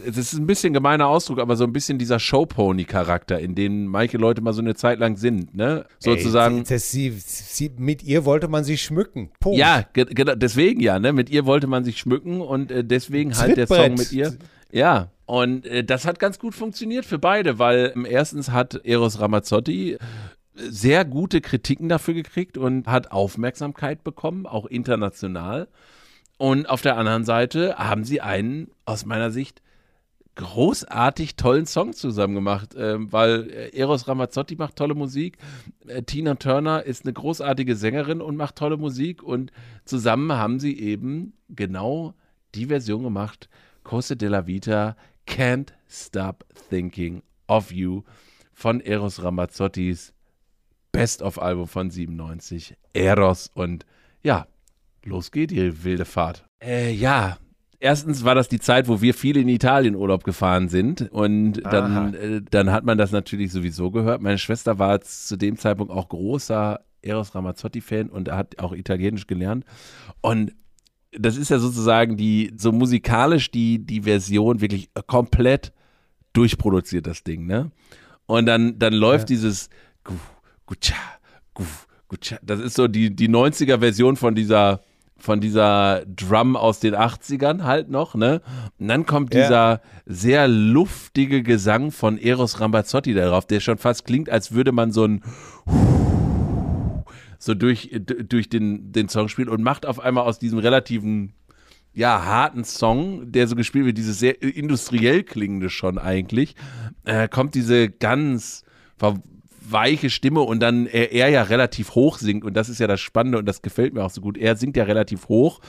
es 0.06 0.18
ist 0.18 0.34
ein 0.34 0.46
bisschen 0.46 0.72
gemeiner 0.72 1.08
Ausdruck, 1.08 1.40
aber 1.40 1.56
so 1.56 1.64
ein 1.64 1.74
bisschen 1.74 1.98
dieser 1.98 2.20
Showpony-Charakter, 2.20 3.40
in 3.40 3.56
dem 3.56 3.88
manche 3.88 4.18
Leute 4.18 4.42
mal 4.42 4.54
so 4.54 4.62
eine 4.62 4.76
Zeit 4.76 5.00
lang 5.00 5.18
sind, 5.18 5.56
ne? 5.56 5.86
Sozusagen. 5.98 6.60
Ey, 6.60 6.64
das, 6.70 6.92
sie, 6.92 7.10
sie, 7.10 7.72
mit 7.78 8.04
ihr 8.04 8.26
wollte 8.26 8.48
man 8.48 8.64
sich 8.64 8.84
schmücken. 8.84 9.32
Punkt. 9.40 9.58
Ja, 9.58 9.86
ge 9.94 10.06
genau, 10.06 10.36
deswegen 10.36 10.80
ja, 10.80 11.00
ne? 11.00 11.12
Mit 11.12 11.30
ihr 11.32 11.46
wollte 11.46 11.66
man 11.66 11.84
sich 11.84 11.98
schmücken 11.98 12.42
und 12.42 12.72
äh, 12.72 12.84
deswegen 12.84 13.36
halt 13.38 13.58
der 13.58 13.68
Song 13.68 13.96
mit 13.96 14.12
ihr. 14.12 14.36
Ja, 14.72 15.10
und 15.26 15.66
äh, 15.66 15.84
das 15.84 16.06
hat 16.06 16.20
ganz 16.20 16.38
gut 16.40 16.54
funktioniert 16.54 17.06
für 17.06 17.18
beide, 17.18 17.58
weil 17.58 17.94
ähm, 17.96 18.06
erstens 18.06 18.52
hat 18.52 18.86
Eros 18.86 19.20
Ramazzotti 19.20 19.94
äh, 19.94 19.98
sehr 20.56 21.04
gute 21.04 21.42
Kritiken 21.42 21.90
dafür 21.90 22.14
gekriegt 22.14 22.58
und 22.58 22.86
hat 22.86 23.12
Aufmerksamkeit 23.12 24.04
bekommen, 24.04 24.46
auch 24.46 24.66
international. 24.66 25.68
Und 26.42 26.68
auf 26.68 26.82
der 26.82 26.98
anderen 26.98 27.24
Seite 27.24 27.76
haben 27.78 28.04
sie 28.04 28.20
einen, 28.20 28.72
aus 28.86 29.06
meiner 29.06 29.30
Sicht, 29.30 29.62
großartig 30.34 31.36
tollen 31.36 31.68
Song 31.68 31.94
zusammen 31.94 32.34
gemacht, 32.34 32.74
ähm, 32.76 33.12
weil 33.14 33.48
äh, 33.52 33.78
Eros 33.78 34.08
Ramazzotti 34.08 34.56
macht 34.56 34.76
tolle 34.76 34.96
Musik, 34.96 35.38
äh, 35.86 36.02
Tina 36.02 36.34
Turner 36.34 36.82
ist 36.82 37.06
eine 37.06 37.14
großartige 37.14 37.76
Sängerin 37.76 38.22
und 38.22 38.38
macht 38.38 38.56
tolle 38.56 38.78
Musik 38.78 39.22
und 39.22 39.52
zusammen 39.86 40.32
haben 40.32 40.60
sie 40.60 40.80
eben 40.80 41.34
genau 41.50 42.16
die 42.56 42.66
Version 42.66 43.04
gemacht, 43.04 43.48
Cose 43.84 44.18
della 44.18 44.48
Vita, 44.48 44.96
Can't 45.28 45.74
Stop 45.88 46.44
Thinking 46.72 47.22
of 47.48 47.72
You 47.72 48.02
von 48.52 48.82
Eros 48.82 49.22
Ramazzottis 49.22 50.12
Best-of-Album 50.92 51.68
von 51.68 51.92
97, 51.92 52.78
Eros. 52.94 53.52
Und 53.54 53.86
ja, 54.24 54.48
los 55.04 55.32
geht 55.32 55.52
die 55.52 55.84
wilde 55.84 56.06
Fahrt. 56.06 56.46
Äh, 56.64 56.92
ja, 56.94 57.38
erstens 57.80 58.24
war 58.24 58.36
das 58.36 58.48
die 58.48 58.60
Zeit, 58.60 58.88
wo 58.88 59.02
wir 59.02 59.14
viel 59.14 59.38
in 59.38 59.48
Italien 59.48 59.96
Urlaub 59.96 60.24
gefahren 60.24 60.70
sind 60.70 61.12
und 61.12 61.62
dann, 61.64 62.14
äh, 62.14 62.42
dann 62.50 62.72
hat 62.72 62.86
man 62.86 62.98
das 62.98 63.12
natürlich 63.12 63.52
sowieso 63.52 63.92
gehört. 63.92 64.22
Meine 64.22 64.38
Schwester 64.38 64.80
war 64.80 65.02
zu 65.02 65.38
dem 65.38 65.58
Zeitpunkt 65.58 65.92
auch 65.92 66.10
großer 66.10 66.80
Eros 67.02 67.34
Ramazzotti-Fan 67.34 68.10
und 68.10 68.32
hat 68.32 68.60
auch 68.60 68.74
Italienisch 68.74 69.28
gelernt 69.28 69.66
und 70.22 70.54
das 71.18 71.36
ist 71.36 71.50
ja 71.50 71.60
sozusagen 71.60 72.16
die, 72.18 72.54
so 72.58 72.72
musikalisch 72.72 73.52
die, 73.52 73.80
die 73.80 74.02
Version 74.02 74.62
wirklich 74.62 74.90
komplett 75.08 75.74
durchproduziert, 76.34 77.08
das 77.08 77.24
Ding, 77.24 77.46
ne? 77.46 77.72
Und 78.26 78.46
dann, 78.46 78.80
dann 78.80 78.94
läuft 78.94 79.30
dieses 79.30 79.70
Gu, 80.06 80.14
Gutscha, 80.66 80.96
Gu, 81.54 81.66
Gutscha. 82.08 82.38
Das 82.42 82.62
ist 82.62 82.76
so 82.76 82.88
die, 82.88 83.14
die 83.14 83.28
90er-Version 83.28 84.16
von 84.16 84.36
dieser, 84.36 84.82
von 85.22 85.40
dieser 85.42 86.04
Drum 86.06 86.56
aus 86.56 86.80
den 86.80 86.96
80ern 86.96 87.64
halt 87.64 87.90
noch, 87.90 88.16
ne? 88.16 88.42
Und 88.80 88.88
dann 88.88 89.06
kommt 89.06 89.34
Ja. 89.34 89.42
dieser 89.42 89.82
sehr 90.06 90.48
luftige 90.48 91.44
Gesang 91.44 91.92
von 91.92 92.18
Eros 92.18 92.60
Ramazzotti 92.60 93.14
darauf, 93.14 93.46
der 93.46 93.60
schon 93.60 93.78
fast 93.78 94.06
klingt, 94.06 94.30
als 94.30 94.52
würde 94.52 94.72
man 94.72 94.92
so 94.92 95.06
ein 95.06 95.24
so 97.40 97.56
durch, 97.56 97.90
durch 98.30 98.50
den, 98.50 98.92
den 98.92 99.10
Song 99.10 99.28
spielen 99.28 99.50
und 99.50 99.64
macht 99.64 99.86
auf 99.88 100.00
einmal 100.00 100.26
aus 100.26 100.38
diesem 100.38 100.60
relativen, 100.60 101.34
ja, 101.94 102.24
harten 102.24 102.64
Song, 102.64 103.32
der 103.32 103.48
so 103.48 103.56
gespielt 103.56 103.86
wird, 103.86 103.98
dieses 103.98 104.20
sehr 104.20 104.42
industriell 104.44 105.24
klingende 105.24 105.70
schon 105.72 105.98
eigentlich, 105.98 106.56
äh, 107.04 107.28
kommt 107.28 107.56
diese 107.56 107.90
ganz 107.90 108.64
ver- 108.96 109.22
weiche 109.72 110.10
Stimme 110.10 110.42
und 110.42 110.60
dann 110.60 110.88
er, 110.88 111.12
er 111.12 111.30
ja 111.30 111.44
relativ 111.44 111.96
hoch 111.96 112.18
singt 112.18 112.44
und 112.44 112.56
das 112.56 112.70
ist 112.70 112.80
ja 112.80 112.88
das 112.88 113.02
Spannende 113.02 113.38
und 113.38 113.46
das 113.46 113.62
gefällt 113.62 113.94
mir 113.94 114.04
auch 114.04 114.10
so 114.10 114.22
gut. 114.22 114.38
Er 114.38 114.56
singt 114.56 114.78
ja 114.78 114.84
relativ 114.84 115.28
hoch 115.28 115.60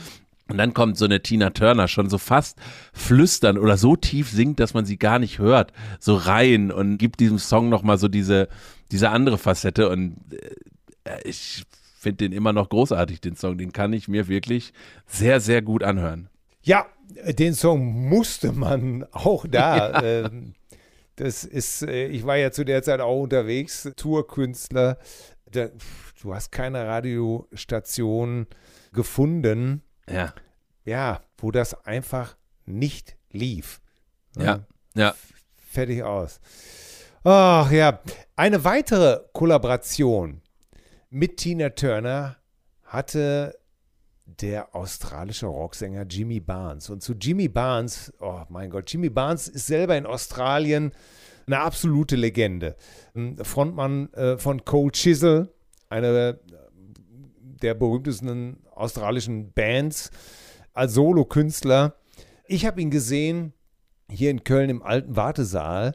und 0.49 0.59
dann 0.59 0.75
kommt 0.75 0.99
so 0.99 1.05
eine 1.05 1.23
Tina 1.23 1.51
Turner 1.51 1.89
schon 1.89 2.11
so 2.11 2.19
fast 2.19 2.59
flüstern 2.93 3.59
oder 3.59 3.77
so 3.77 3.97
tief 3.97 4.31
singt, 4.31 4.61
dass 4.61 4.75
man 4.75 4.85
sie 4.85 4.99
gar 4.99 5.19
nicht 5.19 5.39
hört, 5.39 5.73
so 5.99 6.15
rein 6.15 6.71
und 6.71 6.99
gibt 6.99 7.21
diesem 7.21 7.39
Song 7.39 7.69
nochmal 7.69 7.99
so 7.99 8.09
diese, 8.09 8.49
diese 8.91 9.11
andere 9.11 9.39
Facette 9.39 9.89
und 9.89 10.17
äh, 11.05 11.21
ich 11.25 11.65
finde 12.03 12.29
den 12.29 12.33
immer 12.33 12.53
noch 12.53 12.69
großartig, 12.69 13.21
den 13.21 13.37
Song. 13.37 13.57
Den 13.57 13.73
kann 13.73 13.93
ich 13.93 14.09
mir 14.09 14.29
wirklich 14.29 14.73
sehr, 15.07 15.41
sehr 15.41 15.63
gut 15.63 15.85
anhören. 15.85 16.29
Ja, 16.63 16.87
den 17.39 17.55
Song 17.55 18.09
musste 18.09 18.53
man 18.53 19.07
auch 19.13 19.47
da. 19.49 20.03
ähm, 20.05 20.55
das 21.17 21.45
ist, 21.45 21.83
äh, 21.83 22.07
ich 22.07 22.25
war 22.27 22.37
ja 22.37 22.51
zu 22.51 22.65
der 22.65 22.83
Zeit 22.83 23.01
auch 23.01 23.23
unterwegs, 23.23 23.89
Tourkünstler. 23.97 24.99
Da, 25.51 25.69
du 26.23 26.35
hast 26.35 26.51
keine 26.53 26.87
Radiostation 26.87 28.47
gefunden, 28.93 29.83
Ja, 30.09 30.35
ja, 30.85 31.21
wo 31.39 31.51
das 31.51 31.75
einfach 31.85 32.37
nicht 32.65 33.17
lief. 33.31 33.81
ja, 34.37 34.61
ja. 34.95 35.15
Fertig 35.71 36.03
aus. 36.03 36.41
Ach 37.25 37.71
ja, 37.71 38.01
eine 38.37 38.65
weitere 38.65 39.21
Kollaboration 39.33 40.43
mit 41.09 41.39
Tina 41.39 41.71
Turner 41.71 42.37
hatte 42.85 43.59
der 44.41 44.75
australische 44.75 45.47
Rocksänger 45.47 46.05
Jimmy 46.09 46.41
Barnes. 46.41 46.91
Und 46.91 47.03
zu 47.03 47.15
Jimmy 47.15 47.49
Barnes, 47.49 48.13
oh 48.21 48.43
mein 48.49 48.71
Gott, 48.71 48.91
Jimmy 48.91 49.11
Barnes 49.11 49.49
ist 49.49 49.67
selber 49.67 49.97
in 49.97 50.07
Australien 50.07 50.93
eine 51.47 51.61
absolute 51.61 52.17
Legende. 52.17 52.77
Frontmann 53.43 54.13
äh, 54.13 54.39
von 54.39 54.65
Cold 54.65 54.95
Chisel, 54.95 55.53
eine 55.89 56.39
der 57.63 57.75
berühmtesten 57.75 58.65
australischen 58.75 59.53
Bands, 59.53 60.11
als 60.73 60.95
Solokünstler. 60.95 61.97
Ich 62.47 62.67
habe 62.67 62.81
ihn 62.81 62.91
gesehen 62.91 63.53
hier 64.11 64.31
in 64.31 64.45
Köln 64.45 64.71
im 64.71 64.83
alten 64.83 65.17
Wartesaal 65.17 65.95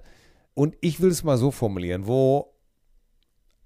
und 0.54 0.76
ich 0.82 1.02
will 1.02 1.10
es 1.10 1.24
mal 1.24 1.38
so 1.38 1.52
formulieren, 1.52 2.08
wo 2.08 2.54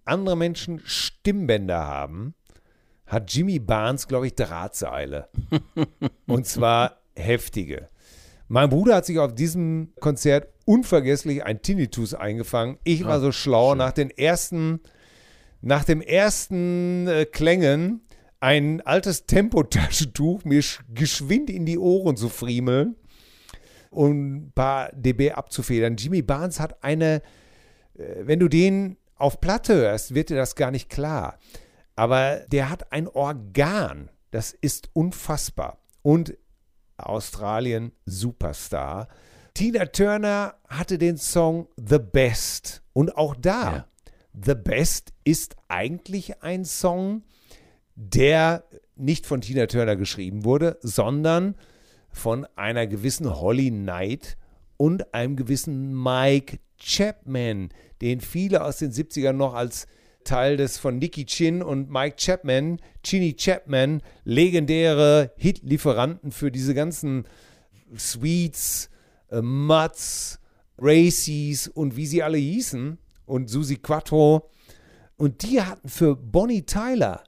andere 0.04 0.36
Menschen 0.36 0.82
Stimmbänder 0.84 1.86
haben, 1.86 2.34
hat 3.12 3.32
Jimmy 3.34 3.60
Barnes, 3.60 4.08
glaube 4.08 4.28
ich, 4.28 4.36
Drahtseile. 4.36 5.28
und 6.28 6.46
zwar 6.48 7.02
heftige. 7.16 7.90
Mein 8.48 8.70
Bruder 8.70 8.96
hat 8.96 9.06
sich 9.06 9.20
auf 9.20 9.36
diesem 9.36 9.94
Konzert 10.00 10.48
unvergesslich 10.66 11.44
ein 11.44 11.62
Tinnitus 11.62 12.14
eingefangen. 12.14 12.78
Ich 12.84 13.06
war 13.06 13.20
so 13.20 13.32
schlau, 13.32 13.76
nach 13.76 13.92
den 13.92 14.10
ersten, 14.12 14.80
nach 15.62 15.84
dem 15.84 16.02
ersten 16.02 17.08
äh, 17.08 17.26
Klängen 17.26 18.02
ein 18.40 18.82
altes 18.82 19.26
Tempotaschentuch 19.26 20.46
mir 20.46 20.62
sch- 20.62 20.80
geschwind 20.94 21.50
in 21.50 21.66
die 21.66 21.78
Ohren 21.78 22.16
zu 22.18 22.30
friemeln 22.30 22.96
und 23.90 24.36
ein 24.48 24.52
paar 24.54 24.90
dB 24.94 25.32
abzufedern. 25.34 25.96
Jimmy 25.98 26.22
Barnes 26.22 26.60
hat 26.60 26.82
eine, 26.84 27.22
äh, 27.98 28.16
wenn 28.22 28.40
du 28.40 28.48
den 28.48 28.98
auf 29.16 29.40
Platte 29.42 29.76
hörst, 29.76 30.16
wird 30.16 30.30
dir 30.30 30.38
das 30.38 30.56
gar 30.56 30.72
nicht 30.72 30.90
klar. 30.90 31.38
Aber 32.02 32.38
der 32.48 32.72
hat 32.72 32.92
ein 32.92 33.08
Organ, 33.08 34.10
das 34.32 34.54
ist 34.54 34.90
unfassbar. 34.94 35.78
Und 36.02 36.36
Australien 36.98 37.92
Superstar. 38.08 39.08
Tina 39.54 39.86
Turner 39.86 40.56
hatte 40.68 40.98
den 40.98 41.18
Song 41.18 41.68
The 41.78 42.00
Best. 42.00 42.82
Und 42.94 43.16
auch 43.16 43.36
da, 43.36 43.72
Ja. 43.72 43.88
The 44.34 44.56
Best 44.56 45.14
ist 45.26 45.56
eigentlich 45.68 46.42
ein 46.42 46.66
Song, 46.66 47.22
der 47.94 48.64
nicht 48.96 49.28
von 49.28 49.42
Tina 49.42 49.68
Turner 49.68 49.96
geschrieben 49.96 50.44
wurde, 50.44 50.80
sondern 50.82 51.54
von 52.10 52.48
einer 52.56 52.88
gewissen 52.88 53.30
Holly 53.30 53.70
Knight 53.70 54.38
und 54.76 55.14
einem 55.14 55.36
gewissen 55.36 55.94
Mike 56.02 56.58
Chapman, 56.80 57.70
den 58.02 58.22
viele 58.22 58.64
aus 58.64 58.78
den 58.78 58.92
70ern 58.92 59.34
noch 59.34 59.54
als 59.54 59.86
Teil 60.24 60.58
des 60.58 60.78
von 60.78 60.98
Nicky 60.98 61.26
Chin 61.26 61.62
und 61.62 61.90
Mike 61.90 62.16
Chapman, 62.18 62.80
Chinny 63.04 63.34
Chapman, 63.36 64.02
legendäre 64.24 65.32
Hitlieferanten 65.38 66.32
für 66.32 66.52
diese 66.52 66.74
ganzen 66.74 67.26
Sweets, 67.98 68.90
äh, 69.30 69.42
Mutz, 69.42 70.40
Racies 70.78 71.68
und 71.68 71.96
wie 71.96 72.06
sie 72.06 72.24
alle 72.24 72.38
hießen 72.38 72.98
und 73.26 73.50
Susi 73.50 73.78
Quattro. 73.78 74.50
Und 75.18 75.44
die 75.44 75.62
hatten 75.62 75.88
für 75.88 76.16
Bonnie 76.16 76.66
Tyler 76.66 77.24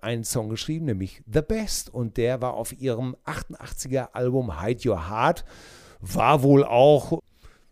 einen 0.00 0.24
Song 0.24 0.48
geschrieben, 0.48 0.86
nämlich 0.86 1.22
The 1.32 1.42
Best. 1.42 1.92
Und 1.92 2.16
der 2.16 2.42
war 2.42 2.54
auf 2.54 2.72
ihrem 2.72 3.16
88er 3.24 4.12
Album 4.12 4.60
Hide 4.60 4.88
Your 4.88 5.08
Heart. 5.08 5.44
War 6.00 6.42
wohl 6.42 6.64
auch, 6.64 7.20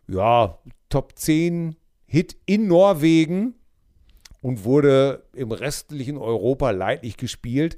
ja, 0.06 0.58
Top 0.88 1.18
10 1.18 1.76
Hit 2.06 2.36
in 2.46 2.66
Norwegen 2.66 3.57
und 4.40 4.64
wurde 4.64 5.24
im 5.32 5.52
restlichen 5.52 6.16
Europa 6.16 6.70
leidlich 6.70 7.16
gespielt. 7.16 7.76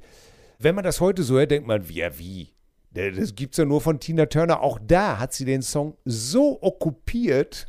Wenn 0.59 0.75
man 0.75 0.83
das 0.83 1.01
heute 1.01 1.23
so 1.23 1.35
hört, 1.35 1.51
denkt 1.51 1.67
man, 1.67 1.83
ja, 1.89 2.17
wie? 2.19 2.53
Das 2.93 3.35
gibt 3.35 3.53
es 3.53 3.57
ja 3.57 3.65
nur 3.65 3.81
von 3.81 3.99
Tina 3.99 4.25
Turner. 4.25 4.61
Auch 4.61 4.77
da 4.85 5.17
hat 5.17 5.33
sie 5.33 5.45
den 5.45 5.61
Song 5.61 5.97
so 6.03 6.61
okkupiert, 6.61 7.67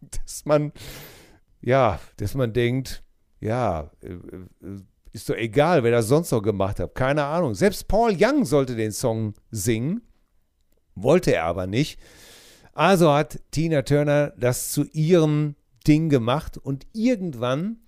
dass 0.00 0.44
man, 0.44 0.72
ja, 1.60 1.98
dass 2.18 2.34
man 2.34 2.52
denkt, 2.52 3.02
ja, 3.40 3.90
äh, 4.02 4.16
ist 5.12 5.28
doch 5.28 5.36
egal, 5.36 5.82
wer 5.82 5.90
das 5.90 6.08
sonst 6.08 6.30
noch 6.30 6.42
gemacht 6.42 6.80
hat. 6.80 6.94
Keine 6.94 7.24
Ahnung. 7.24 7.54
Selbst 7.54 7.88
Paul 7.88 8.14
Young 8.18 8.44
sollte 8.44 8.76
den 8.76 8.92
Song 8.92 9.34
singen, 9.50 10.02
wollte 10.94 11.34
er 11.34 11.44
aber 11.44 11.66
nicht. 11.66 11.98
Also 12.74 13.12
hat 13.12 13.40
Tina 13.50 13.82
Turner 13.82 14.32
das 14.36 14.70
zu 14.70 14.84
ihrem 14.92 15.56
Ding 15.86 16.10
gemacht 16.10 16.58
und 16.58 16.86
irgendwann 16.92 17.78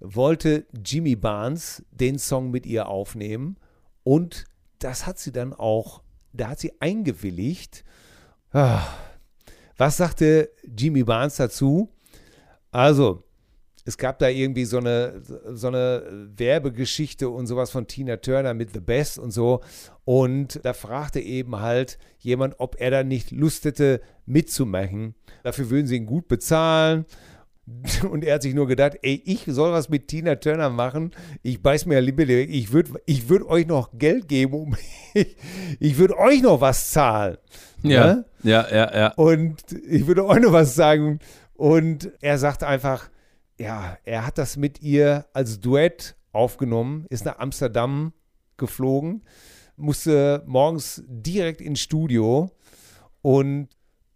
wollte 0.00 0.66
Jimmy 0.84 1.16
Barnes 1.16 1.84
den 1.90 2.18
Song 2.18 2.50
mit 2.50 2.66
ihr 2.66 2.88
aufnehmen 2.88 3.56
und 4.02 4.46
das 4.78 5.06
hat 5.06 5.18
sie 5.18 5.32
dann 5.32 5.52
auch, 5.52 6.02
da 6.32 6.48
hat 6.48 6.60
sie 6.60 6.72
eingewilligt. 6.80 7.84
Ah, 8.52 8.82
was 9.76 9.98
sagte 9.98 10.50
Jimmy 10.64 11.04
Barnes 11.04 11.36
dazu? 11.36 11.92
Also, 12.70 13.24
es 13.84 13.96
gab 13.96 14.18
da 14.18 14.28
irgendwie 14.28 14.64
so 14.64 14.78
eine, 14.78 15.22
so 15.52 15.68
eine 15.68 16.28
Werbegeschichte 16.36 17.28
und 17.28 17.46
sowas 17.46 17.70
von 17.70 17.86
Tina 17.86 18.18
Turner 18.18 18.54
mit 18.54 18.72
The 18.72 18.80
Best 18.80 19.18
und 19.18 19.30
so. 19.30 19.60
Und 20.04 20.60
da 20.64 20.74
fragte 20.74 21.20
eben 21.20 21.60
halt 21.60 21.98
jemand, 22.18 22.56
ob 22.58 22.80
er 22.80 22.90
da 22.90 23.02
nicht 23.02 23.30
Lust 23.30 23.64
hätte 23.64 24.00
mitzumachen. 24.26 25.14
Dafür 25.42 25.70
würden 25.70 25.86
sie 25.86 25.96
ihn 25.96 26.06
gut 26.06 26.28
bezahlen. 26.28 27.06
Und 28.10 28.24
er 28.24 28.34
hat 28.34 28.42
sich 28.42 28.54
nur 28.54 28.66
gedacht, 28.66 28.98
ey, 29.02 29.22
ich 29.24 29.44
soll 29.46 29.72
was 29.72 29.88
mit 29.88 30.08
Tina 30.08 30.36
Turner 30.36 30.70
machen. 30.70 31.12
Ich 31.42 31.62
beiß 31.62 31.86
mir 31.86 31.94
ja 31.94 32.00
lieber 32.00 32.26
weg. 32.28 32.48
Ich 32.50 32.72
würde 32.72 33.00
ich 33.06 33.28
würd 33.28 33.44
euch 33.44 33.66
noch 33.66 33.90
Geld 33.98 34.28
geben. 34.28 34.54
Um, 34.54 34.76
ich 35.14 35.36
ich 35.78 35.98
würde 35.98 36.18
euch 36.18 36.42
noch 36.42 36.60
was 36.60 36.90
zahlen. 36.90 37.38
Ja, 37.82 38.06
ne? 38.06 38.24
ja, 38.42 38.66
ja, 38.70 38.94
ja. 38.94 39.12
Und 39.14 39.62
ich 39.88 40.06
würde 40.06 40.26
euch 40.26 40.40
noch 40.40 40.52
was 40.52 40.74
sagen. 40.74 41.18
Und 41.54 42.10
er 42.20 42.38
sagt 42.38 42.62
einfach, 42.62 43.10
ja, 43.58 43.98
er 44.04 44.26
hat 44.26 44.38
das 44.38 44.56
mit 44.56 44.80
ihr 44.82 45.26
als 45.32 45.60
Duett 45.60 46.16
aufgenommen, 46.32 47.06
ist 47.10 47.24
nach 47.24 47.38
Amsterdam 47.38 48.12
geflogen, 48.56 49.22
musste 49.76 50.42
morgens 50.46 51.02
direkt 51.06 51.60
ins 51.60 51.80
Studio 51.80 52.50
und 53.22 53.68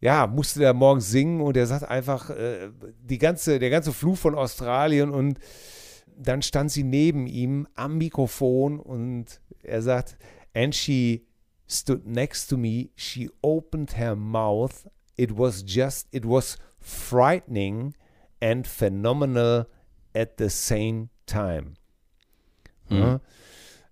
ja, 0.04 0.26
musste 0.26 0.60
da 0.60 0.74
morgens 0.74 1.08
singen 1.08 1.40
und 1.40 1.56
er 1.56 1.66
sagt 1.66 1.88
einfach, 1.88 2.28
äh, 2.28 2.68
die 3.00 3.16
ganze, 3.16 3.58
der 3.58 3.70
ganze 3.70 3.90
Flug 3.90 4.18
von 4.18 4.34
Australien 4.34 5.10
und 5.10 5.38
dann 6.14 6.42
stand 6.42 6.70
sie 6.70 6.84
neben 6.84 7.26
ihm 7.26 7.66
am 7.74 7.96
Mikrofon 7.96 8.78
und 8.78 9.40
er 9.62 9.80
sagt, 9.80 10.18
and 10.52 10.74
she 10.74 11.24
stood 11.66 12.06
next 12.06 12.48
to 12.48 12.58
me, 12.58 12.90
she 12.94 13.30
opened 13.40 13.96
her 13.96 14.14
mouth, 14.14 14.86
it 15.16 15.38
was 15.38 15.64
just, 15.66 16.06
it 16.12 16.26
was 16.26 16.58
frightening 16.78 17.94
and 18.42 18.66
phenomenal 18.66 19.64
at 20.14 20.36
the 20.36 20.50
same 20.50 21.08
time. 21.24 21.76
Mm. 22.90 23.14
Uh, 23.14 23.18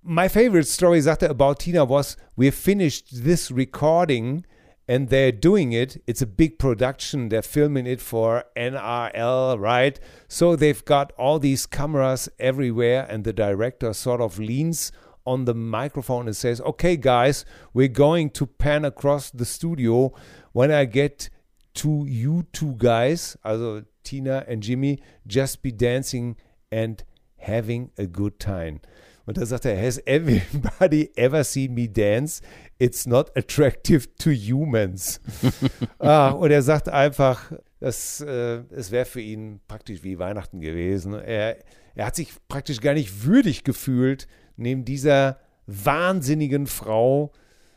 my 0.02 0.28
favorite 0.28 0.68
story, 0.68 1.00
sagte 1.00 1.30
about 1.30 1.60
Tina 1.60 1.86
was, 1.86 2.18
we 2.36 2.50
finished 2.50 3.24
this 3.24 3.50
recording 3.50 4.44
and 4.88 5.08
they're 5.08 5.32
doing 5.32 5.72
it. 5.72 6.02
It's 6.06 6.22
a 6.22 6.26
big 6.26 6.58
production. 6.58 7.28
They're 7.28 7.42
filming 7.42 7.86
it 7.86 8.00
for 8.00 8.44
NRL, 8.56 9.58
right? 9.58 9.98
So 10.28 10.56
they've 10.56 10.84
got 10.84 11.12
all 11.16 11.38
these 11.38 11.66
cameras 11.66 12.28
everywhere, 12.38 13.06
and 13.08 13.24
the 13.24 13.32
director 13.32 13.92
sort 13.92 14.20
of 14.20 14.38
leans 14.38 14.92
on 15.24 15.44
the 15.44 15.54
microphone 15.54 16.26
and 16.26 16.36
says, 16.36 16.60
Okay, 16.62 16.96
guys, 16.96 17.44
we're 17.72 17.88
going 17.88 18.30
to 18.30 18.46
pan 18.46 18.84
across 18.84 19.30
the 19.30 19.44
studio. 19.44 20.12
When 20.52 20.70
I 20.70 20.84
get 20.84 21.30
to 21.74 22.04
you 22.06 22.46
two 22.52 22.74
guys, 22.76 23.36
also 23.44 23.84
Tina 24.02 24.44
and 24.48 24.62
Jimmy, 24.62 25.00
just 25.26 25.62
be 25.62 25.70
dancing 25.70 26.36
and 26.70 27.02
having 27.38 27.90
a 27.96 28.06
good 28.06 28.38
time. 28.38 28.80
Und 29.26 29.36
da 29.36 29.46
sagt 29.46 29.64
er, 29.64 29.80
has 29.80 29.98
everybody 30.06 31.10
ever 31.16 31.44
seen 31.44 31.74
me 31.74 31.88
dance? 31.88 32.42
It's 32.78 33.06
not 33.06 33.36
attractive 33.36 34.08
to 34.16 34.30
humans. 34.30 35.20
ah, 35.98 36.30
und 36.30 36.50
er 36.50 36.62
sagt 36.62 36.88
einfach, 36.88 37.52
dass, 37.78 38.20
äh, 38.20 38.62
es 38.70 38.90
wäre 38.90 39.04
für 39.04 39.20
ihn 39.20 39.60
praktisch 39.68 40.02
wie 40.02 40.18
Weihnachten 40.18 40.60
gewesen. 40.60 41.14
Er, 41.14 41.58
er 41.94 42.06
hat 42.06 42.16
sich 42.16 42.32
praktisch 42.48 42.80
gar 42.80 42.94
nicht 42.94 43.24
würdig 43.24 43.64
gefühlt, 43.64 44.26
neben 44.56 44.84
dieser 44.84 45.38
wahnsinnigen 45.66 46.66
Frau 46.66 47.32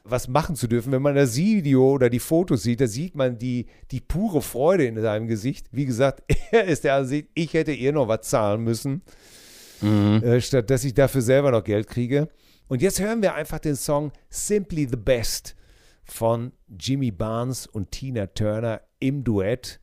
was 0.08 0.28
machen 0.28 0.56
zu 0.56 0.68
dürfen. 0.68 0.92
Wenn 0.92 1.02
man 1.02 1.16
das 1.16 1.36
Video 1.36 1.92
oder 1.92 2.12
die 2.12 2.20
Fotos 2.20 2.62
sieht, 2.62 2.80
da 2.80 2.88
sieht 2.88 3.16
man 3.16 3.40
die, 3.40 3.66
die 3.90 4.02
pure 4.02 4.44
Freude 4.44 4.86
in 4.86 5.02
seinem 5.02 5.28
Gesicht. 5.28 5.68
Wie 5.72 5.86
gesagt, 5.86 6.24
er 6.52 6.66
ist 6.66 6.84
der 6.84 6.96
Ansicht, 6.96 7.30
ich 7.34 7.54
hätte 7.54 7.72
ihr 7.72 7.92
noch 7.92 8.08
was 8.08 8.22
zahlen 8.22 8.64
müssen 8.64 9.02
mhm. 9.82 10.22
äh, 10.24 10.42
statt 10.42 10.70
dass 10.70 10.84
ich 10.84 10.94
dafür 10.94 11.22
selber 11.22 11.52
noch 11.52 11.64
Geld 11.64 11.88
kriege. 11.88 12.30
Und 12.68 12.82
jetzt 12.82 13.00
hören 13.00 13.22
wir 13.22 13.36
einfach 13.36 13.60
den 13.60 13.76
Song 13.76 14.12
Simply 14.30 14.88
the 14.90 14.98
Best 14.98 15.56
von 16.04 16.52
Jimmy 16.80 17.12
Barnes 17.12 17.68
und 17.68 17.92
Tina 17.92 18.28
Turner 18.28 18.82
im 19.00 19.24
Duett. 19.24 19.80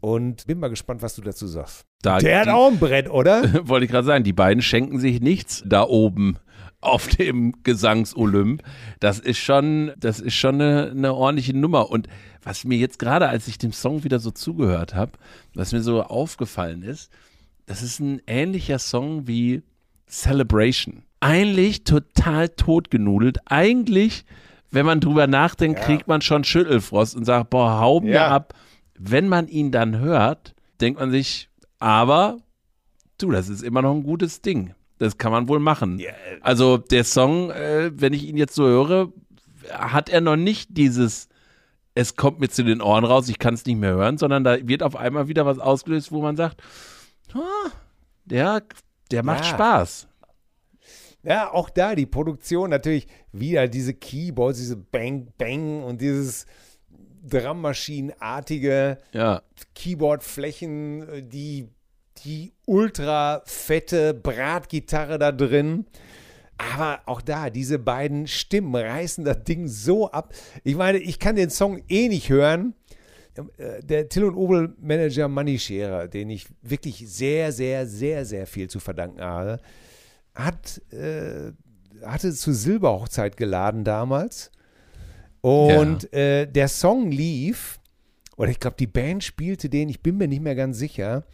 Und 0.00 0.46
bin 0.46 0.60
mal 0.60 0.68
gespannt, 0.68 1.02
was 1.02 1.16
du 1.16 1.22
dazu 1.22 1.46
sagst. 1.46 1.84
Da 2.02 2.18
Der 2.18 2.40
hat 2.40 2.48
auch 2.48 2.70
ein 2.70 2.78
Brett, 2.78 3.10
oder? 3.10 3.42
Wollte 3.66 3.86
ich 3.86 3.90
gerade 3.90 4.06
sagen, 4.06 4.22
die 4.22 4.32
beiden 4.32 4.62
schenken 4.62 5.00
sich 5.00 5.20
nichts 5.20 5.64
da 5.66 5.82
oben 5.82 6.38
auf 6.80 7.08
dem 7.08 7.62
Gesangsolymp. 7.62 8.62
Das 9.00 9.18
ist 9.18 9.38
schon, 9.38 9.92
das 9.98 10.20
ist 10.20 10.34
schon 10.34 10.60
eine, 10.60 10.90
eine 10.90 11.14
ordentliche 11.14 11.56
Nummer. 11.56 11.90
Und 11.90 12.08
was 12.42 12.64
mir 12.64 12.78
jetzt 12.78 12.98
gerade, 12.98 13.28
als 13.28 13.48
ich 13.48 13.58
dem 13.58 13.72
Song 13.72 14.04
wieder 14.04 14.20
so 14.20 14.30
zugehört 14.30 14.94
habe, 14.94 15.12
was 15.54 15.72
mir 15.72 15.82
so 15.82 16.02
aufgefallen 16.02 16.82
ist, 16.82 17.10
das 17.66 17.82
ist 17.82 18.00
ein 18.00 18.22
ähnlicher 18.26 18.78
Song 18.78 19.26
wie 19.26 19.62
Celebration. 20.08 21.02
Eigentlich 21.20 21.84
total 21.84 22.48
totgenudelt. 22.48 23.38
Eigentlich, 23.46 24.24
wenn 24.70 24.86
man 24.86 25.00
drüber 25.00 25.26
nachdenkt, 25.26 25.80
ja. 25.80 25.84
kriegt 25.84 26.06
man 26.06 26.20
schon 26.22 26.44
Schüttelfrost 26.44 27.16
und 27.16 27.24
sagt, 27.24 27.50
boah, 27.50 27.80
hau 27.80 28.00
mir 28.00 28.14
ja. 28.14 28.28
ab. 28.28 28.54
Wenn 28.98 29.28
man 29.28 29.48
ihn 29.48 29.72
dann 29.72 29.98
hört, 29.98 30.54
denkt 30.80 31.00
man 31.00 31.10
sich, 31.10 31.50
aber 31.78 32.38
du, 33.18 33.30
das 33.30 33.48
ist 33.48 33.62
immer 33.62 33.82
noch 33.82 33.94
ein 33.94 34.04
gutes 34.04 34.42
Ding. 34.42 34.74
Das 34.98 35.18
kann 35.18 35.32
man 35.32 35.48
wohl 35.48 35.58
machen. 35.58 35.98
Yeah. 35.98 36.14
Also 36.40 36.78
der 36.78 37.04
Song, 37.04 37.50
äh, 37.50 37.90
wenn 37.94 38.12
ich 38.12 38.24
ihn 38.24 38.36
jetzt 38.36 38.54
so 38.54 38.64
höre, 38.64 39.12
hat 39.70 40.08
er 40.08 40.20
noch 40.20 40.36
nicht 40.36 40.76
dieses, 40.76 41.28
es 41.94 42.16
kommt 42.16 42.40
mir 42.40 42.48
zu 42.48 42.64
den 42.64 42.80
Ohren 42.80 43.04
raus, 43.04 43.28
ich 43.28 43.38
kann 43.38 43.54
es 43.54 43.66
nicht 43.66 43.76
mehr 43.76 43.92
hören, 43.92 44.16
sondern 44.16 44.44
da 44.44 44.56
wird 44.66 44.82
auf 44.82 44.96
einmal 44.96 45.28
wieder 45.28 45.44
was 45.44 45.58
ausgelöst, 45.58 46.12
wo 46.12 46.22
man 46.22 46.36
sagt, 46.36 46.62
der, 48.24 48.62
der 49.10 49.22
macht 49.22 49.44
ja. 49.44 49.50
Spaß. 49.50 50.08
Ja, 51.22 51.52
auch 51.52 51.70
da 51.70 51.94
die 51.94 52.06
Produktion 52.06 52.70
natürlich 52.70 53.08
wieder 53.32 53.66
diese 53.66 53.94
Keyboards, 53.94 54.58
diese 54.58 54.76
Bang 54.76 55.32
Bang 55.38 55.82
und 55.82 56.00
dieses 56.00 56.46
Drummaschinenartige 57.28 58.98
ja. 59.12 59.42
Keyboardflächen, 59.74 61.28
die 61.28 61.68
die 62.24 62.52
ultra 62.64 63.42
fette 63.44 64.14
Bratgitarre 64.14 65.18
da 65.18 65.32
drin. 65.32 65.86
Aber 66.58 67.00
auch 67.06 67.20
da, 67.20 67.50
diese 67.50 67.78
beiden 67.78 68.26
Stimmen 68.26 68.74
reißen 68.74 69.24
das 69.24 69.44
Ding 69.44 69.68
so 69.68 70.10
ab. 70.10 70.32
Ich 70.64 70.74
meine, 70.74 70.98
ich 70.98 71.18
kann 71.18 71.36
den 71.36 71.50
Song 71.50 71.82
eh 71.88 72.08
nicht 72.08 72.30
hören, 72.30 72.74
äh, 72.85 72.85
der 73.82 74.08
Till 74.08 74.24
und 74.24 74.34
Obel 74.34 74.74
Manager 74.80 75.28
Manny 75.28 75.58
Scherer, 75.58 76.08
den 76.08 76.30
ich 76.30 76.46
wirklich 76.62 77.04
sehr, 77.08 77.52
sehr, 77.52 77.86
sehr, 77.86 78.24
sehr 78.24 78.46
viel 78.46 78.68
zu 78.68 78.80
verdanken 78.80 79.20
habe, 79.20 79.60
hat, 80.34 80.80
äh, 80.92 81.52
hatte 82.04 82.32
zur 82.32 82.54
Silberhochzeit 82.54 83.36
geladen 83.36 83.84
damals. 83.84 84.50
Und 85.40 86.08
ja. 86.12 86.18
äh, 86.18 86.46
der 86.46 86.68
Song 86.68 87.10
lief, 87.10 87.80
oder 88.36 88.50
ich 88.50 88.60
glaube, 88.60 88.76
die 88.78 88.86
Band 88.86 89.24
spielte 89.24 89.68
den, 89.68 89.88
ich 89.88 90.02
bin 90.02 90.16
mir 90.16 90.28
nicht 90.28 90.42
mehr 90.42 90.54
ganz 90.54 90.78
sicher. 90.78 91.24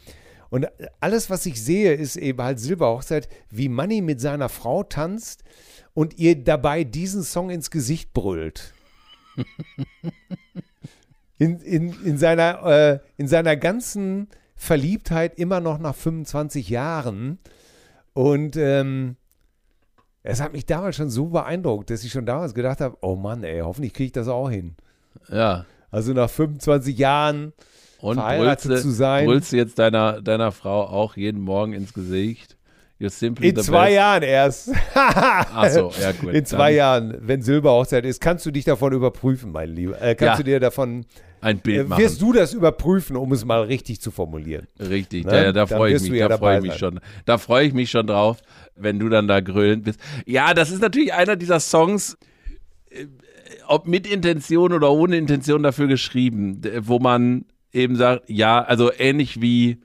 Und 0.51 0.67
alles, 1.01 1.31
was 1.31 1.47
ich 1.47 1.63
sehe, 1.63 1.95
ist 1.95 2.17
eben 2.17 2.43
halt 2.43 2.61
Silberhochzeit, 2.61 3.29
wie 3.51 3.69
Manny 3.69 4.03
mit 4.03 4.21
seiner 4.21 4.49
Frau 4.49 4.83
tanzt 4.83 5.45
und 5.95 6.19
ihr 6.19 6.37
dabei 6.37 6.85
diesen 6.85 7.23
Song 7.23 7.51
ins 7.51 7.71
Gesicht 7.71 8.13
brüllt. 8.13 8.75
in, 11.39 11.59
in, 11.61 11.95
in, 12.05 12.18
seiner, 12.18 12.64
äh, 12.64 12.99
in 13.16 13.26
seiner 13.28 13.57
ganzen 13.57 14.28
Verliebtheit 14.55 15.39
immer 15.39 15.61
noch 15.61 15.78
nach 15.78 15.95
25 15.95 16.68
Jahren. 16.68 17.39
Und 18.14 18.57
ähm, 18.57 19.16
es 20.22 20.41
hat 20.41 20.53
mich 20.53 20.66
damals 20.66 20.97
schon 20.97 21.11
so 21.11 21.26
beeindruckt, 21.28 21.91
dass 21.91 22.05
ich 22.05 22.12
schon 22.12 22.26
damals 22.26 22.55
gedacht 22.55 22.80
habe, 22.80 22.97
oh 23.01 23.16
Mann, 23.16 23.43
ey, 23.43 23.61
hoffentlich 23.61 23.93
kriege 23.93 24.07
ich 24.07 24.12
das 24.12 24.28
auch 24.28 24.51
hin. 24.51 24.76
Ja. 25.28 25.66
Also 25.91 26.12
nach 26.12 26.30
25 26.30 26.97
Jahren 26.97 27.53
Und 28.01 28.14
verheiratet 28.16 28.66
brüllst, 28.68 28.83
zu 28.83 28.89
du- 28.91 28.95
sein. 28.95 29.26
brüllst 29.26 29.53
du 29.53 29.57
jetzt 29.57 29.78
deiner, 29.78 30.22
deiner 30.22 30.53
Frau 30.53 30.85
auch 30.87 31.16
jeden 31.16 31.41
Morgen 31.41 31.72
ins 31.72 31.93
Gesicht? 31.93 32.57
You're 33.03 33.11
simply 33.11 33.49
In 33.49 33.57
the 33.57 33.63
zwei 33.63 33.87
best. 33.87 33.95
Jahren 33.97 34.23
erst. 34.23 34.71
Ach 34.95 35.69
so, 35.71 35.93
ja 36.01 36.13
gut. 36.13 36.33
In 36.35 36.45
zwei 36.47 36.73
Jahren, 36.73 37.17
wenn 37.21 37.43
Silberhochzeit 37.43 38.05
ist, 38.05 38.21
kannst 38.21 38.47
du 38.47 38.53
dich 38.53 38.65
davon 38.65 38.93
überprüfen, 38.93 39.51
mein 39.51 39.71
Lieber. 39.71 40.01
Äh, 40.01 40.15
kannst 40.15 40.35
Ja. 40.35 40.37
du 40.37 40.45
dir 40.45 40.61
davon, 40.61 41.05
Ein 41.41 41.59
Bild 41.59 41.81
äh, 41.81 41.85
machen. 41.85 42.01
wirst 42.03 42.23
du 42.23 42.33
das 42.33 42.55
überprüfen, 42.55 43.17
um 43.17 43.33
es 43.33 43.45
mal 43.45 43.63
richtig 43.63 44.01
zu 44.01 44.13
formulieren. 44.13 44.69
Richtig, 44.79 45.25
Ne? 45.25 45.31
da, 45.33 45.43
ja, 45.45 45.53
da 45.53 45.67
freue 45.67 45.95
ich 45.97 46.03
mich, 46.03 46.13
ja 46.21 46.29
da 46.29 46.39
freue 46.39 46.59
ich 46.59 46.63
mich 46.63 46.77
schon. 46.77 47.01
Da 47.25 47.39
freue 47.39 47.67
ich 47.67 47.73
mich 47.75 47.91
schon 47.91 48.07
drauf, 48.07 48.39
wenn 48.77 49.01
du 49.01 49.09
dann 49.09 49.27
da 49.27 49.41
grölend 49.41 49.83
bist. 49.85 49.99
Ja, 50.25 50.55
das 50.55 50.71
ist 50.71 50.81
natürlich 50.81 51.13
einer 51.13 51.35
dieser 51.35 51.59
Songs, 51.59 52.17
äh, 52.91 53.07
ob 53.67 53.89
mit 53.89 54.07
Intention 54.07 54.73
oder 54.73 54.93
ohne 54.93 55.17
Intention 55.17 55.63
dafür 55.65 55.89
geschrieben, 55.89 56.61
wo 56.83 57.01
man 57.01 57.47
eben 57.73 57.97
sagt, 57.97 58.29
ja, 58.31 58.63
also 58.63 58.93
ähnlich 58.97 59.41
wie 59.41 59.79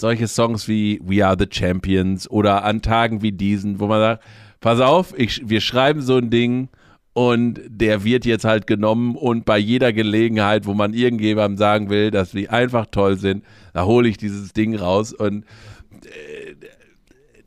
solche 0.00 0.28
Songs 0.28 0.68
wie 0.68 1.00
We 1.02 1.26
Are 1.26 1.36
the 1.38 1.48
Champions 1.50 2.30
oder 2.30 2.64
an 2.64 2.82
Tagen 2.82 3.22
wie 3.22 3.32
diesen, 3.32 3.80
wo 3.80 3.86
man 3.86 4.00
sagt, 4.00 4.24
pass 4.60 4.80
auf, 4.80 5.18
ich, 5.18 5.48
wir 5.48 5.60
schreiben 5.60 6.02
so 6.02 6.16
ein 6.16 6.30
Ding 6.30 6.68
und 7.12 7.60
der 7.68 8.04
wird 8.04 8.24
jetzt 8.24 8.44
halt 8.44 8.66
genommen 8.66 9.16
und 9.16 9.44
bei 9.44 9.58
jeder 9.58 9.92
Gelegenheit, 9.92 10.66
wo 10.66 10.74
man 10.74 10.94
irgendjemandem 10.94 11.56
sagen 11.56 11.90
will, 11.90 12.10
dass 12.10 12.30
die 12.30 12.48
einfach 12.48 12.86
toll 12.90 13.16
sind, 13.18 13.44
da 13.72 13.84
hole 13.84 14.08
ich 14.08 14.16
dieses 14.16 14.52
Ding 14.52 14.76
raus 14.76 15.12
und 15.12 15.44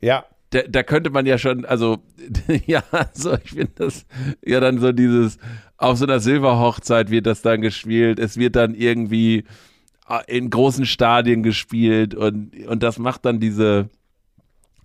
Ja, 0.00 0.24
da, 0.50 0.62
da 0.68 0.82
könnte 0.82 1.10
man 1.10 1.26
ja 1.26 1.38
schon, 1.38 1.64
also 1.64 1.98
ja, 2.66 2.82
also 2.90 3.34
ich 3.42 3.50
finde 3.50 3.72
das 3.76 4.04
ja 4.44 4.60
dann 4.60 4.78
so 4.78 4.92
dieses, 4.92 5.38
auf 5.78 5.96
so 5.98 6.04
einer 6.04 6.20
Silberhochzeit 6.20 7.10
wird 7.10 7.26
das 7.26 7.42
dann 7.42 7.62
gespielt, 7.62 8.18
es 8.18 8.36
wird 8.36 8.56
dann 8.56 8.74
irgendwie 8.74 9.38
äh, 9.38 9.44
in 10.20 10.50
großen 10.50 10.86
Stadien 10.86 11.42
gespielt 11.42 12.14
und, 12.14 12.66
und 12.66 12.82
das 12.82 12.98
macht 12.98 13.24
dann 13.24 13.40
diese, 13.40 13.88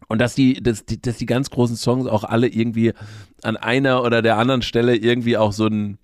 und 0.08 0.20
dass 0.20 0.36
die, 0.36 0.62
dass 0.62 0.86
die, 0.86 1.02
dass 1.02 1.18
die 1.18 1.26
ganz 1.26 1.50
großen 1.50 1.76
Songs 1.76 2.08
auch 2.08 2.24
alle 2.24 2.48
irgendwie 2.48 2.94
an 3.44 3.58
einer 3.58 4.04
oder 4.04 4.22
der 4.22 4.38
anderen 4.38 4.62
Stelle 4.62 4.96
irgendwie 4.96 5.38
auch 5.38 5.52
so 5.52 5.68
ein, 5.68 5.98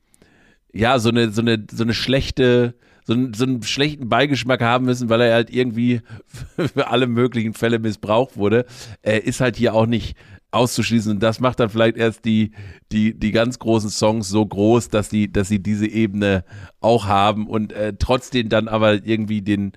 ja, 0.73 0.99
so 0.99 1.09
eine, 1.09 1.31
so 1.31 1.41
eine, 1.41 1.65
so 1.71 1.83
eine 1.83 1.93
schlechte, 1.93 2.75
so 3.05 3.13
einen, 3.13 3.33
so 3.33 3.43
einen 3.45 3.63
schlechten 3.63 4.09
Beigeschmack 4.09 4.61
haben 4.61 4.85
müssen, 4.85 5.09
weil 5.09 5.21
er 5.21 5.33
halt 5.33 5.49
irgendwie 5.49 6.01
für 6.55 6.87
alle 6.87 7.07
möglichen 7.07 7.53
Fälle 7.53 7.79
missbraucht 7.79 8.37
wurde, 8.37 8.65
äh, 9.01 9.19
ist 9.19 9.41
halt 9.41 9.55
hier 9.55 9.73
auch 9.73 9.85
nicht 9.85 10.17
auszuschließen. 10.53 11.13
Und 11.13 11.23
das 11.23 11.39
macht 11.39 11.59
dann 11.59 11.69
vielleicht 11.69 11.97
erst 11.97 12.25
die, 12.25 12.51
die, 12.91 13.17
die 13.17 13.31
ganz 13.31 13.59
großen 13.59 13.89
Songs 13.89 14.29
so 14.29 14.45
groß, 14.45 14.89
dass 14.89 15.09
die, 15.09 15.31
dass 15.31 15.47
sie 15.47 15.59
diese 15.59 15.87
Ebene 15.87 16.43
auch 16.79 17.07
haben 17.07 17.47
und 17.47 17.73
äh, 17.73 17.93
trotzdem 17.97 18.49
dann 18.49 18.67
aber 18.67 19.05
irgendwie 19.05 19.41
den, 19.41 19.73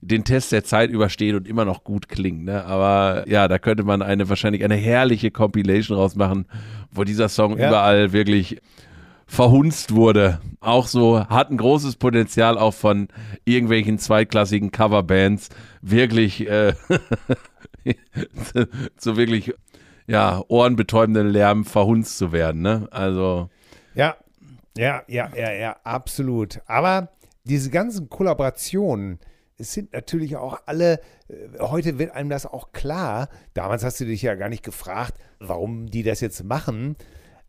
den 0.00 0.24
Test 0.24 0.52
der 0.52 0.64
Zeit 0.64 0.90
überstehen 0.90 1.36
und 1.36 1.48
immer 1.48 1.64
noch 1.64 1.84
gut 1.84 2.08
klingen. 2.08 2.44
Ne? 2.44 2.64
Aber 2.64 3.24
ja, 3.28 3.48
da 3.48 3.58
könnte 3.58 3.84
man 3.84 4.02
eine 4.02 4.28
wahrscheinlich 4.28 4.64
eine 4.64 4.76
herrliche 4.76 5.30
Compilation 5.30 5.96
rausmachen, 5.96 6.46
wo 6.90 7.04
dieser 7.04 7.28
Song 7.28 7.58
Ja. 7.58 7.68
überall 7.68 8.12
wirklich 8.12 8.58
verhunzt 9.26 9.94
wurde. 9.94 10.40
Auch 10.60 10.86
so, 10.86 11.26
hat 11.26 11.50
ein 11.50 11.56
großes 11.56 11.96
Potenzial 11.96 12.58
auch 12.58 12.74
von 12.74 13.08
irgendwelchen 13.44 13.98
zweitklassigen 13.98 14.70
Coverbands 14.70 15.48
wirklich 15.80 16.46
äh, 16.48 16.74
zu, 18.52 18.68
zu 18.96 19.16
wirklich 19.16 19.54
ja, 20.06 20.42
ohrenbetäubenden 20.48 21.28
Lärm 21.28 21.64
verhunzt 21.64 22.18
zu 22.18 22.32
werden. 22.32 22.62
Ne? 22.62 22.88
Also 22.90 23.48
ja, 23.94 24.16
ja, 24.76 25.02
ja, 25.06 25.30
ja, 25.34 25.52
ja, 25.52 25.76
absolut. 25.84 26.60
Aber 26.66 27.10
diese 27.44 27.70
ganzen 27.70 28.08
Kollaborationen, 28.08 29.20
es 29.56 29.72
sind 29.72 29.92
natürlich 29.92 30.36
auch 30.36 30.62
alle, 30.66 31.00
äh, 31.28 31.58
heute 31.60 31.98
wird 31.98 32.12
einem 32.12 32.28
das 32.28 32.46
auch 32.46 32.72
klar. 32.72 33.28
Damals 33.54 33.84
hast 33.84 34.00
du 34.00 34.04
dich 34.04 34.22
ja 34.22 34.34
gar 34.34 34.48
nicht 34.48 34.64
gefragt, 34.64 35.14
warum 35.38 35.86
die 35.86 36.02
das 36.02 36.20
jetzt 36.20 36.42
machen. 36.42 36.96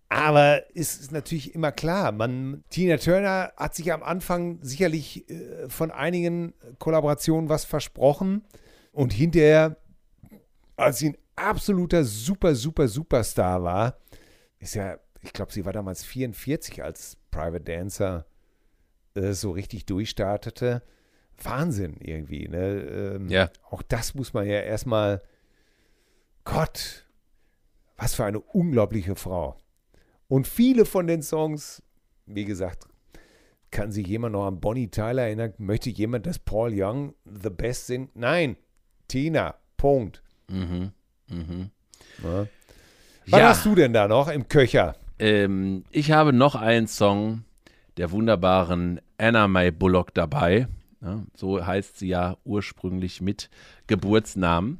Aber 0.08 0.62
es 0.76 0.97
ist 0.97 1.12
natürlich 1.12 1.56
immer 1.56 1.72
klar, 1.72 2.12
man, 2.12 2.64
Tina 2.70 2.97
Turner 2.97 3.51
hat 3.58 3.74
sich 3.74 3.91
am 3.91 4.03
Anfang 4.03 4.60
sicherlich 4.62 5.28
äh, 5.30 5.68
von 5.68 5.89
einigen 5.89 6.53
Kollaborationen 6.78 7.49
was 7.49 7.66
versprochen 7.66 8.43
und 8.91 9.14
hinterher, 9.14 9.78
als 10.78 10.99
sie 10.99 11.18
absoluter 11.36 12.03
super, 12.03 12.55
super, 12.55 12.88
Superstar 12.88 13.63
war, 13.63 13.97
ist 14.59 14.75
ja, 14.75 14.97
ich 15.21 15.33
glaube, 15.33 15.51
sie 15.51 15.65
war 15.65 15.73
damals 15.73 16.03
44, 16.03 16.83
als 16.83 17.17
Private 17.31 17.63
Dancer 17.63 18.25
äh, 19.15 19.33
so 19.33 19.51
richtig 19.51 19.86
durchstartete. 19.86 20.81
Wahnsinn 21.43 21.97
irgendwie. 21.99 22.47
Ne? 22.47 22.81
Ähm, 23.15 23.29
Ja. 23.29 23.49
Auch 23.69 23.81
das 23.81 24.15
muss 24.15 24.33
man 24.33 24.45
ja 24.45 24.61
erstmal, 24.61 25.21
Gott, 26.45 27.05
was 27.97 28.15
für 28.15 28.25
eine 28.25 28.39
unglaubliche 28.39 29.15
Frau. 29.15 29.57
Und 30.27 30.47
viele 30.47 30.86
von 30.86 31.07
den 31.07 31.21
Songs, 31.21 31.83
wie 32.25 32.45
gesagt, 32.45 32.88
kann 33.71 33.91
sich 33.91 34.07
jemand 34.07 34.33
noch 34.33 34.47
an 34.47 34.59
Bonnie 34.61 34.88
Tyler 34.89 35.23
erinnern? 35.23 35.53
Möchte 35.57 35.89
jemand, 35.89 36.25
dass 36.25 36.39
Paul 36.39 36.71
Young 36.73 37.13
The 37.25 37.49
Best 37.49 37.88
singt? 37.88 38.15
Nein, 38.15 38.55
Tina, 39.07 39.55
Punkt. 39.77 40.23
mhm, 40.47 40.91
mhm. 41.28 41.69
Ne? 42.23 42.47
Was 43.28 43.39
Ja. 43.39 43.49
hast 43.49 43.65
du 43.65 43.76
denn 43.76 43.93
da 43.93 44.07
noch 44.07 44.30
im 44.30 44.47
Köcher? 44.47 44.95
Ähm, 45.19 45.84
ich 45.91 46.11
habe 46.11 46.34
noch 46.34 46.55
einen 46.55 46.88
Song 46.88 47.43
der 47.97 48.11
wunderbaren 48.11 49.01
Anna 49.17 49.47
May 49.47 49.71
Bullock 49.71 50.13
dabei. 50.13 50.67
Ja, 51.01 51.23
so 51.36 51.65
heißt 51.65 51.99
sie 51.99 52.09
ja 52.09 52.38
ursprünglich 52.43 53.21
mit 53.21 53.49
Geburtsnamen. 53.88 54.80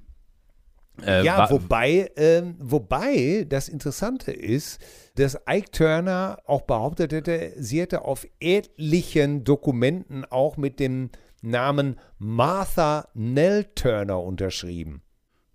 Äh, 1.06 1.26
ja, 1.26 1.50
wobei, 1.50 2.10
ähm, 2.16 2.56
wobei 2.58 3.46
das 3.50 3.68
Interessante 3.68 4.32
ist, 4.32 4.80
dass 5.16 5.38
Ike 5.48 5.72
Turner 5.72 6.40
auch 6.46 6.62
behauptet 6.62 7.12
hätte, 7.12 7.54
sie 7.58 7.82
hätte 7.82 8.04
auf 8.04 8.26
etlichen 8.40 9.44
Dokumenten 9.44 10.24
auch 10.26 10.56
mit 10.56 10.80
dem 10.80 11.10
Namen 11.42 12.00
Martha 12.18 13.10
Nell 13.14 13.66
Turner 13.76 14.22
unterschrieben. 14.22 15.02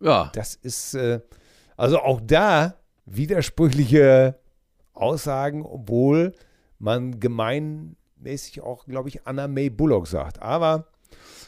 Ja, 0.01 0.30
Das 0.34 0.55
ist 0.55 0.94
äh, 0.94 1.20
also 1.76 1.98
auch 2.01 2.20
da 2.22 2.74
widersprüchliche 3.07 4.36
Aussagen, 4.92 5.64
obwohl 5.64 6.34
man 6.78 7.20
gemeinmäßig 7.20 8.61
auch, 8.62 8.86
glaube 8.86 9.09
ich, 9.09 9.26
Anna 9.26 9.48
May 9.48 9.70
Bullock 9.70 10.07
sagt. 10.07 10.40
Aber 10.42 10.86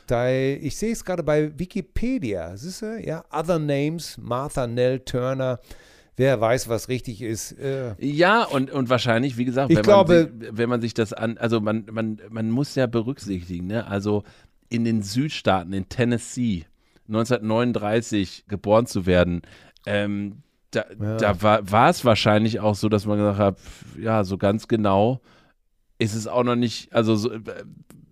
da, 0.06 0.28
ich 0.30 0.76
sehe 0.76 0.92
es 0.92 1.04
gerade 1.04 1.22
bei 1.22 1.56
Wikipedia, 1.58 2.56
siehst 2.56 2.82
du? 2.82 2.98
Ja, 3.00 3.24
Other 3.32 3.58
Names, 3.58 4.16
Martha 4.18 4.66
Nell 4.66 5.00
Turner. 5.00 5.60
Wer 6.16 6.40
weiß, 6.40 6.68
was 6.68 6.88
richtig 6.88 7.22
ist. 7.22 7.52
Äh, 7.52 7.94
Ja, 7.98 8.44
und, 8.44 8.70
und 8.70 8.90
wahrscheinlich, 8.90 9.36
wie 9.38 9.44
gesagt, 9.46 9.70
Ich 9.70 9.76
wenn, 9.76 9.82
glaube- 9.82 10.28
man, 10.30 10.40
sich, 10.40 10.50
wenn 10.58 10.68
man 10.68 10.80
sich 10.82 10.94
das 10.94 11.12
an, 11.12 11.38
also 11.38 11.60
man, 11.60 11.86
man, 11.90 12.20
man 12.30 12.50
muss 12.50 12.74
ja 12.74 12.86
berücksichtigen, 12.86 13.66
ne? 13.68 13.86
also 13.86 14.22
in 14.68 14.84
den 14.84 15.02
Südstaaten, 15.02 15.72
in 15.72 15.88
Tennessee, 15.88 16.64
1939 17.08 18.44
geboren 18.48 18.86
zu 18.86 19.06
werden, 19.06 19.42
ähm, 19.86 20.42
da, 20.70 20.84
Ja. 21.00 21.16
da 21.16 21.42
war, 21.42 21.90
es 21.90 22.04
wahrscheinlich 22.04 22.60
auch 22.60 22.74
so, 22.74 22.88
dass 22.88 23.04
man 23.06 23.18
gesagt 23.18 23.38
hat, 23.38 23.56
ja, 24.00 24.24
so 24.24 24.38
ganz 24.38 24.68
genau 24.68 25.20
ist 25.98 26.14
es 26.14 26.26
auch 26.26 26.44
noch 26.44 26.56
nicht, 26.56 26.92
also 26.94 27.14
so, 27.14 27.30
äh, 27.30 27.40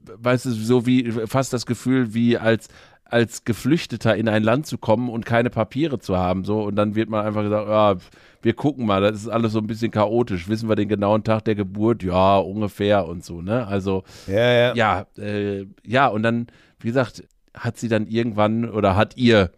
weißt 0.05 0.47
du, 0.47 0.51
so 0.51 0.87
wie 0.87 1.11
fast 1.11 1.53
das 1.53 1.67
Gefühl, 1.67 2.15
wie 2.15 2.37
als 2.39 2.69
als 3.05 3.45
Geflüchteter 3.45 4.15
in 4.15 4.29
ein 4.29 4.45
Land 4.45 4.67
zu 4.67 4.79
kommen 4.79 5.09
und 5.09 5.27
keine 5.27 5.51
Papiere 5.51 5.99
zu 5.99 6.17
haben, 6.17 6.45
so 6.45 6.63
und 6.63 6.77
dann 6.77 6.95
wird 6.95 7.09
man 7.09 7.27
einfach 7.27 7.43
gesagt, 7.43 7.69
ja, 7.69 7.97
wir 8.43 8.53
gucken 8.55 8.87
mal, 8.87 9.01
das 9.01 9.23
ist 9.23 9.29
alles 9.29 9.53
so 9.53 9.59
ein 9.59 9.67
bisschen 9.67 9.91
chaotisch. 9.91 10.49
Wissen 10.49 10.69
wir 10.69 10.77
den 10.77 10.89
genauen 10.89 11.25
Tag 11.25 11.45
der 11.45 11.57
Geburt? 11.57 12.05
Ja, 12.05 12.39
ungefähr 12.39 13.09
und 13.09 13.25
so, 13.25 13.43
ne? 13.43 13.67
Also 13.67 14.05
ja, 14.29 14.53
ja. 14.53 14.75
ja, 14.75 15.07
äh, 15.19 15.67
ja, 15.85 16.07
und 16.07 16.23
dann, 16.23 16.47
wie 16.79 16.87
gesagt, 16.87 17.25
hat 17.61 17.79
sie 17.79 17.89
dann 17.89 18.07
irgendwann 18.07 18.69
oder 18.69 18.97
hat 18.97 19.17
ihr 19.17 19.51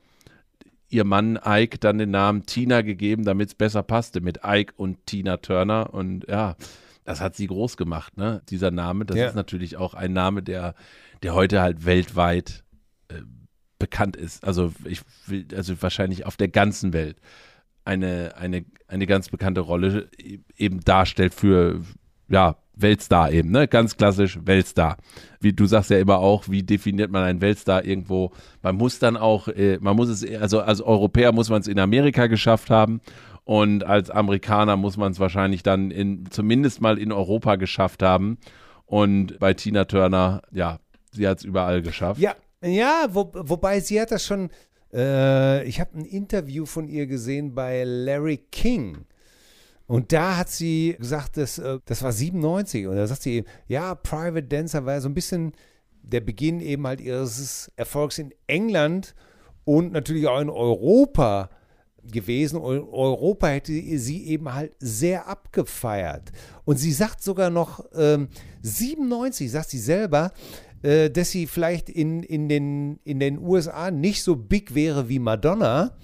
ihr 0.89 1.05
Mann 1.05 1.39
Ike 1.45 1.79
dann 1.79 1.97
den 1.99 2.11
Namen 2.11 2.45
Tina 2.45 2.83
gegeben, 2.83 3.25
damit 3.25 3.49
es 3.49 3.55
besser 3.55 3.83
passte 3.83 4.21
mit 4.21 4.41
Ike 4.45 4.75
und 4.77 5.07
Tina 5.07 5.39
Turner 5.39 5.95
und 5.95 6.27
ja, 6.29 6.55
das 7.05 7.21
hat 7.23 7.35
sie 7.35 7.47
groß 7.47 7.77
gemacht, 7.79 8.17
ne? 8.19 8.43
Dieser 8.51 8.71
Name, 8.71 9.05
das 9.07 9.17
Ja. 9.17 9.27
ist 9.27 9.35
natürlich 9.35 9.77
auch 9.79 9.95
ein 9.95 10.13
Name, 10.13 10.43
der 10.43 10.75
der 11.23 11.35
heute 11.35 11.61
halt 11.63 11.87
weltweit 11.87 12.63
äh, 13.09 13.23
bekannt 13.79 14.17
ist. 14.17 14.45
Also 14.45 14.73
ich 14.85 15.01
will, 15.27 15.47
also 15.57 15.81
wahrscheinlich 15.81 16.27
auf 16.27 16.37
der 16.37 16.49
ganzen 16.49 16.93
Welt 16.93 17.17
eine, 17.85 18.35
eine, 18.37 18.65
eine 18.89 19.07
ganz 19.07 19.29
bekannte 19.29 19.61
Rolle 19.61 20.09
e- 20.19 20.39
eben 20.57 20.81
darstellt 20.81 21.33
für, 21.35 21.81
ja, 22.29 22.57
Weltstar 22.83 23.33
eben, 23.33 23.51
ne? 23.51 23.69
Ganz 23.69 23.97
klassisch 23.97 24.39
Weltstar. 24.45 24.97
Wie 25.41 25.53
du 25.53 25.67
sagst 25.67 25.91
ja 25.91 25.99
immer 25.99 26.19
auch, 26.19 26.49
wie 26.49 26.63
definiert 26.63 27.11
man 27.11 27.23
einen 27.23 27.41
Weltstar 27.41 27.85
irgendwo? 27.85 28.33
Man 28.63 28.77
muss 28.77 28.99
dann 28.99 29.17
auch, 29.17 29.49
äh, 29.49 29.79
man 29.81 29.97
muss 29.97 30.09
es, 30.09 30.25
also 30.41 30.61
als 30.61 30.81
Europäer 30.81 31.33
muss 31.33 31.49
man 31.49 31.61
es 31.61 31.69
in 31.69 31.79
Amerika 31.79 32.27
geschafft 32.27 32.71
haben 32.71 33.01
und 33.45 33.85
als 33.85 34.11
Amerikaner 34.11 34.77
muss 34.77 34.97
man 34.97 35.13
es 35.13 35.21
wahrscheinlich 35.21 35.63
dann 35.63 35.91
in, 35.91 36.27
zumindest 36.31 36.81
mal 36.81 36.99
in 36.99 37.13
Europa 37.13 37.57
geschafft 37.57 38.03
haben. 38.03 38.39
Und 38.87 39.39
bei 39.39 39.55
Tina 39.55 39.85
Turner, 39.85 40.43
ja, 40.53 40.79
sie 41.13 41.27
hat 41.27 41.39
es 41.39 41.45
überall 41.45 41.83
geschafft. 41.83 42.21
Ja, 42.21 42.35
ja, 42.63 43.07
wo, 43.11 43.31
wobei 43.35 43.81
sie 43.81 44.01
hat 44.01 44.13
das 44.13 44.25
schon, 44.25 44.51
äh, 44.93 45.65
ich 45.65 45.81
habe 45.81 45.99
ein 45.99 46.05
Interview 46.05 46.67
von 46.67 46.89
ihr 46.89 47.07
gesehen 47.07 47.55
bei 47.55 47.83
Larry 47.85 48.39
King. 48.51 49.07
Und 49.93 50.11
da 50.11 50.39
hat 50.39 50.49
sie 50.49 50.97
gesagt, 50.99 51.37
das, 51.37 51.59
äh, 51.59 51.79
das 51.85 52.03
war 52.03 52.13
97. 52.13 52.87
Und 52.87 52.97
da 52.97 53.07
sagt 53.07 53.21
sie, 53.21 53.45
ja, 53.69 53.95
Private 53.95 54.45
Dancer 54.45 54.87
war 54.87 54.99
so 55.03 55.09
ein 55.11 55.13
bisschen 55.13 55.53
der 56.03 56.21
Beginn 56.21 56.61
eben 56.61 56.87
halt 56.87 57.03
ihres 57.03 57.71
Erfolgs 57.77 58.17
in 58.17 58.33
England 58.47 59.15
und 59.65 59.93
natürlich 59.93 60.27
auch 60.29 60.41
in 60.41 60.49
Europa 60.49 61.51
gewesen. 62.11 62.59
Europa 62.59 63.49
hätte 63.49 63.73
sie 63.73 64.29
eben 64.29 64.55
halt 64.55 64.73
sehr 64.79 65.29
abgefeiert. 65.29 66.33
Und 66.65 66.79
sie 66.79 66.93
sagt 66.93 67.23
sogar 67.23 67.51
noch, 67.51 67.85
ähm, 67.95 68.29
97, 68.63 69.51
sagt 69.51 69.69
sie 69.69 69.79
selber, 69.79 70.33
äh, 70.81 71.11
dass 71.11 71.33
sie 71.33 71.47
vielleicht 71.47 71.91
in, 71.91 72.23
in, 72.23 72.49
den, 72.49 72.99
in 73.05 73.21
den 73.21 73.39
USA 73.39 73.91
nicht 73.91 74.23
so 74.23 74.37
big 74.37 74.75
wäre 74.75 75.11
wie 75.11 75.19
Madonna, 75.19 75.99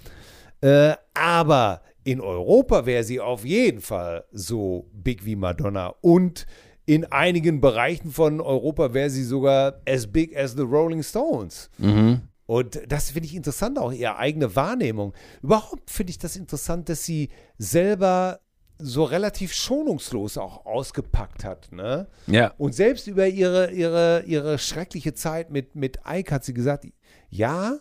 äh, 0.61 0.93
aber 1.15 1.81
in 2.03 2.21
Europa 2.21 2.85
wäre 2.85 3.03
sie 3.03 3.19
auf 3.19 3.45
jeden 3.45 3.81
Fall 3.81 4.25
so 4.31 4.89
big 4.93 5.25
wie 5.25 5.35
Madonna 5.35 5.93
und 6.01 6.45
in 6.85 7.05
einigen 7.05 7.61
Bereichen 7.61 8.09
von 8.09 8.41
Europa 8.41 8.93
wäre 8.93 9.11
sie 9.11 9.23
sogar 9.23 9.81
as 9.87 10.07
big 10.07 10.35
as 10.35 10.53
the 10.53 10.63
Rolling 10.63 11.03
Stones. 11.03 11.69
Mhm. 11.77 12.21
Und 12.47 12.81
das 12.87 13.11
finde 13.11 13.27
ich 13.27 13.35
interessant, 13.35 13.77
auch 13.77 13.91
ihre 13.91 14.17
eigene 14.17 14.55
Wahrnehmung. 14.55 15.13
Überhaupt 15.43 15.91
finde 15.91 16.09
ich 16.09 16.17
das 16.17 16.35
interessant, 16.35 16.89
dass 16.89 17.03
sie 17.03 17.29
selber 17.59 18.39
so 18.79 19.03
relativ 19.03 19.53
schonungslos 19.53 20.39
auch 20.39 20.65
ausgepackt 20.65 21.43
hat. 21.43 21.71
Ne? 21.71 22.07
Ja. 22.25 22.55
Und 22.57 22.73
selbst 22.73 23.05
über 23.05 23.27
ihre, 23.27 23.69
ihre, 23.69 24.23
ihre 24.25 24.57
schreckliche 24.57 25.13
Zeit 25.13 25.51
mit, 25.51 25.75
mit 25.75 25.99
Ike 26.09 26.33
hat 26.33 26.43
sie 26.43 26.55
gesagt, 26.55 26.87
ja, 27.29 27.77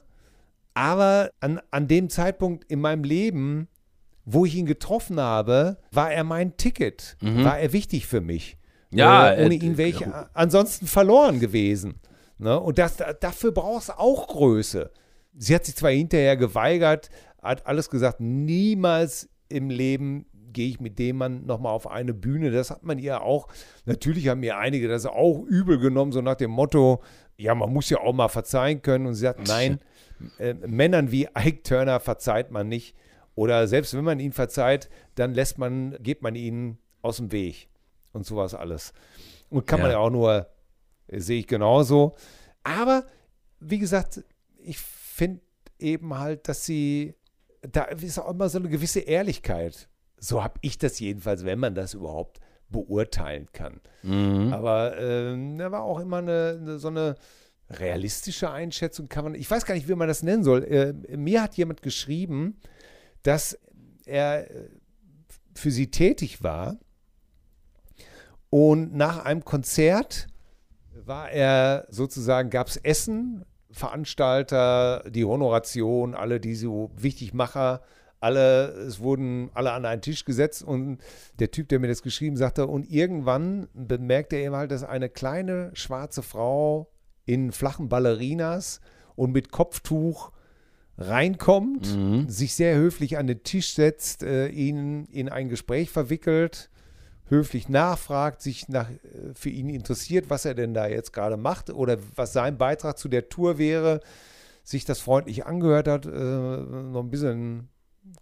aber 0.74 1.30
an, 1.40 1.62
an 1.70 1.88
dem 1.88 2.10
Zeitpunkt 2.10 2.70
in 2.70 2.80
meinem 2.82 3.04
Leben, 3.04 3.68
wo 4.30 4.44
ich 4.44 4.54
ihn 4.56 4.66
getroffen 4.66 5.18
habe, 5.20 5.78
war 5.90 6.12
er 6.12 6.22
mein 6.22 6.56
Ticket, 6.56 7.16
mhm. 7.20 7.44
war 7.44 7.58
er 7.58 7.72
wichtig 7.72 8.06
für 8.06 8.20
mich. 8.20 8.58
Ja, 8.90 9.32
äh, 9.32 9.44
ohne 9.44 9.54
ihn 9.54 9.76
wäre 9.78 9.88
ich 9.88 10.02
äh, 10.02 10.10
ansonsten 10.34 10.86
verloren 10.86 11.40
gewesen. 11.40 12.00
Ne? 12.38 12.58
Und 12.60 12.78
das, 12.78 12.96
dafür 13.20 13.52
brauchst 13.52 13.88
du 13.88 13.98
auch 13.98 14.28
Größe. 14.28 14.90
Sie 15.36 15.54
hat 15.54 15.64
sich 15.64 15.76
zwar 15.76 15.90
hinterher 15.90 16.36
geweigert, 16.36 17.08
hat 17.42 17.66
alles 17.66 17.88
gesagt, 17.88 18.20
niemals 18.20 19.30
im 19.48 19.70
Leben 19.70 20.26
gehe 20.52 20.68
ich 20.68 20.80
mit 20.80 20.98
dem 20.98 21.16
Mann 21.16 21.46
nochmal 21.46 21.72
auf 21.72 21.86
eine 21.86 22.12
Bühne. 22.12 22.50
Das 22.50 22.70
hat 22.70 22.82
man 22.82 22.98
ihr 22.98 23.22
auch, 23.22 23.48
natürlich 23.86 24.28
haben 24.28 24.40
mir 24.40 24.58
einige 24.58 24.88
das 24.88 25.06
auch 25.06 25.42
übel 25.44 25.78
genommen, 25.78 26.12
so 26.12 26.20
nach 26.20 26.36
dem 26.36 26.50
Motto, 26.50 27.02
ja, 27.36 27.54
man 27.54 27.72
muss 27.72 27.88
ja 27.88 27.98
auch 27.98 28.12
mal 28.12 28.28
verzeihen 28.28 28.82
können. 28.82 29.06
Und 29.06 29.14
sie 29.14 29.22
sagt, 29.22 29.46
nein, 29.48 29.78
äh, 30.38 30.54
Männern 30.54 31.12
wie 31.12 31.28
Ike 31.38 31.62
Turner 31.62 32.00
verzeiht 32.00 32.50
man 32.50 32.68
nicht. 32.68 32.94
Oder 33.38 33.68
selbst 33.68 33.94
wenn 33.94 34.02
man 34.02 34.18
ihn 34.18 34.32
verzeiht, 34.32 34.90
dann 35.14 35.32
lässt 35.32 35.58
man, 35.58 35.96
geht 36.02 36.22
man 36.22 36.34
ihnen 36.34 36.78
aus 37.02 37.18
dem 37.18 37.30
Weg 37.30 37.68
und 38.12 38.26
sowas 38.26 38.52
alles. 38.52 38.92
Und 39.48 39.64
kann 39.64 39.78
ja. 39.78 39.84
man 39.84 39.92
ja 39.92 39.98
auch 39.98 40.10
nur 40.10 40.48
Sehe 41.06 41.38
ich 41.38 41.46
genauso. 41.46 42.16
Aber 42.64 43.06
wie 43.60 43.78
gesagt, 43.78 44.24
ich 44.58 44.78
finde 44.78 45.40
eben 45.78 46.18
halt, 46.18 46.48
dass 46.48 46.64
sie, 46.64 47.14
da 47.62 47.84
ist 47.84 48.18
auch 48.18 48.28
immer 48.28 48.48
so 48.48 48.58
eine 48.58 48.70
gewisse 48.70 49.00
Ehrlichkeit. 49.00 49.88
So 50.16 50.42
habe 50.42 50.58
ich 50.60 50.76
das 50.76 50.98
jedenfalls, 50.98 51.44
wenn 51.44 51.60
man 51.60 51.76
das 51.76 51.94
überhaupt 51.94 52.40
beurteilen 52.68 53.46
kann. 53.52 53.80
Mhm. 54.02 54.52
Aber 54.52 54.98
äh, 54.98 55.56
da 55.56 55.70
war 55.70 55.84
auch 55.84 56.00
immer 56.00 56.16
eine, 56.16 56.58
eine, 56.60 56.78
so 56.80 56.88
eine 56.88 57.14
realistische 57.70 58.50
Einschätzung, 58.50 59.08
kann 59.08 59.22
man, 59.22 59.36
ich 59.36 59.48
weiß 59.48 59.64
gar 59.64 59.76
nicht, 59.76 59.88
wie 59.88 59.94
man 59.94 60.08
das 60.08 60.24
nennen 60.24 60.42
soll. 60.42 60.64
Äh, 60.64 61.16
mir 61.16 61.40
hat 61.40 61.56
jemand 61.56 61.82
geschrieben, 61.82 62.58
dass 63.22 63.58
er 64.06 64.50
äh, 64.50 64.68
für 65.54 65.70
sie 65.70 65.90
tätig 65.90 66.42
war 66.42 66.78
und 68.50 68.94
nach 68.94 69.24
einem 69.24 69.44
Konzert 69.44 70.28
war 71.04 71.30
er 71.30 71.86
sozusagen, 71.90 72.50
gab 72.50 72.68
es 72.68 72.76
Essen, 72.76 73.44
Veranstalter, 73.70 75.04
die 75.10 75.24
Honoration, 75.24 76.14
alle 76.14 76.40
diese 76.40 76.68
Wichtigmacher, 76.68 77.82
alle, 78.20 78.68
es 78.86 79.00
wurden 79.00 79.50
alle 79.54 79.72
an 79.72 79.84
einen 79.84 80.02
Tisch 80.02 80.24
gesetzt 80.24 80.62
und 80.62 80.98
der 81.38 81.50
Typ, 81.50 81.68
der 81.68 81.78
mir 81.78 81.88
das 81.88 82.02
geschrieben 82.02 82.36
sagte, 82.36 82.66
und 82.66 82.90
irgendwann 82.90 83.68
bemerkte 83.74 84.36
er 84.36 84.46
eben 84.46 84.56
halt, 84.56 84.70
dass 84.70 84.82
eine 84.82 85.08
kleine 85.08 85.70
schwarze 85.74 86.22
Frau 86.22 86.90
in 87.26 87.52
flachen 87.52 87.88
Ballerinas 87.88 88.80
und 89.14 89.32
mit 89.32 89.52
Kopftuch 89.52 90.32
reinkommt, 90.98 91.96
mhm. 91.96 92.28
sich 92.28 92.54
sehr 92.54 92.76
höflich 92.76 93.16
an 93.16 93.26
den 93.26 93.42
Tisch 93.42 93.74
setzt, 93.74 94.22
äh, 94.22 94.48
ihn 94.48 95.06
in 95.06 95.28
ein 95.28 95.48
Gespräch 95.48 95.90
verwickelt 95.90 96.70
höflich 97.30 97.68
nachfragt, 97.68 98.42
sich 98.42 98.68
nach, 98.68 98.90
äh, 98.90 99.34
für 99.34 99.50
ihn 99.50 99.68
interessiert, 99.68 100.30
was 100.30 100.44
er 100.44 100.54
denn 100.54 100.74
da 100.74 100.86
jetzt 100.86 101.12
gerade 101.12 101.36
macht 101.36 101.70
oder 101.70 101.98
was 102.16 102.32
sein 102.32 102.58
Beitrag 102.58 102.98
zu 102.98 103.08
der 103.08 103.28
Tour 103.28 103.58
wäre, 103.58 104.00
sich 104.62 104.84
das 104.84 105.00
freundlich 105.00 105.46
angehört 105.46 105.88
hat, 105.88 106.06
äh, 106.06 106.10
noch 106.10 107.02
ein 107.02 107.10
bisschen 107.10 107.68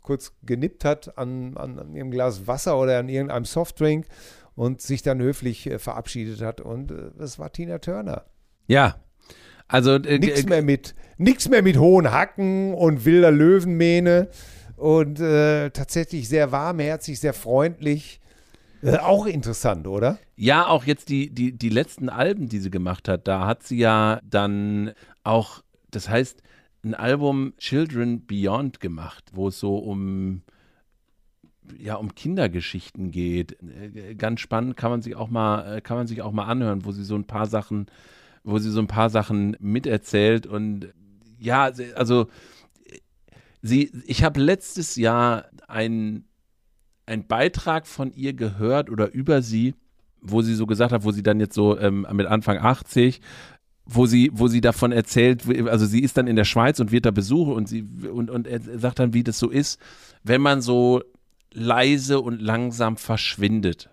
kurz 0.03 0.33
genippt 0.43 0.85
hat 0.85 1.16
an, 1.16 1.57
an, 1.57 1.79
an 1.79 1.95
ihrem 1.95 2.11
Glas 2.11 2.47
Wasser 2.47 2.79
oder 2.79 2.99
an 2.99 3.09
irgendeinem 3.09 3.45
Softdrink 3.45 4.07
und 4.55 4.81
sich 4.81 5.03
dann 5.03 5.20
höflich 5.20 5.66
äh, 5.66 5.79
verabschiedet 5.79 6.43
hat. 6.43 6.61
Und 6.61 6.91
äh, 6.91 7.11
das 7.16 7.39
war 7.39 7.53
Tina 7.53 7.79
Turner. 7.79 8.24
Ja. 8.66 9.01
Also 9.69 9.95
äh, 9.95 10.19
nichts 10.19 10.47
mehr 10.47 10.62
mit 10.62 10.95
nichts 11.19 11.49
mehr 11.49 11.62
mit 11.62 11.79
hohen 11.79 12.11
Hacken 12.11 12.75
und 12.75 13.05
wilder 13.05 13.31
Löwenmähne 13.31 14.29
und 14.77 15.21
äh, 15.21 15.71
tatsächlich 15.71 16.29
sehr 16.29 16.53
warmherzig, 16.53 17.19
sehr 17.19 17.33
freundlich 17.33 18.21
äh, 18.83 18.99
auch 18.99 19.27
interessant, 19.27 19.87
oder? 19.87 20.19
Ja, 20.37 20.67
auch 20.67 20.85
jetzt 20.85 21.09
die, 21.09 21.31
die, 21.31 21.53
die 21.53 21.69
letzten 21.69 22.09
Alben, 22.09 22.49
die 22.49 22.59
sie 22.59 22.71
gemacht 22.71 23.09
hat, 23.09 23.27
da 23.27 23.47
hat 23.47 23.62
sie 23.62 23.79
ja 23.79 24.21
dann 24.23 24.93
auch, 25.25 25.62
das 25.91 26.09
heißt, 26.09 26.43
ein 26.85 26.95
Album 26.95 27.55
Children 27.59 28.27
Beyond 28.27 28.81
gemacht, 28.81 29.25
wo 29.33 29.49
es 29.49 29.59
so 29.59 29.77
um 29.77 30.43
ja 31.77 31.97
um 31.97 32.14
Kindergeschichten 32.14 33.11
geht. 33.11 33.57
Äh, 33.62 34.14
ganz 34.14 34.41
spannend 34.41 34.77
kann 34.77 34.93
man 34.93 35.03
sich 35.03 35.17
auch 35.17 35.29
mal 35.29 35.79
äh, 35.79 35.81
kann 35.81 35.97
man 35.97 36.07
sich 36.07 36.23
auch 36.23 36.31
mal 36.31 36.45
anhören, 36.45 36.85
wo 36.85 36.93
sie 36.93 37.03
so 37.03 37.17
ein 37.17 37.27
paar 37.27 37.47
Sachen, 37.47 37.87
wo 38.47 38.59
sie 38.59 38.71
so 38.71 38.81
ein 38.81 38.87
paar 38.87 39.11
Sachen 39.11 39.57
miterzählt 39.61 40.47
und 40.47 40.95
ja, 41.39 41.71
also 41.95 42.29
sie 43.61 43.93
ich 44.07 44.25
habe 44.25 44.41
letztes 44.41 44.97
Jahr 44.97 45.47
ein 45.69 46.25
einen 47.05 47.27
Beitrag 47.27 47.87
von 47.87 48.13
ihr 48.13 48.33
gehört 48.33 48.91
oder 48.91 49.13
über 49.13 49.43
sie, 49.43 49.75
wo 50.21 50.43
sie 50.43 50.55
so 50.55 50.67
gesagt 50.67 50.93
hat, 50.93 51.05
wo 51.05 51.13
sie 51.13 51.23
dann 51.23 51.39
jetzt 51.39 51.55
so 51.55 51.79
ähm, 51.79 52.07
mit 52.13 52.27
Anfang 52.27 52.59
80 52.59 53.21
wo 53.87 54.05
sie, 54.07 54.31
wo 54.35 54.49
sie 54.49 54.61
davon 54.61 54.91
erzählt, 54.91 55.45
also 55.69 55.87
sie 55.87 56.01
ist 56.01 56.17
dann 56.17 56.27
in 56.27 56.35
der 56.35 56.45
Schweiz 56.45 56.81
und 56.81 56.91
wird 56.91 57.07
da 57.07 57.13
besuchen 57.13 57.53
und 57.53 57.69
sie 57.69 57.83
und, 57.83 58.31
und 58.31 58.49
er 58.49 58.61
sagt 58.81 58.99
dann, 58.99 59.15
wie 59.15 59.23
das 59.23 59.39
so 59.39 59.49
ist, 59.49 59.81
wenn 60.25 60.41
man 60.41 60.61
so 60.61 61.03
leise 61.53 62.21
und 62.21 62.43
langsam 62.43 62.97
verschwindet. 62.97 63.89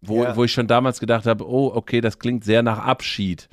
Wo, 0.00 0.24
ja. 0.24 0.34
wo 0.34 0.44
ich 0.44 0.52
schon 0.52 0.66
damals 0.66 0.98
gedacht 0.98 1.26
habe, 1.26 1.46
oh, 1.46 1.70
okay, 1.74 2.00
das 2.00 2.18
klingt 2.18 2.42
sehr 2.42 2.62
nach 2.62 2.78
Abschied. 2.78 3.50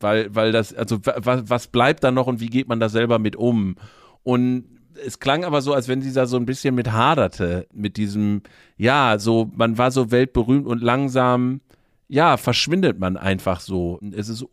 Weil, 0.00 0.34
weil 0.34 0.52
das, 0.52 0.74
also 0.74 0.98
was, 1.04 1.48
was 1.48 1.66
bleibt 1.68 2.02
da 2.02 2.10
noch 2.10 2.26
und 2.26 2.40
wie 2.40 2.48
geht 2.48 2.68
man 2.68 2.80
da 2.80 2.88
selber 2.88 3.18
mit 3.18 3.36
um? 3.36 3.76
Und 4.22 4.64
es 5.04 5.18
klang 5.18 5.44
aber 5.44 5.62
so, 5.62 5.72
als 5.72 5.88
wenn 5.88 6.02
sie 6.02 6.12
da 6.12 6.26
so 6.26 6.36
ein 6.36 6.46
bisschen 6.46 6.74
mit 6.74 6.92
haderte, 6.92 7.66
mit 7.72 7.96
diesem, 7.96 8.42
ja, 8.76 9.18
so, 9.18 9.50
man 9.54 9.78
war 9.78 9.90
so 9.90 10.10
weltberühmt 10.10 10.66
und 10.66 10.82
langsam, 10.82 11.60
ja, 12.08 12.36
verschwindet 12.36 12.98
man 12.98 13.16
einfach 13.16 13.60
so. 13.60 14.00
Es 14.12 14.28
ist, 14.28 14.44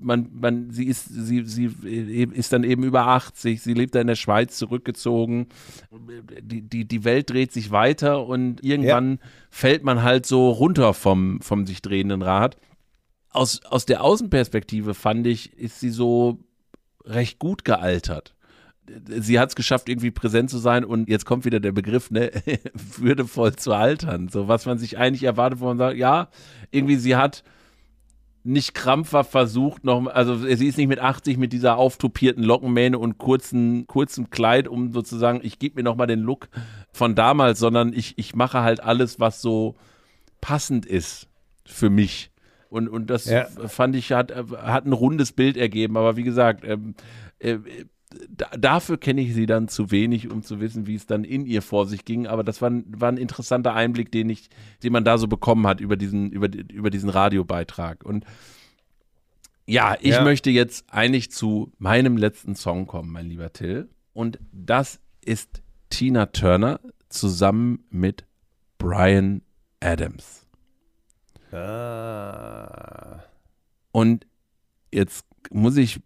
man, 0.00 0.28
man, 0.32 0.70
sie 0.70 0.86
ist, 0.86 1.06
sie, 1.08 1.44
sie 1.44 1.66
ist 1.66 2.52
dann 2.52 2.64
eben 2.64 2.82
über 2.82 3.06
80, 3.06 3.62
sie 3.62 3.74
lebt 3.74 3.94
da 3.94 4.00
in 4.00 4.06
der 4.06 4.16
Schweiz 4.16 4.56
zurückgezogen. 4.58 5.46
Die, 6.42 6.62
die, 6.62 6.84
die 6.84 7.04
Welt 7.04 7.30
dreht 7.30 7.52
sich 7.52 7.70
weiter 7.70 8.26
und 8.26 8.62
irgendwann 8.62 9.12
ja. 9.12 9.28
fällt 9.50 9.84
man 9.84 10.02
halt 10.02 10.26
so 10.26 10.50
runter 10.50 10.94
vom, 10.94 11.40
vom 11.40 11.66
sich 11.66 11.82
drehenden 11.82 12.22
Rad. 12.22 12.56
Aus, 13.36 13.62
aus 13.64 13.86
der 13.86 14.02
Außenperspektive 14.02 14.94
fand 14.94 15.26
ich, 15.26 15.52
ist 15.58 15.80
sie 15.80 15.90
so 15.90 16.38
recht 17.04 17.38
gut 17.38 17.64
gealtert 17.64 18.36
sie 19.08 19.38
hat 19.38 19.50
es 19.50 19.56
geschafft, 19.56 19.88
irgendwie 19.88 20.10
präsent 20.10 20.50
zu 20.50 20.58
sein 20.58 20.84
und 20.84 21.08
jetzt 21.08 21.24
kommt 21.24 21.44
wieder 21.44 21.60
der 21.60 21.72
Begriff, 21.72 22.10
ne, 22.10 22.30
würdevoll 22.96 23.56
zu 23.56 23.72
altern. 23.72 24.28
So, 24.28 24.48
was 24.48 24.66
man 24.66 24.78
sich 24.78 24.98
eigentlich 24.98 25.24
erwartet, 25.24 25.60
wo 25.60 25.66
man 25.66 25.78
sagt, 25.78 25.96
ja, 25.96 26.28
irgendwie 26.70 26.96
sie 26.96 27.16
hat 27.16 27.42
nicht 28.44 28.74
krampfhaft 28.74 29.32
versucht, 29.32 29.82
noch, 29.82 30.06
also 30.06 30.36
sie 30.36 30.68
ist 30.68 30.78
nicht 30.78 30.86
mit 30.86 31.00
80 31.00 31.36
mit 31.36 31.52
dieser 31.52 31.78
auftupierten 31.78 32.44
Lockenmähne 32.44 32.96
und 32.96 33.18
kurzen, 33.18 33.88
kurzem 33.88 34.30
Kleid, 34.30 34.68
um 34.68 34.92
sozusagen, 34.92 35.40
ich 35.42 35.58
gebe 35.58 35.76
mir 35.76 35.82
nochmal 35.82 36.06
den 36.06 36.20
Look 36.20 36.48
von 36.92 37.16
damals, 37.16 37.58
sondern 37.58 37.92
ich, 37.92 38.16
ich 38.18 38.36
mache 38.36 38.60
halt 38.60 38.80
alles, 38.80 39.18
was 39.18 39.42
so 39.42 39.74
passend 40.40 40.86
ist 40.86 41.26
für 41.64 41.90
mich. 41.90 42.30
Und, 42.68 42.88
und 42.88 43.08
das 43.08 43.26
ja. 43.26 43.44
fand 43.68 43.96
ich, 43.96 44.12
hat, 44.12 44.34
hat 44.34 44.86
ein 44.86 44.92
rundes 44.92 45.32
Bild 45.32 45.56
ergeben. 45.56 45.96
Aber 45.96 46.16
wie 46.16 46.22
gesagt, 46.22 46.64
ähm, 46.64 46.94
äh, 47.38 47.58
da, 48.28 48.48
dafür 48.56 48.98
kenne 48.98 49.20
ich 49.20 49.34
sie 49.34 49.46
dann 49.46 49.68
zu 49.68 49.90
wenig, 49.90 50.30
um 50.30 50.42
zu 50.42 50.60
wissen, 50.60 50.86
wie 50.86 50.94
es 50.94 51.06
dann 51.06 51.24
in 51.24 51.46
ihr 51.46 51.62
vor 51.62 51.86
sich 51.86 52.04
ging. 52.04 52.26
Aber 52.26 52.44
das 52.44 52.62
war, 52.62 52.70
war 52.86 53.10
ein 53.10 53.16
interessanter 53.16 53.74
Einblick, 53.74 54.10
den 54.12 54.30
ich, 54.30 54.48
den 54.82 54.92
man 54.92 55.04
da 55.04 55.18
so 55.18 55.26
bekommen 55.26 55.66
hat 55.66 55.80
über 55.80 55.96
diesen, 55.96 56.30
über, 56.30 56.48
über 56.72 56.90
diesen 56.90 57.10
Radiobeitrag. 57.10 58.04
Und 58.04 58.24
ja, 59.66 59.96
ich 60.00 60.12
ja. 60.12 60.22
möchte 60.22 60.50
jetzt 60.50 60.84
eigentlich 60.90 61.30
zu 61.32 61.72
meinem 61.78 62.16
letzten 62.16 62.54
Song 62.54 62.86
kommen, 62.86 63.10
mein 63.10 63.26
lieber 63.26 63.52
Till. 63.52 63.88
Und 64.12 64.38
das 64.52 65.00
ist 65.24 65.62
Tina 65.90 66.26
Turner 66.26 66.80
zusammen 67.08 67.84
mit 67.90 68.24
Brian 68.78 69.42
Adams. 69.80 70.45
Ah. 71.52 73.20
Und 73.92 74.26
jetzt 74.92 75.24
muss 75.50 75.76
ich 75.76 76.00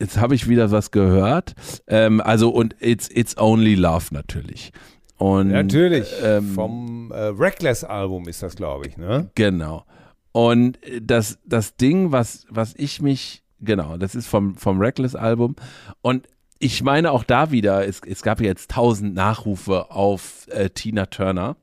jetzt 0.00 0.18
habe 0.18 0.34
ich 0.34 0.48
wieder 0.48 0.70
was 0.70 0.90
gehört. 0.90 1.54
Ähm, 1.86 2.20
also 2.20 2.50
und 2.50 2.76
It's, 2.80 3.08
It's 3.10 3.36
Only 3.36 3.74
Love 3.74 4.06
natürlich. 4.12 4.72
Und, 5.16 5.48
natürlich. 5.48 6.08
Ähm, 6.22 6.54
Vom 6.54 7.10
äh, 7.10 7.16
Reckless-Album 7.16 8.28
ist 8.28 8.42
das, 8.42 8.54
glaube 8.54 8.86
ich, 8.86 8.96
ne? 8.96 9.30
Genau. 9.34 9.84
Und 10.30 10.78
das, 11.02 11.38
das 11.44 11.76
Ding, 11.76 12.12
was, 12.12 12.46
was 12.48 12.74
ich 12.76 13.02
mich, 13.02 13.42
genau, 13.60 13.96
das 13.96 14.14
ist 14.14 14.28
vom, 14.28 14.54
vom 14.54 14.80
Reckless-Album. 14.80 15.56
Und 16.02 16.28
ich 16.60 16.82
meine 16.82 17.10
auch 17.10 17.24
da 17.24 17.50
wieder, 17.50 17.86
es, 17.86 18.00
es 18.06 18.22
gab 18.22 18.40
jetzt 18.40 18.70
tausend 18.70 19.14
Nachrufe 19.14 19.90
auf 19.90 20.46
äh, 20.50 20.70
Tina 20.70 21.06
Turner. 21.06 21.56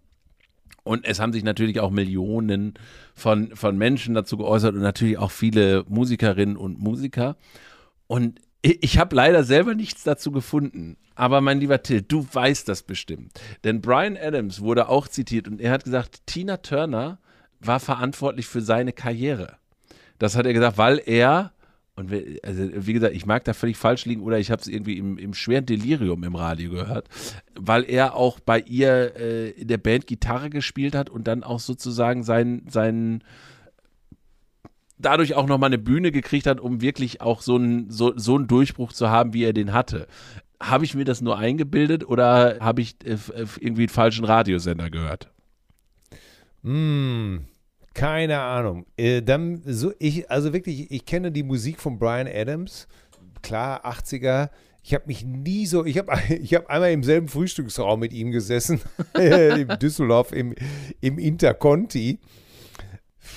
Und 0.85 1.03
es 1.03 1.19
haben 1.19 1.33
sich 1.33 1.43
natürlich 1.43 1.79
auch 1.79 1.89
Millionen 1.89 2.75
von, 3.15 3.55
von 3.55 3.75
Menschen 3.75 4.13
dazu 4.13 4.37
geäußert 4.37 4.75
und 4.75 4.81
natürlich 4.81 5.17
auch 5.17 5.31
viele 5.31 5.83
Musikerinnen 5.89 6.55
und 6.55 6.79
Musiker. 6.79 7.37
Und 8.05 8.39
ich 8.61 8.99
habe 8.99 9.15
leider 9.15 9.43
selber 9.43 9.73
nichts 9.73 10.03
dazu 10.03 10.31
gefunden. 10.31 10.97
Aber 11.15 11.41
mein 11.41 11.59
lieber 11.59 11.81
Till, 11.81 12.03
du 12.03 12.27
weißt 12.31 12.69
das 12.69 12.83
bestimmt. 12.83 13.39
Denn 13.63 13.81
Brian 13.81 14.15
Adams 14.15 14.61
wurde 14.61 14.87
auch 14.87 15.07
zitiert 15.07 15.47
und 15.47 15.59
er 15.59 15.71
hat 15.71 15.85
gesagt, 15.85 16.21
Tina 16.27 16.57
Turner 16.57 17.17
war 17.59 17.79
verantwortlich 17.79 18.45
für 18.45 18.61
seine 18.61 18.93
Karriere. 18.93 19.57
Das 20.19 20.35
hat 20.35 20.45
er 20.45 20.53
gesagt, 20.53 20.77
weil 20.77 21.01
er, 21.03 21.51
und 21.95 22.11
also 22.43 22.69
wie 22.73 22.93
gesagt, 22.93 23.15
ich 23.15 23.25
mag 23.25 23.45
da 23.45 23.53
völlig 23.53 23.77
falsch 23.77 24.05
liegen 24.05 24.21
oder 24.21 24.37
ich 24.37 24.51
habe 24.51 24.61
es 24.61 24.67
irgendwie 24.67 24.97
im, 24.97 25.17
im, 25.17 25.33
schweren 25.33 25.65
Delirium 25.65 26.23
im 26.25 26.35
Radio 26.35 26.69
gehört, 26.69 27.07
weil 27.57 27.83
er 27.89 28.15
auch 28.15 28.41
bei 28.41 28.59
ihr 28.59 29.15
äh, 29.15 29.49
in 29.51 29.69
der 29.69 29.77
Band 29.77 30.05
Gitarre 30.05 30.49
gespielt 30.49 30.93
hat 30.93 31.09
und 31.09 31.25
dann 31.25 31.43
auch 31.43 31.61
sozusagen 31.61 32.23
seinen, 32.23 32.67
seinen 32.67 33.23
dadurch 34.97 35.35
auch 35.35 35.47
nochmal 35.47 35.69
eine 35.69 35.77
Bühne 35.77 36.11
gekriegt 36.11 36.47
hat, 36.47 36.59
um 36.59 36.81
wirklich 36.81 37.21
auch 37.21 37.41
so 37.41 37.55
einen, 37.55 37.89
so, 37.89 38.11
so 38.17 38.35
einen 38.35 38.47
Durchbruch 38.47 38.91
zu 38.91 39.09
haben, 39.09 39.33
wie 39.33 39.43
er 39.43 39.53
den 39.53 39.71
hatte. 39.71 40.07
Habe 40.61 40.83
ich 40.83 40.95
mir 40.95 41.05
das 41.05 41.21
nur 41.21 41.37
eingebildet 41.37 42.05
oder 42.05 42.57
habe 42.59 42.81
ich 42.81 42.95
äh, 43.05 43.17
irgendwie 43.59 43.83
einen 43.83 43.89
falschen 43.89 44.25
Radiosender 44.25 44.89
gehört? 44.89 45.29
Mm, 46.61 47.37
keine 47.95 48.41
Ahnung. 48.41 48.85
Äh, 48.97 49.21
dann 49.23 49.61
so 49.65 49.93
ich, 49.97 50.29
also 50.29 50.53
wirklich, 50.53 50.91
ich 50.91 51.05
kenne 51.05 51.31
die 51.31 51.43
Musik 51.43 51.79
von 51.79 51.97
Brian 51.97 52.27
Adams. 52.27 52.87
Klar, 53.41 53.85
80er. 53.85 54.49
Ich 54.83 54.93
habe 54.93 55.05
mich 55.07 55.25
nie 55.25 55.65
so, 55.65 55.83
ich 55.83 55.97
habe 55.97 56.13
ich 56.29 56.53
hab 56.53 56.69
einmal 56.69 56.91
im 56.91 57.03
selben 57.03 57.27
Frühstücksraum 57.27 58.01
mit 58.01 58.13
ihm 58.13 58.31
gesessen, 58.31 58.81
in 59.17 59.67
Düsseldorf 59.79 60.31
im, 60.31 60.53
im 61.01 61.17
Interconti. 61.17 62.19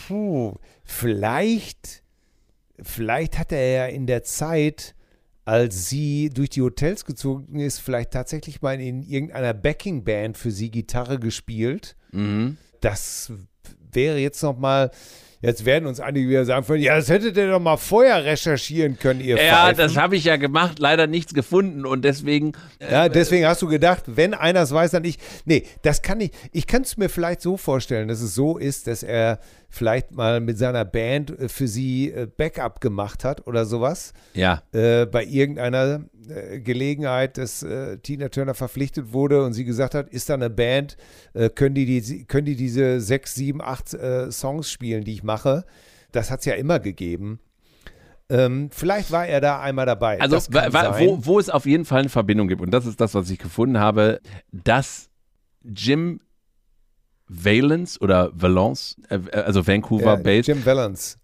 Puh, 0.07 0.57
vielleicht, 0.85 2.03
vielleicht 2.83 3.39
hat 3.39 3.53
er 3.53 3.71
ja 3.71 3.87
in 3.87 4.07
der 4.07 4.25
Zeit, 4.25 4.97
als 5.45 5.89
sie 5.89 6.31
durch 6.31 6.51
die 6.51 6.63
Hotels 6.63 7.05
gezogen 7.05 7.61
ist, 7.61 7.79
vielleicht 7.79 8.11
tatsächlich 8.11 8.61
mal 8.61 8.79
in 8.81 9.03
irgendeiner 9.03 9.55
Backing-Band 9.55 10.37
für 10.37 10.51
sie 10.51 10.71
Gitarre 10.71 11.21
gespielt. 11.21 11.97
Mhm. 12.11 12.57
Das 12.81 13.33
wäre 13.93 14.19
jetzt 14.19 14.43
noch 14.43 14.59
mal 14.59 14.91
Jetzt 15.41 15.65
werden 15.65 15.87
uns 15.87 16.01
einige 16.01 16.29
wieder 16.29 16.45
sagen, 16.45 16.67
ja, 16.81 16.97
das 16.97 17.09
hättet 17.09 17.37
ihr 17.37 17.49
doch 17.49 17.61
mal 17.61 17.77
vorher 17.77 18.25
recherchieren 18.25 18.99
können, 18.99 19.21
ihr 19.21 19.37
Ja, 19.37 19.67
Pfeifen. 19.67 19.77
das 19.79 19.97
habe 19.97 20.17
ich 20.17 20.25
ja 20.25 20.35
gemacht, 20.37 20.81
leider 20.81 21.07
nichts 21.07 21.33
gefunden 21.33 21.87
und 21.87 22.05
deswegen. 22.05 22.55
Äh, 22.81 22.91
ja, 22.91 23.09
deswegen 23.09 23.47
hast 23.47 23.63
du 23.63 23.69
gedacht, 23.69 24.03
wenn 24.07 24.35
einer 24.35 24.63
es 24.63 24.73
weiß, 24.73 24.91
dann 24.91 25.05
ich. 25.05 25.19
Nee, 25.45 25.63
das 25.83 26.03
kann 26.03 26.21
ich. 26.21 26.33
Ich 26.51 26.67
kann 26.67 26.83
es 26.83 26.97
mir 26.97 27.09
vielleicht 27.09 27.41
so 27.41 27.57
vorstellen, 27.57 28.09
dass 28.09 28.21
es 28.21 28.35
so 28.35 28.59
ist, 28.59 28.89
dass 28.89 29.05
er 29.05 29.39
vielleicht 29.69 30.13
mal 30.13 30.41
mit 30.41 30.59
seiner 30.59 30.85
Band 30.85 31.31
äh, 31.39 31.49
für 31.49 31.69
sie 31.69 32.11
äh, 32.11 32.27
Backup 32.27 32.81
gemacht 32.81 33.25
hat 33.25 33.47
oder 33.47 33.67
sowas. 33.67 34.13
Ja. 34.35 34.63
Äh, 34.73 35.07
bei 35.07 35.25
irgendeiner 35.25 36.05
äh, 36.29 36.61
Gelegenheit, 36.61 37.39
dass 37.39 37.63
äh, 37.63 37.99
Tina 37.99 38.29
Turner 38.29 38.55
verpflichtet 38.55 39.13
wurde 39.13 39.45
und 39.45 39.53
sie 39.53 39.65
gesagt 39.65 39.95
hat, 39.95 40.09
ist 40.09 40.29
da 40.31 40.35
eine 40.35 40.51
Band, 40.51 40.97
äh, 41.35 41.51
können, 41.51 41.75
die, 41.75 42.01
die, 42.01 42.25
können 42.25 42.47
die 42.47 42.57
diese 42.57 43.01
sechs, 43.01 43.35
sieben, 43.35 43.61
acht 43.61 43.89
Songs 44.31 44.71
spielen, 44.71 45.05
die 45.05 45.13
ich 45.13 45.23
mache? 45.23 45.65
Das 46.13 46.31
hat 46.31 46.41
es 46.41 46.47
ja 46.47 46.55
immer 46.55 46.81
gegeben. 46.81 47.41
Ähm, 48.31 48.69
vielleicht 48.71 49.11
war 49.11 49.27
er 49.27 49.41
da 49.41 49.61
einmal 49.61 49.87
dabei. 49.87 50.21
Also, 50.21 50.37
wo, 50.37 51.25
wo 51.25 51.39
es 51.39 51.49
auf 51.49 51.65
jeden 51.65 51.85
Fall 51.85 52.01
eine 52.01 52.09
Verbindung 52.09 52.49
gibt, 52.49 52.61
und 52.61 52.71
das 52.71 52.87
ist 52.87 53.01
das, 53.01 53.15
was 53.15 53.31
ich 53.31 53.39
gefunden 53.39 53.79
habe, 53.79 54.21
dass 54.53 55.09
Jim 55.65 56.21
Valence 57.29 58.01
oder 58.01 58.31
Valence, 58.35 58.97
äh, 59.09 59.19
also 59.33 59.67
Vancouver 59.67 60.15
ja, 60.15 60.17
based. 60.17 60.49
Jim 60.49 60.65
Valence. 60.65 61.19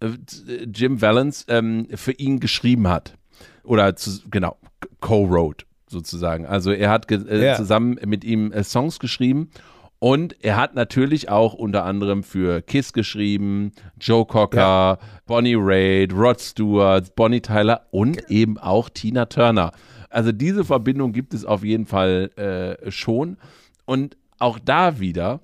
Jim 0.72 1.00
Valence 1.00 1.44
ähm, 1.48 1.88
für 1.94 2.12
ihn 2.12 2.40
geschrieben 2.40 2.88
hat. 2.88 3.16
Oder 3.62 3.96
zu, 3.96 4.20
genau, 4.30 4.57
co-wrote 5.00 5.64
sozusagen. 5.86 6.46
Also 6.46 6.72
er 6.72 6.90
hat 6.90 7.11
äh, 7.11 7.44
ja. 7.44 7.57
zusammen 7.57 7.98
mit 8.05 8.24
ihm 8.24 8.52
äh, 8.52 8.62
Songs 8.62 8.98
geschrieben 8.98 9.50
und 9.98 10.36
er 10.44 10.57
hat 10.57 10.74
natürlich 10.74 11.30
auch 11.30 11.55
unter 11.55 11.84
anderem 11.84 12.24
für 12.24 12.61
Kiss 12.61 12.92
geschrieben, 12.92 13.72
Joe 13.98 14.26
Cocker, 14.26 14.59
ja. 14.59 14.98
Bonnie 15.24 15.57
Raitt, 15.57 16.12
Rod 16.12 16.40
Stewart, 16.40 17.14
Bonnie 17.16 17.40
Tyler 17.40 17.86
und 17.90 18.30
eben 18.30 18.59
auch 18.59 18.90
Tina 18.90 19.24
Turner. 19.24 19.72
Also 20.11 20.30
diese 20.30 20.64
Verbindung 20.64 21.12
gibt 21.12 21.32
es 21.32 21.46
auf 21.46 21.64
jeden 21.64 21.86
Fall 21.86 22.30
äh, 22.36 22.90
schon. 22.90 23.38
Und 23.86 24.16
auch 24.38 24.59
da 24.59 25.00
wieder 25.00 25.40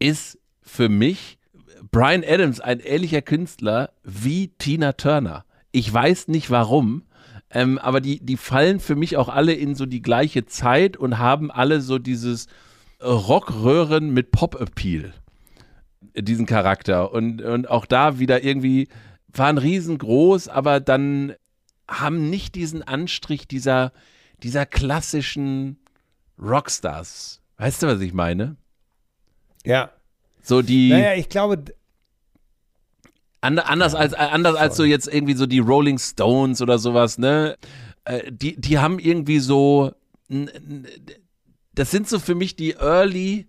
ist 0.00 0.38
für 0.62 0.88
mich 0.88 1.38
Brian 1.92 2.24
Adams 2.26 2.60
ein 2.60 2.80
ähnlicher 2.80 3.22
Künstler 3.22 3.92
wie 4.02 4.48
Tina 4.48 4.92
Turner. 4.92 5.44
Ich 5.70 5.92
weiß 5.92 6.28
nicht 6.28 6.50
warum, 6.50 7.04
ähm, 7.50 7.78
aber 7.78 8.00
die, 8.00 8.24
die 8.24 8.36
fallen 8.36 8.80
für 8.80 8.96
mich 8.96 9.16
auch 9.16 9.28
alle 9.28 9.52
in 9.52 9.74
so 9.74 9.86
die 9.86 10.02
gleiche 10.02 10.46
Zeit 10.46 10.96
und 10.96 11.18
haben 11.18 11.50
alle 11.50 11.80
so 11.80 11.98
dieses 11.98 12.46
Rockröhren 13.02 14.10
mit 14.10 14.30
Pop-Appeal. 14.30 15.12
Diesen 16.16 16.46
Charakter. 16.46 17.12
Und, 17.12 17.42
und 17.42 17.68
auch 17.68 17.86
da 17.86 18.18
wieder 18.18 18.42
irgendwie 18.42 18.88
waren 19.28 19.58
riesengroß, 19.58 20.48
aber 20.48 20.80
dann 20.80 21.34
haben 21.88 22.30
nicht 22.30 22.54
diesen 22.54 22.82
Anstrich 22.82 23.48
dieser, 23.48 23.92
dieser 24.42 24.66
klassischen 24.66 25.78
Rockstars. 26.38 27.42
Weißt 27.56 27.82
du, 27.82 27.88
was 27.88 28.00
ich 28.00 28.12
meine? 28.12 28.56
Ja. 29.64 29.90
So 30.42 30.62
die. 30.62 30.90
Naja, 30.90 31.14
ich 31.14 31.28
glaube, 31.28 31.64
anders, 33.40 33.94
als, 33.94 34.14
anders 34.14 34.56
als 34.56 34.76
so 34.76 34.84
jetzt 34.84 35.12
irgendwie 35.12 35.34
so 35.34 35.46
die 35.46 35.58
Rolling 35.58 35.98
Stones 35.98 36.62
oder 36.62 36.78
sowas, 36.78 37.18
ne? 37.18 37.56
Äh, 38.04 38.30
die, 38.30 38.60
die 38.60 38.78
haben 38.78 38.98
irgendwie 38.98 39.38
so. 39.38 39.92
Das 41.74 41.90
sind 41.90 42.08
so 42.08 42.18
für 42.18 42.34
mich 42.34 42.56
die 42.56 42.72
Early 42.72 43.46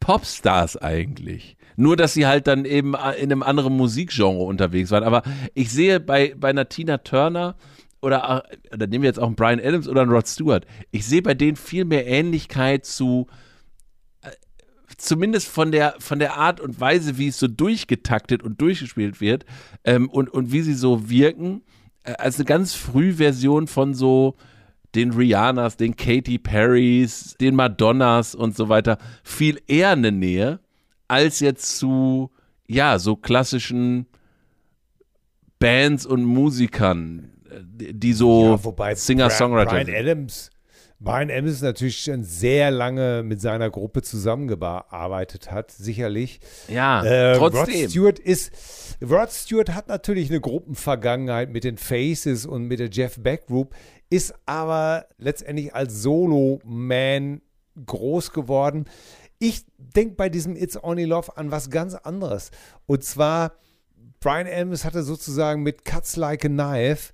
Popstars 0.00 0.76
eigentlich. 0.76 1.56
Nur, 1.76 1.96
dass 1.96 2.12
sie 2.12 2.26
halt 2.26 2.46
dann 2.46 2.64
eben 2.64 2.94
äh, 2.94 3.12
in 3.14 3.32
einem 3.32 3.42
anderen 3.42 3.76
Musikgenre 3.76 4.42
unterwegs 4.42 4.90
waren. 4.90 5.04
Aber 5.04 5.22
ich 5.54 5.70
sehe 5.70 6.00
bei, 6.00 6.34
bei 6.36 6.50
einer 6.50 6.68
Tina 6.68 6.98
Turner 6.98 7.56
oder, 8.02 8.44
äh, 8.50 8.74
oder 8.74 8.86
nehmen 8.86 9.02
wir 9.02 9.08
jetzt 9.08 9.18
auch 9.18 9.26
einen 9.26 9.36
Brian 9.36 9.60
Adams 9.60 9.88
oder 9.88 10.02
einen 10.02 10.10
Rod 10.10 10.26
Stewart, 10.26 10.66
ich 10.90 11.06
sehe 11.06 11.22
bei 11.22 11.34
denen 11.34 11.56
viel 11.56 11.84
mehr 11.84 12.06
Ähnlichkeit 12.06 12.84
zu 12.84 13.26
zumindest 15.02 15.48
von 15.48 15.72
der, 15.72 15.96
von 15.98 16.18
der 16.18 16.36
Art 16.36 16.60
und 16.60 16.80
Weise, 16.80 17.18
wie 17.18 17.28
es 17.28 17.38
so 17.38 17.48
durchgetaktet 17.48 18.42
und 18.42 18.60
durchgespielt 18.60 19.20
wird 19.20 19.44
ähm, 19.84 20.08
und, 20.08 20.28
und 20.30 20.52
wie 20.52 20.62
sie 20.62 20.74
so 20.74 21.10
wirken, 21.10 21.62
äh, 22.04 22.12
als 22.12 22.36
eine 22.36 22.44
ganz 22.44 22.74
früh 22.74 23.14
Version 23.14 23.66
von 23.66 23.94
so 23.94 24.36
den 24.94 25.10
Rihannas, 25.12 25.76
den 25.76 25.96
Katy 25.96 26.38
Perrys, 26.38 27.36
den 27.40 27.56
Madonnas 27.56 28.34
und 28.34 28.56
so 28.56 28.68
weiter 28.68 28.98
viel 29.24 29.60
eher 29.66 29.90
eine 29.90 30.12
Nähe 30.12 30.60
als 31.08 31.40
jetzt 31.40 31.78
zu, 31.78 32.30
ja, 32.66 32.98
so 32.98 33.16
klassischen 33.16 34.06
Bands 35.58 36.06
und 36.06 36.24
Musikern, 36.24 37.32
die 37.70 38.12
so 38.12 38.58
ja, 38.78 38.94
Singer-Songwriter 38.94 39.84
Brian 39.84 39.94
Adams 39.94 40.50
Brian 41.02 41.30
Adams 41.30 41.62
natürlich 41.62 41.98
schon 41.98 42.22
sehr 42.22 42.70
lange 42.70 43.22
mit 43.24 43.40
seiner 43.40 43.70
Gruppe 43.70 44.02
zusammengearbeitet 44.02 45.50
hat, 45.50 45.72
sicherlich. 45.72 46.40
Ja, 46.68 47.04
äh, 47.04 47.36
trotzdem. 47.36 47.80
Rod 47.80 47.90
Stewart 47.90 48.18
ist, 48.20 48.52
Rod 49.02 49.30
Stewart 49.30 49.74
hat 49.74 49.88
natürlich 49.88 50.30
eine 50.30 50.40
Gruppenvergangenheit 50.40 51.50
mit 51.50 51.64
den 51.64 51.76
Faces 51.76 52.46
und 52.46 52.66
mit 52.66 52.78
der 52.78 52.88
Jeff 52.90 53.18
Beck 53.18 53.46
Group, 53.46 53.74
ist 54.10 54.34
aber 54.46 55.06
letztendlich 55.18 55.74
als 55.74 56.02
Solo-Man 56.02 57.40
groß 57.84 58.32
geworden. 58.32 58.84
Ich 59.38 59.64
denke 59.76 60.14
bei 60.14 60.28
diesem 60.28 60.54
It's 60.54 60.82
Only 60.82 61.04
Love 61.04 61.36
an 61.36 61.50
was 61.50 61.70
ganz 61.70 61.94
anderes. 61.94 62.52
Und 62.86 63.02
zwar, 63.02 63.54
Brian 64.20 64.46
Adams 64.46 64.84
hatte 64.84 65.02
sozusagen 65.02 65.62
mit 65.62 65.84
Cuts 65.84 66.16
Like 66.16 66.44
a 66.44 66.48
Knife 66.48 67.12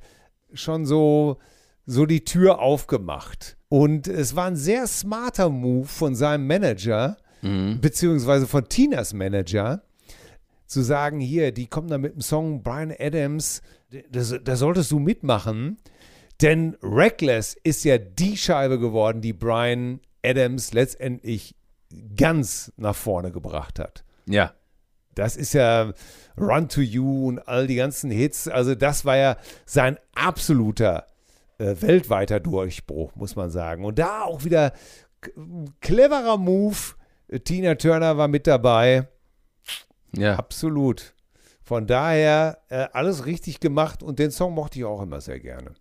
schon 0.53 0.85
so, 0.85 1.39
so 1.87 2.05
die 2.05 2.25
Tür 2.25 2.59
aufgemacht. 2.59 3.58
Und 3.69 4.09
es 4.09 4.35
war 4.35 4.47
ein 4.47 4.57
sehr 4.57 4.87
smarter 4.87 5.51
Move 5.51 5.87
von 5.87 6.15
seinem 6.15 6.47
Manager, 6.47 7.19
mhm. 7.43 7.81
beziehungsweise 7.81 8.47
von 8.47 8.69
Tinas 8.69 9.13
Manager, 9.13 9.83
zu 10.67 10.83
sagen, 10.83 11.21
hier, 11.21 11.53
die 11.53 11.67
kommen 11.67 11.89
da 11.89 11.99
mit 11.99 12.15
dem 12.15 12.21
Song 12.21 12.63
Brian 12.63 12.95
Adams, 12.99 13.63
da 14.11 14.57
solltest 14.57 14.91
du 14.91 14.99
mitmachen. 14.99 15.79
Denn 16.43 16.77
Reckless 16.83 17.57
ist 17.65 17.85
ja 17.85 17.99
die 17.99 18.37
Scheibe 18.37 18.79
geworden, 18.79 19.23
die 19.23 19.33
Brian 19.33 20.01
Adams 20.23 20.73
letztendlich 20.73 21.57
ganz 22.17 22.73
nach 22.77 22.95
vorne 22.95 23.33
gebracht 23.33 23.79
hat. 23.79 24.05
Ja. 24.27 24.53
Das 25.15 25.37
ist 25.37 25.53
ja 25.53 25.93
Run 26.39 26.69
to 26.69 26.81
You 26.81 27.29
und 27.29 27.49
all 27.49 27.67
die 27.67 27.75
ganzen 27.75 28.11
Hits. 28.11 28.47
Also, 28.47 28.75
das 28.77 29.05
war 29.05 29.17
ja 29.17 29.37
sein 29.65 29.99
absoluter 30.15 31.07
äh, 31.59 31.75
weltweiter 31.81 32.41
Durchbruch, 32.41 33.15
muss 33.17 33.37
man 33.37 33.51
sagen. 33.51 33.85
Und 33.85 33.99
da 33.99 34.23
auch 34.23 34.45
wieder 34.45 34.73
cleverer 35.81 36.39
Move. 36.39 36.77
Tina 37.45 37.75
Turner 37.75 38.17
war 38.17 38.29
mit 38.29 38.47
dabei. 38.47 39.09
Ja. 40.17 40.37
Absolut. 40.37 41.15
Von 41.63 41.87
daher 41.87 42.59
äh, 42.69 42.87
alles 42.93 43.27
richtig 43.27 43.61
gemacht 43.61 44.03
und 44.03 44.19
den 44.19 44.31
Song 44.31 44.55
mochte 44.55 44.79
ich 44.79 44.85
auch 44.85 45.03
immer 45.03 45.21
sehr 45.21 45.39
gerne. 45.39 45.75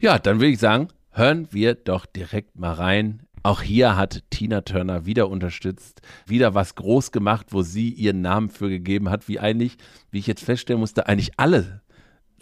Ja, 0.00 0.18
dann 0.18 0.36
würde 0.36 0.52
ich 0.52 0.58
sagen, 0.58 0.88
hören 1.10 1.48
wir 1.50 1.74
doch 1.74 2.06
direkt 2.06 2.58
mal 2.58 2.72
rein 2.72 3.26
auch 3.44 3.60
hier 3.60 3.94
hat 3.94 4.22
Tina 4.30 4.62
Turner 4.62 5.04
wieder 5.04 5.28
unterstützt, 5.28 6.00
wieder 6.26 6.54
was 6.54 6.76
groß 6.76 7.12
gemacht, 7.12 7.48
wo 7.50 7.60
sie 7.60 7.90
ihren 7.90 8.22
Namen 8.22 8.48
für 8.48 8.70
gegeben 8.70 9.10
hat, 9.10 9.28
wie 9.28 9.38
eigentlich, 9.38 9.76
wie 10.10 10.18
ich 10.18 10.26
jetzt 10.26 10.42
feststellen 10.42 10.80
musste, 10.80 11.06
eigentlich 11.06 11.38
alle 11.38 11.82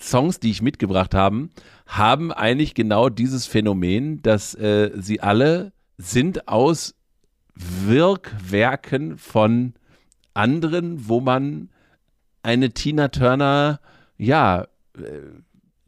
Songs, 0.03 0.41
die 0.41 0.51
ich 0.51 0.63
mitgebracht 0.63 1.15
habe, 1.15 1.49
haben 1.87 2.33
eigentlich 2.33 2.75
genau 2.75 3.09
dieses 3.09 3.47
Phänomen, 3.47 4.23
dass 4.23 4.55
äh, 4.55 4.91
sie 4.97 5.21
alle 5.21 5.73
sind 5.99 6.49
aus 6.49 6.95
Wirkwerken 7.55 9.19
von 9.19 9.75
anderen, 10.35 11.09
wo 11.09 11.21
man 11.21 11.71
eine 12.43 12.71
Tina 12.71 13.09
Turner, 13.09 13.81
ja, 14.19 14.63
äh, 14.97 15.21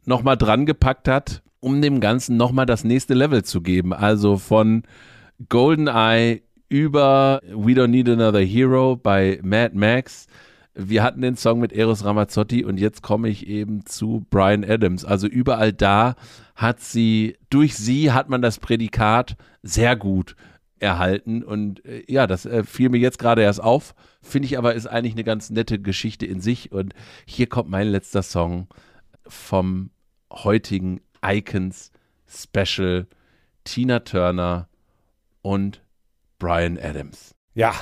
nochmal 0.05 0.37
dran 0.37 0.65
gepackt 0.65 1.07
hat 1.07 1.41
um 1.65 1.81
dem 1.81 1.99
Ganzen 1.99 2.37
nochmal 2.37 2.67
das 2.67 2.83
nächste 2.83 3.15
Level 3.15 3.43
zu 3.43 3.59
geben. 3.59 3.91
Also 3.91 4.37
von 4.37 4.83
GoldenEye 5.49 6.43
über 6.69 7.41
We 7.47 7.71
Don't 7.71 7.87
Need 7.87 8.07
Another 8.07 8.41
Hero 8.41 8.95
bei 8.95 9.39
Mad 9.41 9.75
Max. 9.75 10.27
Wir 10.77 11.03
hatten 11.03 11.21
den 11.21 11.37
Song 11.37 11.59
mit 11.59 11.71
Eros 11.71 12.03
Ramazzotti 12.03 12.65
und 12.65 12.77
jetzt 12.77 13.01
komme 13.01 13.29
ich 13.29 13.47
eben 13.47 13.85
zu 13.85 14.25
Brian 14.29 14.65
Adams. 14.65 15.05
Also 15.05 15.25
überall 15.25 15.71
da 15.71 16.15
hat 16.53 16.81
sie, 16.81 17.37
durch 17.49 17.75
sie 17.75 18.11
hat 18.11 18.27
man 18.29 18.41
das 18.41 18.59
Prädikat 18.59 19.37
sehr 19.63 19.95
gut 19.95 20.35
erhalten. 20.79 21.43
Und 21.43 21.85
äh, 21.85 22.03
ja, 22.07 22.27
das 22.27 22.45
äh, 22.45 22.63
fiel 22.63 22.89
mir 22.89 22.97
jetzt 22.97 23.19
gerade 23.19 23.41
erst 23.41 23.61
auf. 23.61 23.95
Finde 24.21 24.47
ich 24.47 24.57
aber 24.57 24.75
ist 24.75 24.87
eigentlich 24.87 25.13
eine 25.13 25.23
ganz 25.23 25.49
nette 25.49 25.79
Geschichte 25.79 26.25
in 26.25 26.41
sich. 26.41 26.71
Und 26.71 26.93
hier 27.25 27.47
kommt 27.47 27.69
mein 27.69 27.87
letzter 27.87 28.21
Song 28.21 28.67
vom 29.27 29.91
heutigen 30.31 31.01
Icons 31.25 31.91
Special 32.27 33.07
Tina 33.63 33.99
Turner 33.99 34.67
und 35.41 35.81
Brian 36.37 36.77
Adams. 36.77 37.33
Ja, 37.53 37.73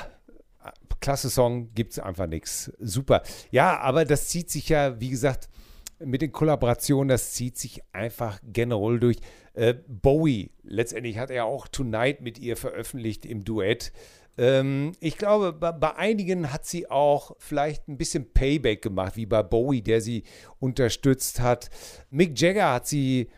klasse 1.04 1.28
Song, 1.28 1.74
gibt 1.74 1.92
es 1.92 1.98
einfach 1.98 2.26
nichts. 2.26 2.72
Super. 2.78 3.22
Ja, 3.50 3.78
aber 3.78 4.06
das 4.06 4.28
zieht 4.28 4.48
sich 4.48 4.70
ja, 4.70 4.98
wie 5.00 5.10
gesagt, 5.10 5.50
mit 5.98 6.22
den 6.22 6.32
Kollaborationen, 6.32 7.08
das 7.08 7.34
zieht 7.34 7.58
sich 7.58 7.82
einfach 7.92 8.40
generell 8.42 8.98
durch. 8.98 9.18
Äh, 9.52 9.74
Bowie, 9.86 10.50
letztendlich 10.62 11.18
hat 11.18 11.30
er 11.30 11.44
auch 11.44 11.68
Tonight 11.68 12.22
mit 12.22 12.38
ihr 12.38 12.56
veröffentlicht 12.56 13.26
im 13.26 13.44
Duett. 13.44 13.92
Ähm, 14.38 14.92
ich 14.98 15.18
glaube, 15.18 15.52
bei, 15.52 15.72
bei, 15.72 15.94
einigen 15.94 16.50
hat 16.50 16.64
sie 16.64 16.90
auch 16.90 17.36
vielleicht 17.38 17.86
ein 17.86 17.98
bisschen 17.98 18.32
Payback 18.32 18.80
gemacht, 18.80 19.16
wie 19.16 19.26
bei 19.26 19.42
Bowie, 19.42 19.82
der 19.82 20.00
sie 20.00 20.24
unterstützt 20.58 21.38
hat. 21.40 21.68
Mick 22.08 22.40
Jagger 22.40 22.72
hat 22.72 22.86
sie, 22.86 23.28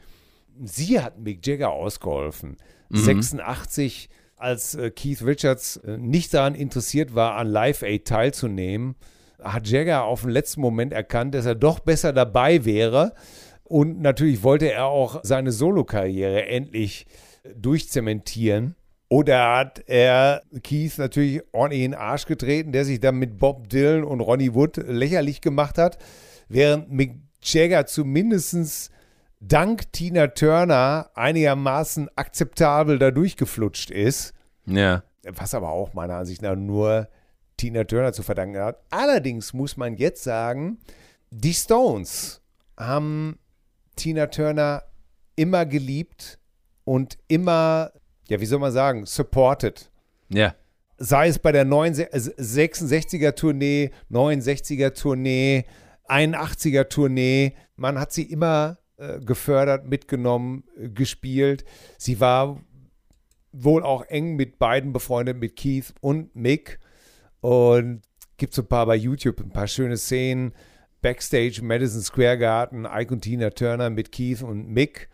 sie 0.62 1.00
hat 1.00 1.18
Mick 1.18 1.44
Jagger 1.44 1.70
ausgeholfen. 1.70 2.58
Mhm. 2.90 2.96
86, 2.96 4.08
als 4.36 4.74
äh, 4.74 4.90
Keith 4.90 5.22
Richards 5.22 5.78
äh, 5.78 5.96
nicht 5.96 6.34
daran 6.34 6.54
interessiert 6.54 7.14
war, 7.14 7.36
an 7.36 7.48
Live 7.48 7.82
Aid 7.82 8.06
teilzunehmen, 8.06 8.96
hat 9.42 9.68
Jagger 9.68 10.04
auf 10.04 10.22
den 10.22 10.30
letzten 10.30 10.60
Moment 10.60 10.92
erkannt, 10.92 11.34
dass 11.34 11.46
er 11.46 11.54
doch 11.54 11.80
besser 11.80 12.12
dabei 12.12 12.64
wäre. 12.64 13.14
Und 13.64 14.00
natürlich 14.00 14.42
wollte 14.42 14.70
er 14.70 14.86
auch 14.86 15.20
seine 15.22 15.52
Solokarriere 15.52 16.46
endlich 16.46 17.06
durchzementieren. 17.54 18.76
Oder 19.08 19.56
hat 19.56 19.82
er 19.86 20.42
Keith 20.64 20.98
natürlich 20.98 21.42
ordentlich 21.52 21.84
in 21.84 21.92
den 21.92 22.00
Arsch 22.00 22.26
getreten, 22.26 22.72
der 22.72 22.84
sich 22.84 22.98
dann 22.98 23.16
mit 23.16 23.38
Bob 23.38 23.68
Dylan 23.68 24.04
und 24.04 24.20
Ronnie 24.20 24.54
Wood 24.54 24.78
lächerlich 24.78 25.40
gemacht 25.40 25.78
hat, 25.78 25.98
während 26.48 26.90
Mick 26.90 27.14
Jagger 27.42 27.86
zumindest 27.86 28.90
dank 29.40 29.92
Tina 29.92 30.28
Turner 30.28 31.10
einigermaßen 31.14 32.08
akzeptabel 32.16 32.98
da 32.98 33.10
durchgeflutscht 33.10 33.90
ist. 33.90 34.34
Ja. 34.66 35.02
Was 35.24 35.54
aber 35.54 35.70
auch 35.70 35.94
meiner 35.94 36.16
Ansicht 36.16 36.42
nach 36.42 36.56
nur 36.56 37.08
Tina 37.56 37.84
Turner 37.84 38.12
zu 38.12 38.22
verdanken 38.22 38.58
hat. 38.58 38.80
Allerdings 38.90 39.52
muss 39.52 39.76
man 39.76 39.96
jetzt 39.96 40.22
sagen, 40.22 40.78
die 41.30 41.54
Stones 41.54 42.42
haben 42.76 43.38
Tina 43.96 44.26
Turner 44.26 44.82
immer 45.36 45.66
geliebt 45.66 46.38
und 46.84 47.18
immer 47.28 47.92
ja, 48.28 48.40
wie 48.40 48.46
soll 48.46 48.58
man 48.58 48.72
sagen, 48.72 49.06
supported. 49.06 49.90
Ja. 50.28 50.54
Sei 50.98 51.28
es 51.28 51.38
bei 51.38 51.52
der 51.52 51.64
66er 51.66 53.34
Tournee, 53.34 53.90
69er 54.10 54.94
Tournee, 54.94 55.64
81er 56.08 56.88
Tournee. 56.88 57.54
Man 57.76 57.98
hat 58.00 58.12
sie 58.12 58.22
immer 58.22 58.78
äh, 58.98 59.20
gefördert, 59.20 59.86
mitgenommen, 59.86 60.64
äh, 60.78 60.88
gespielt. 60.88 61.64
Sie 61.98 62.20
war 62.20 62.60
wohl 63.52 63.82
auch 63.82 64.04
eng 64.04 64.36
mit 64.36 64.58
beiden 64.58 64.92
befreundet, 64.92 65.38
mit 65.38 65.56
Keith 65.56 65.94
und 66.00 66.34
Mick. 66.34 66.78
Und 67.40 68.02
gibt 68.36 68.54
so 68.54 68.62
ein 68.62 68.68
paar 68.68 68.86
bei 68.86 68.96
YouTube, 68.96 69.40
ein 69.40 69.50
paar 69.50 69.66
schöne 69.66 69.96
Szenen. 69.96 70.52
Backstage 71.02 71.60
Madison 71.62 72.00
Square 72.00 72.38
Garden, 72.38 72.86
Ike 72.90 73.12
und 73.12 73.20
Tina 73.20 73.50
Turner 73.50 73.90
mit 73.90 74.10
Keith 74.10 74.42
und 74.42 74.68
Mick 74.68 75.08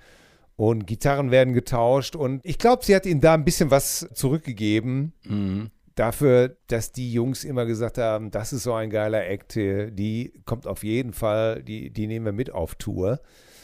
und 0.56 0.86
Gitarren 0.86 1.30
werden 1.30 1.54
getauscht. 1.54 2.16
Und 2.16 2.40
ich 2.44 2.58
glaube, 2.58 2.84
sie 2.84 2.94
hat 2.94 3.04
ihnen 3.04 3.20
da 3.20 3.34
ein 3.34 3.44
bisschen 3.44 3.70
was 3.70 4.08
zurückgegeben. 4.14 5.12
Mhm. 5.24 5.70
Dafür, 5.94 6.56
dass 6.68 6.92
die 6.92 7.12
Jungs 7.12 7.44
immer 7.44 7.66
gesagt 7.66 7.98
haben, 7.98 8.30
das 8.30 8.52
ist 8.52 8.62
so 8.62 8.72
ein 8.72 8.88
geiler 8.88 9.26
Act, 9.26 9.56
die 9.56 10.32
kommt 10.46 10.66
auf 10.66 10.84
jeden 10.84 11.12
Fall, 11.12 11.62
die, 11.62 11.90
die 11.90 12.06
nehmen 12.06 12.24
wir 12.24 12.32
mit 12.32 12.50
auf 12.50 12.76
Tour. 12.76 13.20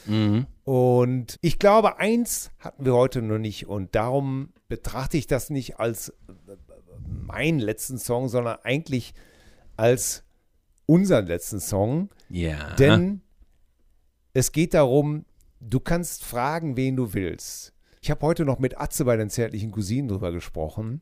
Mhm. 0.09 0.47
Und 0.63 1.37
ich 1.41 1.59
glaube, 1.59 1.99
eins 1.99 2.51
hatten 2.59 2.85
wir 2.85 2.93
heute 2.93 3.21
noch 3.21 3.37
nicht 3.37 3.67
und 3.67 3.95
darum 3.95 4.49
betrachte 4.67 5.17
ich 5.17 5.27
das 5.27 5.49
nicht 5.49 5.79
als 5.79 6.13
meinen 7.25 7.59
letzten 7.59 7.97
Song, 7.97 8.27
sondern 8.27 8.57
eigentlich 8.63 9.13
als 9.77 10.23
unseren 10.85 11.27
letzten 11.27 11.59
Song. 11.59 12.09
Ja. 12.29 12.75
Denn 12.75 13.21
es 14.33 14.51
geht 14.51 14.73
darum, 14.73 15.25
Du 15.61 15.81
kannst 15.81 16.23
fragen, 16.23 16.77
wen 16.77 16.95
du 16.95 17.13
willst. 17.13 17.73
Ich 18.01 18.09
habe 18.09 18.25
heute 18.25 18.45
noch 18.45 18.59
mit 18.59 18.79
Atze 18.79 19.03
bei 19.03 19.17
den 19.17 19.29
zärtlichen 19.29 19.71
Cousinen 19.71 20.07
drüber 20.07 20.31
gesprochen. 20.31 21.01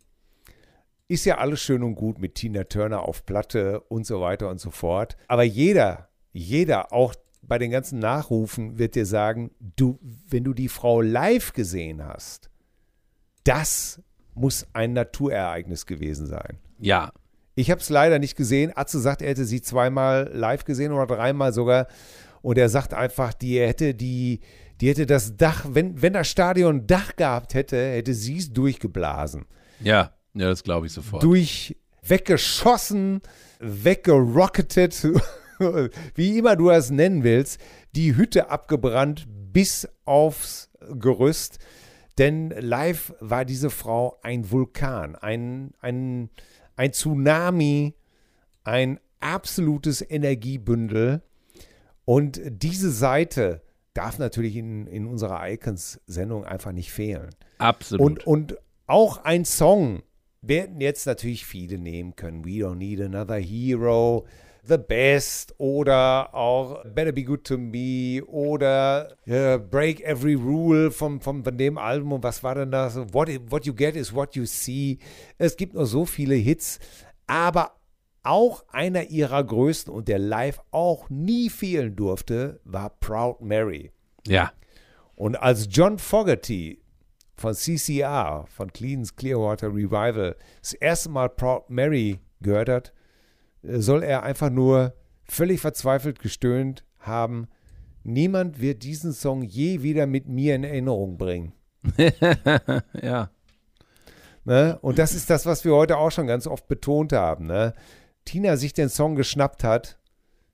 Ist 1.08 1.26
ja 1.26 1.38
alles 1.38 1.62
schön 1.62 1.84
und 1.84 1.94
gut 1.94 2.18
mit 2.18 2.36
Tina 2.36 2.64
Turner 2.64 3.04
auf 3.04 3.24
Platte 3.24 3.82
und 3.82 4.08
so 4.08 4.20
weiter 4.20 4.50
und 4.50 4.60
so 4.60 4.72
fort. 4.72 5.16
Aber 5.28 5.44
jeder, 5.44 6.10
jeder, 6.34 6.92
auch 6.92 7.14
bei 7.42 7.58
den 7.58 7.72
ganzen 7.72 8.00
Nachrufen 8.00 8.78
wird 8.78 8.96
dir 8.96 9.06
sagen, 9.06 9.52
du, 9.76 10.00
wenn 10.28 10.44
du 10.44 10.54
die 10.54 10.70
Frau 10.70 11.02
live 11.02 11.54
gesehen 11.54 12.06
hast, 12.06 12.50
das 13.44 14.02
muss 14.34 14.68
ein 14.74 14.94
Naturereignis 14.94 15.86
gewesen 15.86 16.28
sein. 16.28 16.60
Ja. 16.80 17.12
Ich 17.56 17.72
habe 17.72 17.82
es 17.82 17.90
leider 17.90 18.20
nicht 18.20 18.36
gesehen. 18.36 18.72
Atze 18.76 19.00
sagt, 19.00 19.22
er 19.22 19.30
hätte 19.30 19.46
sie 19.46 19.62
zweimal 19.62 20.30
live 20.34 20.64
gesehen 20.64 20.92
oder 20.92 21.08
dreimal 21.08 21.54
sogar. 21.54 21.88
Und 22.42 22.58
er 22.58 22.70
sagt 22.70 22.94
einfach, 22.94 23.34
die 23.34 23.60
hätte 23.60 23.96
die, 23.96 24.42
die 24.80 24.90
hätte 24.90 25.06
das 25.06 25.38
Dach, 25.38 25.66
wenn, 25.70 26.02
wenn 26.02 26.14
das 26.14 26.28
Stadion 26.28 26.78
ein 26.78 26.88
Dach 26.88 27.16
gehabt 27.16 27.56
hätte, 27.56 27.78
hätte 27.78 28.14
sie 28.14 28.38
es 28.38 28.54
durchgeblasen. 28.54 29.46
Ja, 29.80 30.12
ja, 30.34 30.50
das 30.50 30.64
glaube 30.64 30.86
ich 30.86 30.94
sofort. 30.94 31.24
Durch, 31.24 31.76
weggeschossen, 32.04 33.22
weggerocketet, 33.60 35.08
wie 36.16 36.38
immer 36.38 36.56
du 36.56 36.70
das 36.70 36.92
nennen 36.92 37.24
willst, 37.24 37.60
die 37.96 38.16
Hütte 38.16 38.50
abgebrannt 38.50 39.28
bis 39.28 39.88
aufs 40.06 40.70
Gerüst. 41.00 41.60
Denn 42.18 42.50
live 42.50 43.14
war 43.20 43.46
diese 43.46 43.70
Frau 43.70 44.20
ein 44.24 44.50
Vulkan, 44.50 45.16
ein, 45.16 45.72
ein, 45.82 46.30
ein 46.76 46.94
Tsunami, 46.94 47.94
ein 48.64 49.00
absolutes 49.20 50.02
Energiebündel. 50.08 51.22
Und 52.06 52.42
diese 52.46 52.92
Seite 52.92 53.62
darf 53.94 54.20
natürlich 54.20 54.56
in, 54.56 54.88
in 54.88 55.06
unserer 55.06 55.48
Icons-Sendung 55.50 56.46
einfach 56.46 56.72
nicht 56.72 56.92
fehlen. 56.92 57.30
Absolut. 57.58 58.02
Und, 58.02 58.28
und 58.28 58.58
auch 58.88 59.24
ein 59.24 59.44
Song 59.44 60.04
werden 60.42 60.80
jetzt 60.82 61.06
natürlich 61.06 61.46
viele 61.46 61.78
nehmen 61.78 62.16
können. 62.16 62.46
We 62.46 62.64
Don't 62.64 62.76
Need 62.76 63.02
Another 63.02 63.38
Hero, 63.38 64.26
The 64.68 64.78
Best 64.78 65.56
oder 65.58 66.34
auch 66.34 66.84
Better 66.84 67.12
Be 67.12 67.24
Good 67.24 67.46
to 67.46 67.58
Me 67.58 68.24
oder 68.26 69.16
äh, 69.26 69.58
Break 69.58 70.02
Every 70.02 70.34
Rule 70.34 70.92
vom, 70.92 71.22
vom, 71.22 71.44
von 71.44 71.58
dem 71.58 71.78
Album. 71.78 72.14
Und 72.14 72.24
was 72.24 72.44
war 72.44 72.56
denn 72.56 72.72
das? 72.72 72.98
What, 73.14 73.30
what 73.50 73.66
You 73.66 73.74
Get 73.74 73.96
is 73.96 74.14
What 74.14 74.36
You 74.36 74.46
See. 74.46 75.00
Es 75.38 75.56
gibt 75.56 75.74
nur 75.74 75.86
so 75.86 76.06
viele 76.06 76.36
Hits, 76.36 76.80
aber 77.28 77.78
auch 78.24 78.66
einer 78.70 79.10
ihrer 79.10 79.44
größten 79.44 79.94
und 79.94 80.08
der 80.08 80.20
live 80.20 80.60
auch 80.72 81.10
nie 81.10 81.50
fehlen 81.50 81.96
durfte, 81.96 82.60
war 82.66 82.90
Proud 82.90 83.42
Mary. 83.42 83.92
Ja. 84.28 84.52
Und 85.16 85.36
als 85.38 85.68
John 85.72 85.98
Fogerty 85.98 86.82
von 87.36 87.54
CCR, 87.54 88.46
von 88.50 88.72
Cleans 88.74 89.16
Clearwater 89.16 89.70
Revival, 89.70 90.36
das 90.62 90.74
erste 90.74 91.10
Mal 91.10 91.30
Proud 91.30 91.70
Mary 91.70 92.20
gehört 92.42 92.70
hat, 92.70 92.94
soll 93.64 94.04
er 94.04 94.24
einfach 94.24 94.50
nur 94.50 94.94
völlig 95.24 95.60
verzweifelt 95.60 96.20
gestöhnt 96.20 96.84
haben, 97.00 97.48
niemand 98.04 98.62
wird 98.62 98.84
diesen 98.84 99.14
Song 99.14 99.42
je 99.42 99.82
wieder 99.84 100.08
mit 100.08 100.28
mir 100.28 100.56
in 100.56 100.64
Erinnerung 100.64 101.18
bringen. 101.18 101.54
ja. 103.02 103.30
Ne? 104.46 104.80
Und 104.82 104.98
das 104.98 105.14
ist 105.14 105.30
das, 105.30 105.46
was 105.46 105.66
wir 105.66 105.74
heute 105.74 105.98
auch 105.98 106.12
schon 106.12 106.28
ganz 106.28 106.48
oft 106.48 106.68
betont 106.68 107.12
haben. 107.12 107.48
Ne? 107.48 107.74
Tina 108.24 108.56
sich 108.56 108.74
den 108.74 108.90
Song 108.90 109.16
geschnappt 109.16 109.64
hat, 109.64 110.00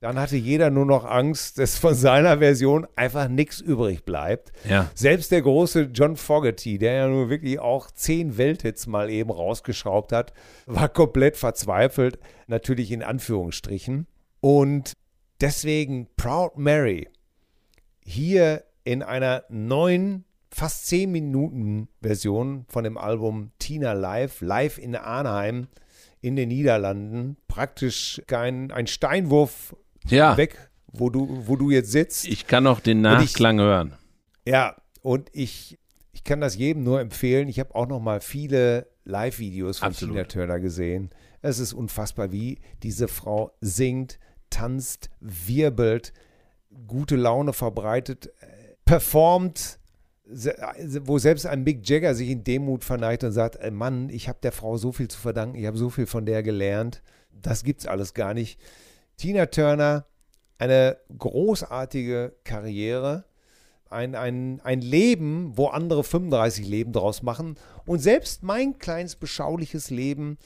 dann 0.03 0.19
hatte 0.19 0.35
jeder 0.35 0.69
nur 0.69 0.85
noch 0.85 1.05
Angst, 1.05 1.57
dass 1.59 1.77
von 1.77 1.95
seiner 1.95 2.39
Version 2.39 2.85
einfach 2.97 3.29
nichts 3.29 3.61
übrig 3.61 4.03
bleibt. 4.03 4.51
Ja. 4.67 4.91
Selbst 4.95 5.31
der 5.31 5.41
große 5.41 5.91
John 5.93 6.17
Fogerty, 6.17 6.77
der 6.77 6.93
ja 6.93 7.07
nur 7.07 7.29
wirklich 7.29 7.59
auch 7.59 7.89
zehn 7.89 8.37
Welthits 8.37 8.85
mal 8.85 9.09
eben 9.09 9.31
rausgeschraubt 9.31 10.11
hat, 10.11 10.33
war 10.65 10.89
komplett 10.89 11.37
verzweifelt, 11.37 12.19
natürlich 12.47 12.91
in 12.91 13.01
Anführungsstrichen. 13.01 14.07
Und 14.41 14.91
deswegen 15.39 16.09
Proud 16.17 16.57
Mary 16.57 17.07
hier 18.03 18.65
in 18.83 19.03
einer 19.03 19.45
neuen, 19.47 20.25
fast 20.51 20.85
zehn 20.87 21.13
Minuten 21.13 21.87
Version 22.01 22.65
von 22.67 22.83
dem 22.83 22.97
Album 22.97 23.51
Tina 23.57 23.93
Live, 23.93 24.41
live 24.41 24.77
in 24.77 24.97
Arnheim 24.97 25.69
in 26.19 26.35
den 26.35 26.49
Niederlanden, 26.49 27.37
praktisch 27.47 28.21
kein, 28.27 28.71
ein 28.71 28.87
Steinwurf 28.87 29.75
Ja. 30.07 30.37
weg, 30.37 30.57
wo 30.91 31.09
du, 31.09 31.43
wo 31.47 31.55
du 31.55 31.69
jetzt 31.71 31.91
sitzt. 31.91 32.25
Ich 32.27 32.47
kann 32.47 32.67
auch 32.67 32.79
den 32.79 33.05
Und 33.05 33.13
ich- 33.21 33.31
Nachklang 33.31 33.59
hören. 33.59 33.93
Ja, 34.45 34.75
und 35.01 35.29
ich, 35.33 35.79
ich 36.11 36.23
kann 36.23 36.41
das 36.41 36.55
jedem 36.55 36.83
nur 36.83 36.99
empfehlen. 37.01 37.47
Ich 37.47 37.59
habe 37.59 37.73
auch 37.75 37.87
noch 37.87 37.99
mal 37.99 38.19
viele 38.21 38.87
Live-Videos 39.05 39.79
von 39.79 39.89
Absolut. 39.89 40.15
Tina 40.15 40.25
Turner 40.27 40.59
gesehen. 40.59 41.09
Es 41.41 41.59
ist 41.59 41.73
unfassbar, 41.73 42.31
wie 42.31 42.59
diese 42.83 43.07
Frau 43.07 43.51
singt, 43.61 44.19
tanzt, 44.49 45.09
wirbelt, 45.19 46.13
gute 46.87 47.15
Laune 47.15 47.53
verbreitet, 47.53 48.27
äh, 48.41 48.75
performt, 48.85 49.79
äh, 50.29 50.51
wo 51.03 51.17
selbst 51.17 51.45
ein 51.45 51.63
Mick 51.63 51.87
Jagger 51.87 52.15
sich 52.15 52.29
in 52.29 52.43
Demut 52.43 52.83
verneigt 52.83 53.23
und 53.23 53.31
sagt, 53.31 53.57
"Ey, 53.57 53.71
Mann, 53.71 54.09
ich 54.09 54.29
habe 54.29 54.39
der 54.41 54.51
Frau 54.51 54.77
so 54.77 54.91
viel 54.91 55.07
zu 55.07 55.19
verdanken, 55.19 55.57
ich 55.57 55.65
habe 55.65 55.77
so 55.77 55.89
viel 55.89 56.05
von 56.05 56.25
der 56.25 56.43
gelernt. 56.43 57.01
Das 57.31 57.63
gibt's 57.63 57.85
alles 57.85 58.13
gar 58.13 58.33
nicht. 58.33 58.59
Tina 59.17 59.45
Turner, 59.47 60.05
eine 60.57 60.97
großartige 61.17 62.35
Karriere 62.43 63.25
ein, 63.93 64.15
ein, 64.15 64.59
ein 64.63 64.81
Leben, 64.81 65.55
wo 65.55 65.67
andere 65.67 66.03
35 66.03 66.67
Leben 66.67 66.91
draus 66.91 67.21
machen. 67.21 67.55
Und 67.85 67.99
selbst 67.99 68.43
mein 68.43 68.79
kleines, 68.79 69.15
beschauliches 69.15 69.89
Leben 69.89 70.37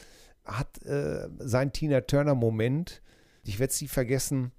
hat 0.45 0.83
äh, 0.85 1.27
seinen 1.39 1.73
Tina 1.73 2.01
Turner-Moment. 2.01 3.01
Ich 3.43 3.59
werde 3.59 3.71
es 3.71 3.81
nie 3.81 3.87
vergessen. 3.87 4.51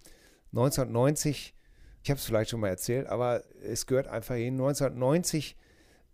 1990, 0.52 1.54
ich 2.02 2.10
habe 2.10 2.18
es 2.18 2.24
vielleicht 2.24 2.50
schon 2.50 2.60
mal 2.60 2.68
erzählt, 2.68 3.06
aber 3.06 3.44
es 3.62 3.86
gehört 3.86 4.08
einfach 4.08 4.34
hin. 4.34 4.54
1990 4.54 5.56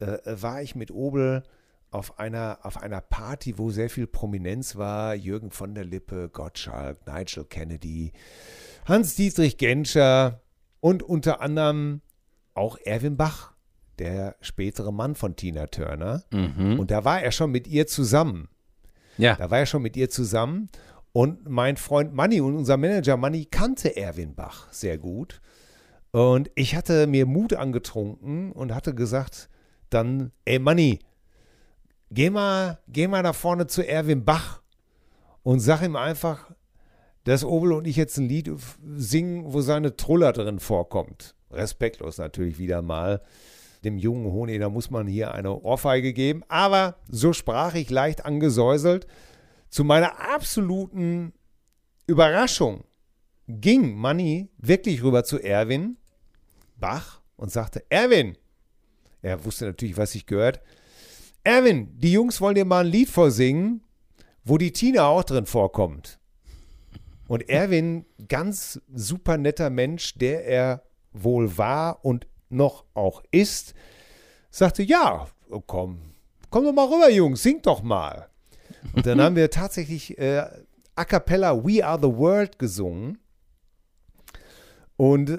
äh, 0.01 0.19
war 0.25 0.61
ich 0.61 0.75
mit 0.75 0.91
Obel 0.91 1.45
auf 1.95 2.19
einer, 2.19 2.59
auf 2.63 2.83
einer 2.83 3.01
Party, 3.01 3.57
wo 3.57 3.71
sehr 3.71 3.89
viel 3.89 4.07
Prominenz 4.07 4.77
war. 4.77 5.15
Jürgen 5.15 5.51
von 5.51 5.75
der 5.75 5.85
Lippe, 5.85 6.29
Gottschalk, 6.29 7.07
Nigel 7.07 7.45
Kennedy, 7.45 8.13
Hans-Dietrich 8.87 9.57
Genscher 9.57 10.43
und 10.81 11.03
unter 11.03 11.41
anderem 11.41 12.03
auch 12.55 12.77
Erwin 12.85 13.17
Bach, 13.17 13.55
der 13.99 14.37
spätere 14.41 14.93
Mann 14.93 15.15
von 15.15 15.37
Tina 15.37 15.69
Turner. 15.69 16.25
Mhm. 16.33 16.81
Und 16.81 16.91
da 16.91 17.05
war 17.05 17.23
er 17.23 17.31
schon 17.31 17.53
mit 17.53 17.69
ihr 17.69 17.87
zusammen. 17.87 18.49
Ja. 19.17 19.37
Da 19.37 19.51
war 19.51 19.61
er 19.61 19.67
schon 19.67 19.83
mit 19.83 19.97
ihr 19.97 20.11
zusammen. 20.11 20.69
Und 21.13 21.49
mein 21.49 21.77
Freund 21.77 22.13
Manni 22.13 22.41
und 22.41 22.57
unser 22.57 22.77
Manager 22.77 23.17
Manni 23.17 23.45
kannte 23.45 23.97
Erwin 23.97 24.35
Bach 24.35 24.73
sehr 24.73 24.99
gut. 24.99 25.41
Und 26.11 26.51
ich 26.57 26.75
hatte 26.75 27.07
mir 27.07 27.25
Mut 27.25 27.55
angetrunken 27.55 28.51
und 28.51 28.75
hatte 28.75 28.97
gesagt, 28.97 29.49
dann, 29.91 30.33
ey 30.45 30.59
Manni, 30.59 30.99
geh 32.15 32.31
mal, 32.31 32.79
geh 32.89 33.09
mal 33.09 33.23
nach 33.23 33.35
vorne 33.35 33.67
zu 33.67 33.87
Erwin 33.87 34.25
Bach 34.25 34.63
und 35.43 35.61
sag 35.61 35.83
ihm 35.83 35.97
einfach, 35.97 36.51
dass 37.25 37.45
Obel 37.45 37.73
und 37.73 37.87
ich 37.87 37.97
jetzt 37.97 38.17
ein 38.19 38.29
Lied 38.29 38.51
singen, 38.97 39.53
wo 39.53 39.61
seine 39.61 39.97
Truller 39.97 40.33
drin 40.33 40.61
vorkommt. 40.61 41.35
Respektlos 41.51 42.19
natürlich 42.19 42.59
wieder 42.59 42.83
mal. 42.83 43.23
Dem 43.83 43.99
jungen 43.99 44.33
Honig, 44.33 44.61
da 44.61 44.71
muss 44.71 44.91
man 44.91 45.07
hier 45.07 45.35
eine 45.35 45.61
Ohrfeige 45.61 46.13
geben. 46.13 46.43
Aber 46.49 46.97
so 47.09 47.33
sprach 47.33 47.75
ich 47.75 47.91
leicht 47.91 48.25
angesäuselt. 48.25 49.07
Zu 49.69 49.85
meiner 49.85 50.21
absoluten 50.35 51.33
Überraschung 52.07 52.85
ging 53.47 53.95
Manni 53.95 54.49
wirklich 54.59 55.03
rüber 55.03 55.25
zu 55.25 55.39
Erwin 55.39 55.97
Bach 56.77 57.21
und 57.37 57.51
sagte, 57.51 57.85
Erwin, 57.89 58.37
er 59.23 59.45
wusste 59.45 59.67
natürlich, 59.67 59.97
was 59.97 60.15
ich 60.15 60.27
gehört. 60.27 60.61
Erwin, 61.45 61.89
die 61.99 62.13
Jungs 62.13 62.41
wollen 62.41 62.55
dir 62.55 62.65
mal 62.65 62.85
ein 62.85 62.91
Lied 62.91 63.11
vorsingen, 63.11 63.83
wo 64.45 64.59
die 64.59 64.73
Tina 64.73 65.07
auch 65.07 65.25
drin 65.25 65.47
vorkommt. 65.47 66.19
Und 67.29 67.49
Erwin, 67.49 68.07
ganz 68.29 68.81
super 68.93 69.39
netter 69.39 69.71
Mensch, 69.71 70.15
der 70.15 70.47
er 70.47 70.83
wohl 71.13 71.57
war 71.57 72.05
und 72.05 72.27
noch 72.49 72.85
auch 72.95 73.23
ist, 73.31 73.75
sagte, 74.51 74.83
ja, 74.83 75.29
komm, 75.67 76.01
komm 76.51 76.65
doch 76.65 76.73
mal 76.73 76.87
rüber, 76.87 77.11
Jungs, 77.11 77.43
sing 77.43 77.63
doch 77.63 77.83
mal. 77.83 78.29
Und 78.95 79.07
dann 79.07 79.21
haben 79.21 79.37
wir 79.37 79.51
tatsächlich 79.51 80.19
äh, 80.19 80.45
a 80.95 81.05
cappella 81.05 81.65
We 81.65 81.85
Are 81.85 81.99
the 82.01 82.17
World 82.17 82.59
gesungen. 82.59 83.19
Und 84.97 85.39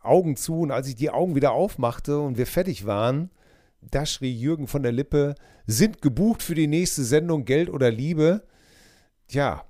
Augen 0.00 0.36
zu. 0.36 0.60
Und 0.60 0.70
als 0.70 0.88
ich 0.88 0.94
die 0.94 1.10
Augen 1.10 1.34
wieder 1.34 1.52
aufmachte 1.52 2.18
und 2.18 2.38
wir 2.38 2.46
fertig 2.46 2.86
waren, 2.86 3.30
da 3.90 4.06
schrie 4.06 4.32
Jürgen 4.32 4.66
von 4.66 4.82
der 4.82 4.92
Lippe, 4.92 5.34
sind 5.66 6.02
gebucht 6.02 6.42
für 6.42 6.54
die 6.54 6.66
nächste 6.66 7.04
Sendung 7.04 7.44
Geld 7.44 7.70
oder 7.70 7.90
Liebe. 7.90 8.44
Tja, 9.28 9.64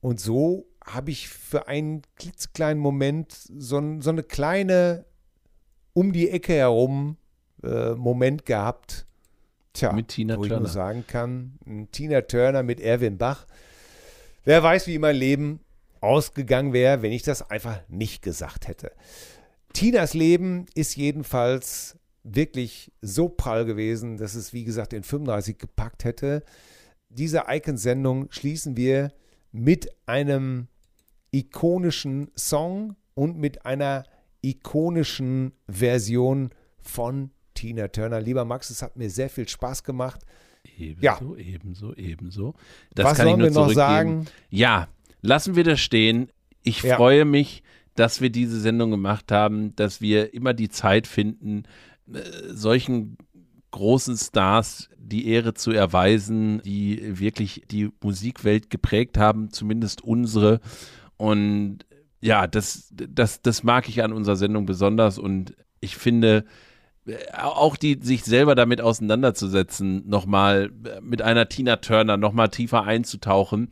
und 0.00 0.20
so 0.20 0.66
habe 0.84 1.10
ich 1.10 1.28
für 1.28 1.66
einen 1.68 2.02
klitzekleinen 2.16 2.80
Moment 2.80 3.32
so, 3.32 4.00
so 4.00 4.10
eine 4.10 4.22
kleine 4.22 5.04
um 5.92 6.12
die 6.12 6.30
Ecke 6.30 6.52
herum 6.54 7.16
äh, 7.64 7.94
Moment 7.94 8.46
gehabt. 8.46 9.06
Tja, 9.72 9.92
Mit 9.92 10.08
Tina 10.08 10.36
wo 10.38 10.44
ich 10.44 10.50
nur 10.50 10.58
Turner. 10.58 10.72
sagen 10.72 11.04
kann, 11.06 11.88
Tina 11.90 12.20
Turner 12.22 12.62
mit 12.62 12.80
Erwin 12.80 13.18
Bach. 13.18 13.46
Wer 14.44 14.62
weiß, 14.62 14.86
wie 14.86 14.98
mein 14.98 15.16
Leben 15.16 15.60
ausgegangen 16.00 16.72
wäre, 16.72 17.02
wenn 17.02 17.12
ich 17.12 17.22
das 17.22 17.50
einfach 17.50 17.80
nicht 17.88 18.22
gesagt 18.22 18.68
hätte. 18.68 18.92
Tinas 19.72 20.14
Leben 20.14 20.66
ist 20.74 20.96
jedenfalls 20.96 21.95
wirklich 22.34 22.92
so 23.02 23.28
prall 23.28 23.64
gewesen, 23.64 24.16
dass 24.16 24.34
es, 24.34 24.52
wie 24.52 24.64
gesagt, 24.64 24.92
in 24.92 25.02
35 25.02 25.58
gepackt 25.58 26.04
hätte. 26.04 26.42
Diese 27.08 27.44
Icon-Sendung 27.48 28.26
schließen 28.30 28.76
wir 28.76 29.12
mit 29.52 29.88
einem 30.06 30.66
ikonischen 31.30 32.30
Song 32.36 32.96
und 33.14 33.38
mit 33.38 33.64
einer 33.64 34.04
ikonischen 34.42 35.52
Version 35.68 36.50
von 36.78 37.30
Tina 37.54 37.88
Turner. 37.88 38.20
Lieber 38.20 38.44
Max, 38.44 38.70
es 38.70 38.82
hat 38.82 38.96
mir 38.96 39.10
sehr 39.10 39.30
viel 39.30 39.48
Spaß 39.48 39.82
gemacht. 39.84 40.22
Ebenso, 40.78 41.36
Ja. 41.36 41.36
ebenso, 41.36 41.94
ebenso. 41.94 42.54
Das 42.94 43.04
Was 43.06 43.16
kann 43.18 43.26
ich 43.26 43.30
sollen 43.32 43.40
nur 43.40 43.48
wir 43.50 43.68
noch 43.68 43.72
sagen? 43.72 44.26
Ja, 44.50 44.88
lassen 45.22 45.54
wir 45.56 45.64
das 45.64 45.80
stehen. 45.80 46.30
Ich 46.62 46.82
Ja. 46.82 46.96
freue 46.96 47.24
mich, 47.24 47.62
dass 47.94 48.20
wir 48.20 48.30
diese 48.30 48.60
Sendung 48.60 48.90
gemacht 48.90 49.30
haben, 49.32 49.74
dass 49.76 50.00
wir 50.00 50.34
immer 50.34 50.52
die 50.54 50.68
Zeit 50.68 51.06
finden, 51.06 51.62
solchen 52.48 53.16
großen 53.70 54.16
Stars 54.16 54.88
die 54.98 55.28
Ehre 55.28 55.54
zu 55.54 55.70
erweisen, 55.70 56.62
die 56.64 57.18
wirklich 57.20 57.62
die 57.70 57.90
Musikwelt 58.02 58.70
geprägt 58.70 59.18
haben, 59.18 59.50
zumindest 59.50 60.02
unsere. 60.02 60.60
Und 61.16 61.80
ja, 62.20 62.46
das, 62.46 62.92
das, 62.92 63.42
das 63.42 63.62
mag 63.62 63.88
ich 63.88 64.02
an 64.02 64.12
unserer 64.12 64.36
Sendung 64.36 64.66
besonders 64.66 65.18
und 65.18 65.54
ich 65.80 65.96
finde, 65.96 66.44
äh, 67.06 67.16
auch 67.34 67.76
die 67.76 67.98
sich 68.00 68.24
selber 68.24 68.54
damit 68.54 68.80
auseinanderzusetzen, 68.80 70.08
nochmal 70.08 70.70
äh, 70.84 71.00
mit 71.00 71.22
einer 71.22 71.48
Tina 71.48 71.76
Turner 71.76 72.16
nochmal 72.16 72.48
tiefer 72.48 72.82
einzutauchen, 72.84 73.68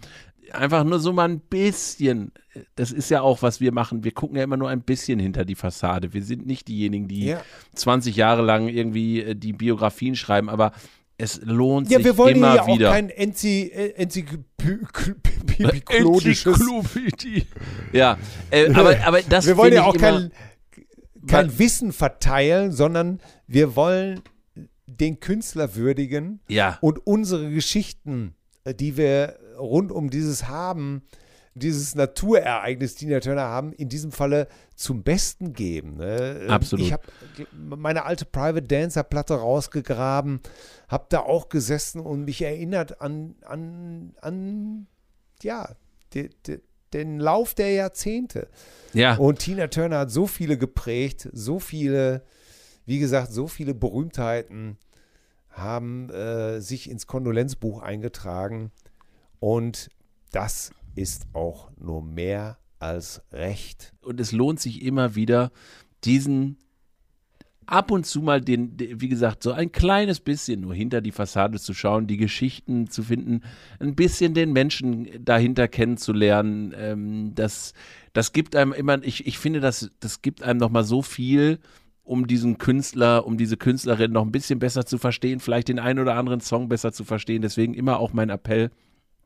einfach 0.53 0.85
nur 0.85 0.99
so 1.01 1.13
mal 1.13 1.29
ein 1.29 1.41
bisschen, 1.41 2.33
das 2.77 2.93
ist 2.93 3.11
ja 3.11 3.23
auch, 3.23 3.43
was 3.43 3.61
wir 3.61 3.73
machen, 3.73 4.05
wir 4.05 4.13
gucken 4.13 4.37
ja 4.37 4.45
immer 4.45 4.57
nur 4.57 4.69
ein 4.69 4.83
bisschen 4.83 5.19
hinter 5.19 5.45
die 5.45 5.55
Fassade. 5.55 6.13
Wir 6.13 6.23
sind 6.23 6.47
nicht 6.47 6.69
diejenigen, 6.69 7.09
die 7.09 7.27
Ja. 7.27 7.43
20 7.75 8.17
Jahre 8.17 8.43
lang 8.43 8.69
irgendwie 8.69 9.23
äh, 9.23 9.35
die 9.35 9.53
Biografien 9.53 10.17
schreiben, 10.17 10.49
aber 10.49 10.73
es 11.17 11.41
lohnt 11.45 11.91
Ja, 11.91 11.99
sich 11.99 12.07
wir 12.07 12.19
wollen 12.19 12.37
immer 12.37 12.49
hier 12.53 12.57
ja 12.57 12.63
auch 12.63 12.79
wieder. 12.79 12.91
kein 12.91 13.11
Enzy 13.11 13.71
äh, 13.73 13.91
enzyklopisches. 13.97 16.47
Enzyklopädie. 16.47 17.47
Ja, 17.93 18.19
äh, 18.51 18.73
aber, 18.75 18.97
aber 19.07 19.23
das 19.23 19.47
wir 19.47 19.57
wollen 19.57 19.73
ja 19.73 19.85
auch 19.85 19.95
immer, 19.95 20.03
kein, 20.11 20.33
kein 21.29 21.59
Wissen 21.61 21.93
verteilen, 21.93 22.73
sondern 22.73 23.21
wir 23.47 23.77
wollen 23.77 24.21
den 24.87 25.21
Künstler 25.21 25.77
würdigen 25.77 26.41
ja, 26.49 26.79
und 26.81 27.07
unsere 27.07 27.51
Geschichten, 27.51 28.35
äh, 28.65 28.75
die 28.75 28.97
wir 28.97 29.39
rund 29.59 29.93
um 29.93 30.11
dieses 30.11 30.49
haben, 30.49 31.03
dieses 31.55 31.95
Naturereignis 31.95 32.97
Tina 32.97 33.21
Turner 33.21 33.43
haben, 33.43 33.73
in 33.73 33.89
diesem 33.89 34.11
Falle 34.11 34.49
zum 34.75 35.03
Besten 35.03 35.53
geben. 35.53 35.97
Ne? 35.97 36.41
Ähm, 36.43 36.51
Absolut. 36.51 36.85
Ich 36.85 36.93
habe 36.93 37.05
meine 37.53 38.05
alte 38.05 38.25
Private 38.25 38.63
Dancer 38.63 39.05
Platte 39.05 39.35
rausgegraben, 39.35 40.41
habe 40.89 41.07
da 41.11 41.21
auch 41.21 41.49
gesessen 41.49 42.01
und 42.01 42.25
mich 42.25 42.43
erinnert 42.43 43.01
an, 43.01 43.37
an, 43.43 44.15
an 44.21 44.87
ja, 45.43 45.77
de, 46.13 46.31
de, 46.47 46.61
den 46.93 47.21
Lauf 47.21 47.55
der 47.55 47.73
Jahrzehnte. 47.73 48.49
ja. 48.93 49.17
Und 49.17 49.41
Tina 49.41 49.69
Turner 49.69 50.01
hat 50.01 50.11
so 50.11 50.27
viele 50.27 50.59
geprägt, 50.59 51.29
so 51.33 51.61
viele, 51.61 52.25
wie 52.85 52.99
gesagt, 52.99 53.33
so 53.33 53.47
viele 53.47 53.75
Berühmtheiten 53.75 54.77
haben 55.51 56.11
äh, 56.11 56.61
sich 56.61 56.91
ins 56.91 57.07
Kondolenzbuch 57.07 57.81
eingetragen. 57.81 58.73
Und 59.45 59.91
das 60.33 60.73
ist 60.95 61.27
auch 61.35 61.71
nur 61.77 62.03
mehr 62.03 62.57
als 62.79 63.21
recht. 63.31 63.93
und 64.01 64.19
es 64.19 64.33
lohnt 64.33 64.59
sich 64.59 64.81
immer 64.83 65.17
wieder, 65.17 65.53
diesen 66.03 66.57
ab 67.67 67.91
und 67.91 68.07
zu 68.07 68.23
mal 68.23 68.41
den, 68.41 68.79
de- 68.79 69.03
wie 69.03 69.09
gesagt, 69.09 69.43
so 69.43 69.53
ein 69.53 69.71
kleines 69.71 70.21
bisschen 70.21 70.63
nur 70.63 70.75
hinter 70.75 71.03
die 71.03 71.13
Fassade 71.13 71.61
zu 71.61 71.75
schauen, 71.75 72.07
die 72.07 72.17
Geschichten 72.17 72.89
zu 72.89 73.03
finden, 73.03 73.43
ein 73.81 73.95
bisschen 73.95 74.33
den 74.33 74.55
Menschen 74.55 75.09
dahinter 75.23 75.69
kennenzulernen. 75.69 76.75
Ähm, 76.77 77.35
das, 77.35 77.75
das 78.15 78.33
gibt 78.33 78.57
einem 78.57 78.73
immer, 78.73 79.03
ich, 79.03 79.27
ich 79.27 79.39
finde, 79.39 79.61
das, 79.61 79.91
das 80.01 80.23
gibt 80.23 80.43
einem 80.43 80.59
nochmal 80.59 80.85
so 80.85 81.03
viel, 81.03 81.59
um 82.03 82.27
diesen 82.27 82.57
Künstler, 82.57 83.27
um 83.27 83.37
diese 83.37 83.59
Künstlerin 83.59 84.13
noch 84.13 84.25
ein 84.25 84.33
bisschen 84.33 84.59
besser 84.59 84.87
zu 84.87 84.97
verstehen, 84.97 85.41
vielleicht 85.41 85.69
den 85.69 85.79
einen 85.79 85.99
oder 85.99 86.17
anderen 86.17 86.41
Song 86.41 86.71
besser 86.71 86.93
zu 86.93 87.05
verstehen. 87.05 87.43
Deswegen 87.43 87.75
immer 87.75 87.99
auch 87.99 88.15
mein 88.15 88.31
Appell, 88.31 88.71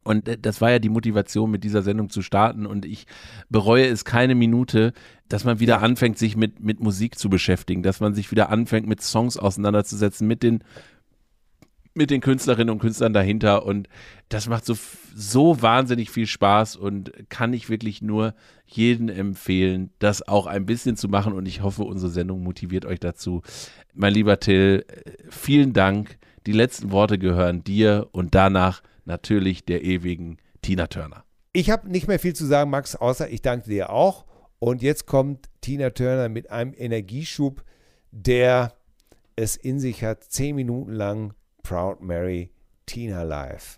und 0.05 0.29
äh, 0.29 0.39
das 0.39 0.61
war 0.61 0.71
ja 0.71 0.79
die 0.79 0.89
Motivation, 0.89 1.51
mit 1.51 1.65
dieser 1.65 1.83
Sendung 1.83 2.11
zu 2.11 2.23
starten. 2.23 2.67
Und 2.67 2.85
ich 2.85 3.07
bereue 3.49 3.87
es 3.87 4.05
keine 4.05 4.35
Minute, 4.35 4.93
dass 5.29 5.45
man 5.45 5.61
wieder 5.61 5.83
anfängt, 5.83 6.19
sich 6.19 6.37
mit, 6.37 6.61
mit 6.61 6.81
Musik 6.81 7.19
zu 7.19 7.29
beschäftigen, 7.29 7.83
dass 7.83 8.01
man 8.01 8.15
sich 8.15 8.31
wieder 8.31 8.51
anfängt, 8.51 8.87
mit 8.87 9.03
Songs 9.03 9.37
auseinanderzusetzen, 9.37 10.27
mit 10.27 10.43
den, 10.43 10.65
mit 11.95 12.11
den 12.11 12.21
Künstlerinnen 12.21 12.73
und 12.73 12.79
Künstlern 12.79 13.13
dahinter. 13.13 13.67
Und 13.67 13.89
das 14.31 14.49
macht 14.49 14.65
so, 14.65 14.77
so 15.15 15.61
wahnsinnig 15.61 16.11
viel 16.11 16.27
Spaß 16.27 16.77
und 16.77 17.13
kann 17.29 17.53
ich 17.53 17.69
wirklich 17.69 18.01
nur 18.01 18.35
jedem 18.67 19.09
empfehlen, 19.09 19.91
das 19.99 20.27
auch 20.27 20.47
ein 20.47 20.65
bisschen 20.65 20.97
zu 20.97 21.09
machen. 21.09 21.35
Und 21.35 21.47
ich 21.47 21.63
hoffe, 21.63 21.83
unsere 21.83 22.11
Sendung 22.11 22.43
motiviert 22.43 22.87
euch 22.87 23.01
dazu. 23.01 23.43
Mein 23.95 24.15
lieber 24.15 24.41
Till, 24.41 24.87
äh, 24.89 25.11
vielen 25.29 25.73
Dank. 25.73 26.19
Die 26.47 26.53
letzten 26.53 26.93
Worte 26.93 27.19
gehören 27.19 27.63
dir 27.63 28.09
und 28.13 28.35
danach 28.35 28.81
natürlich 29.09 29.65
der 29.65 29.83
ewigen 29.83 30.39
Tina 30.63 30.87
Turner. 30.87 31.25
Ich 31.53 31.71
habe 31.71 31.91
nicht 31.91 32.07
mehr 32.07 32.21
viel 32.21 32.35
zu 32.35 32.47
sagen, 32.47 32.71
Max, 32.71 32.95
außer 32.95 33.29
ich 33.29 33.43
danke 33.43 33.69
dir 33.69 33.91
auch. 33.91 34.25
Und 34.61 34.83
jetzt 34.83 35.07
kommt 35.07 35.47
Tina 35.61 35.91
Turner 35.91 36.29
mit 36.29 36.51
einem 36.51 36.73
Energieschub, 36.77 37.65
der 38.13 38.75
es 39.35 39.57
in 39.57 39.81
sich 39.81 40.05
hat. 40.05 40.25
Zehn 40.25 40.55
Minuten 40.55 40.93
lang 40.93 41.35
Proud 41.63 42.01
Mary 42.01 42.51
Tina 42.87 43.23
Live. 43.23 43.77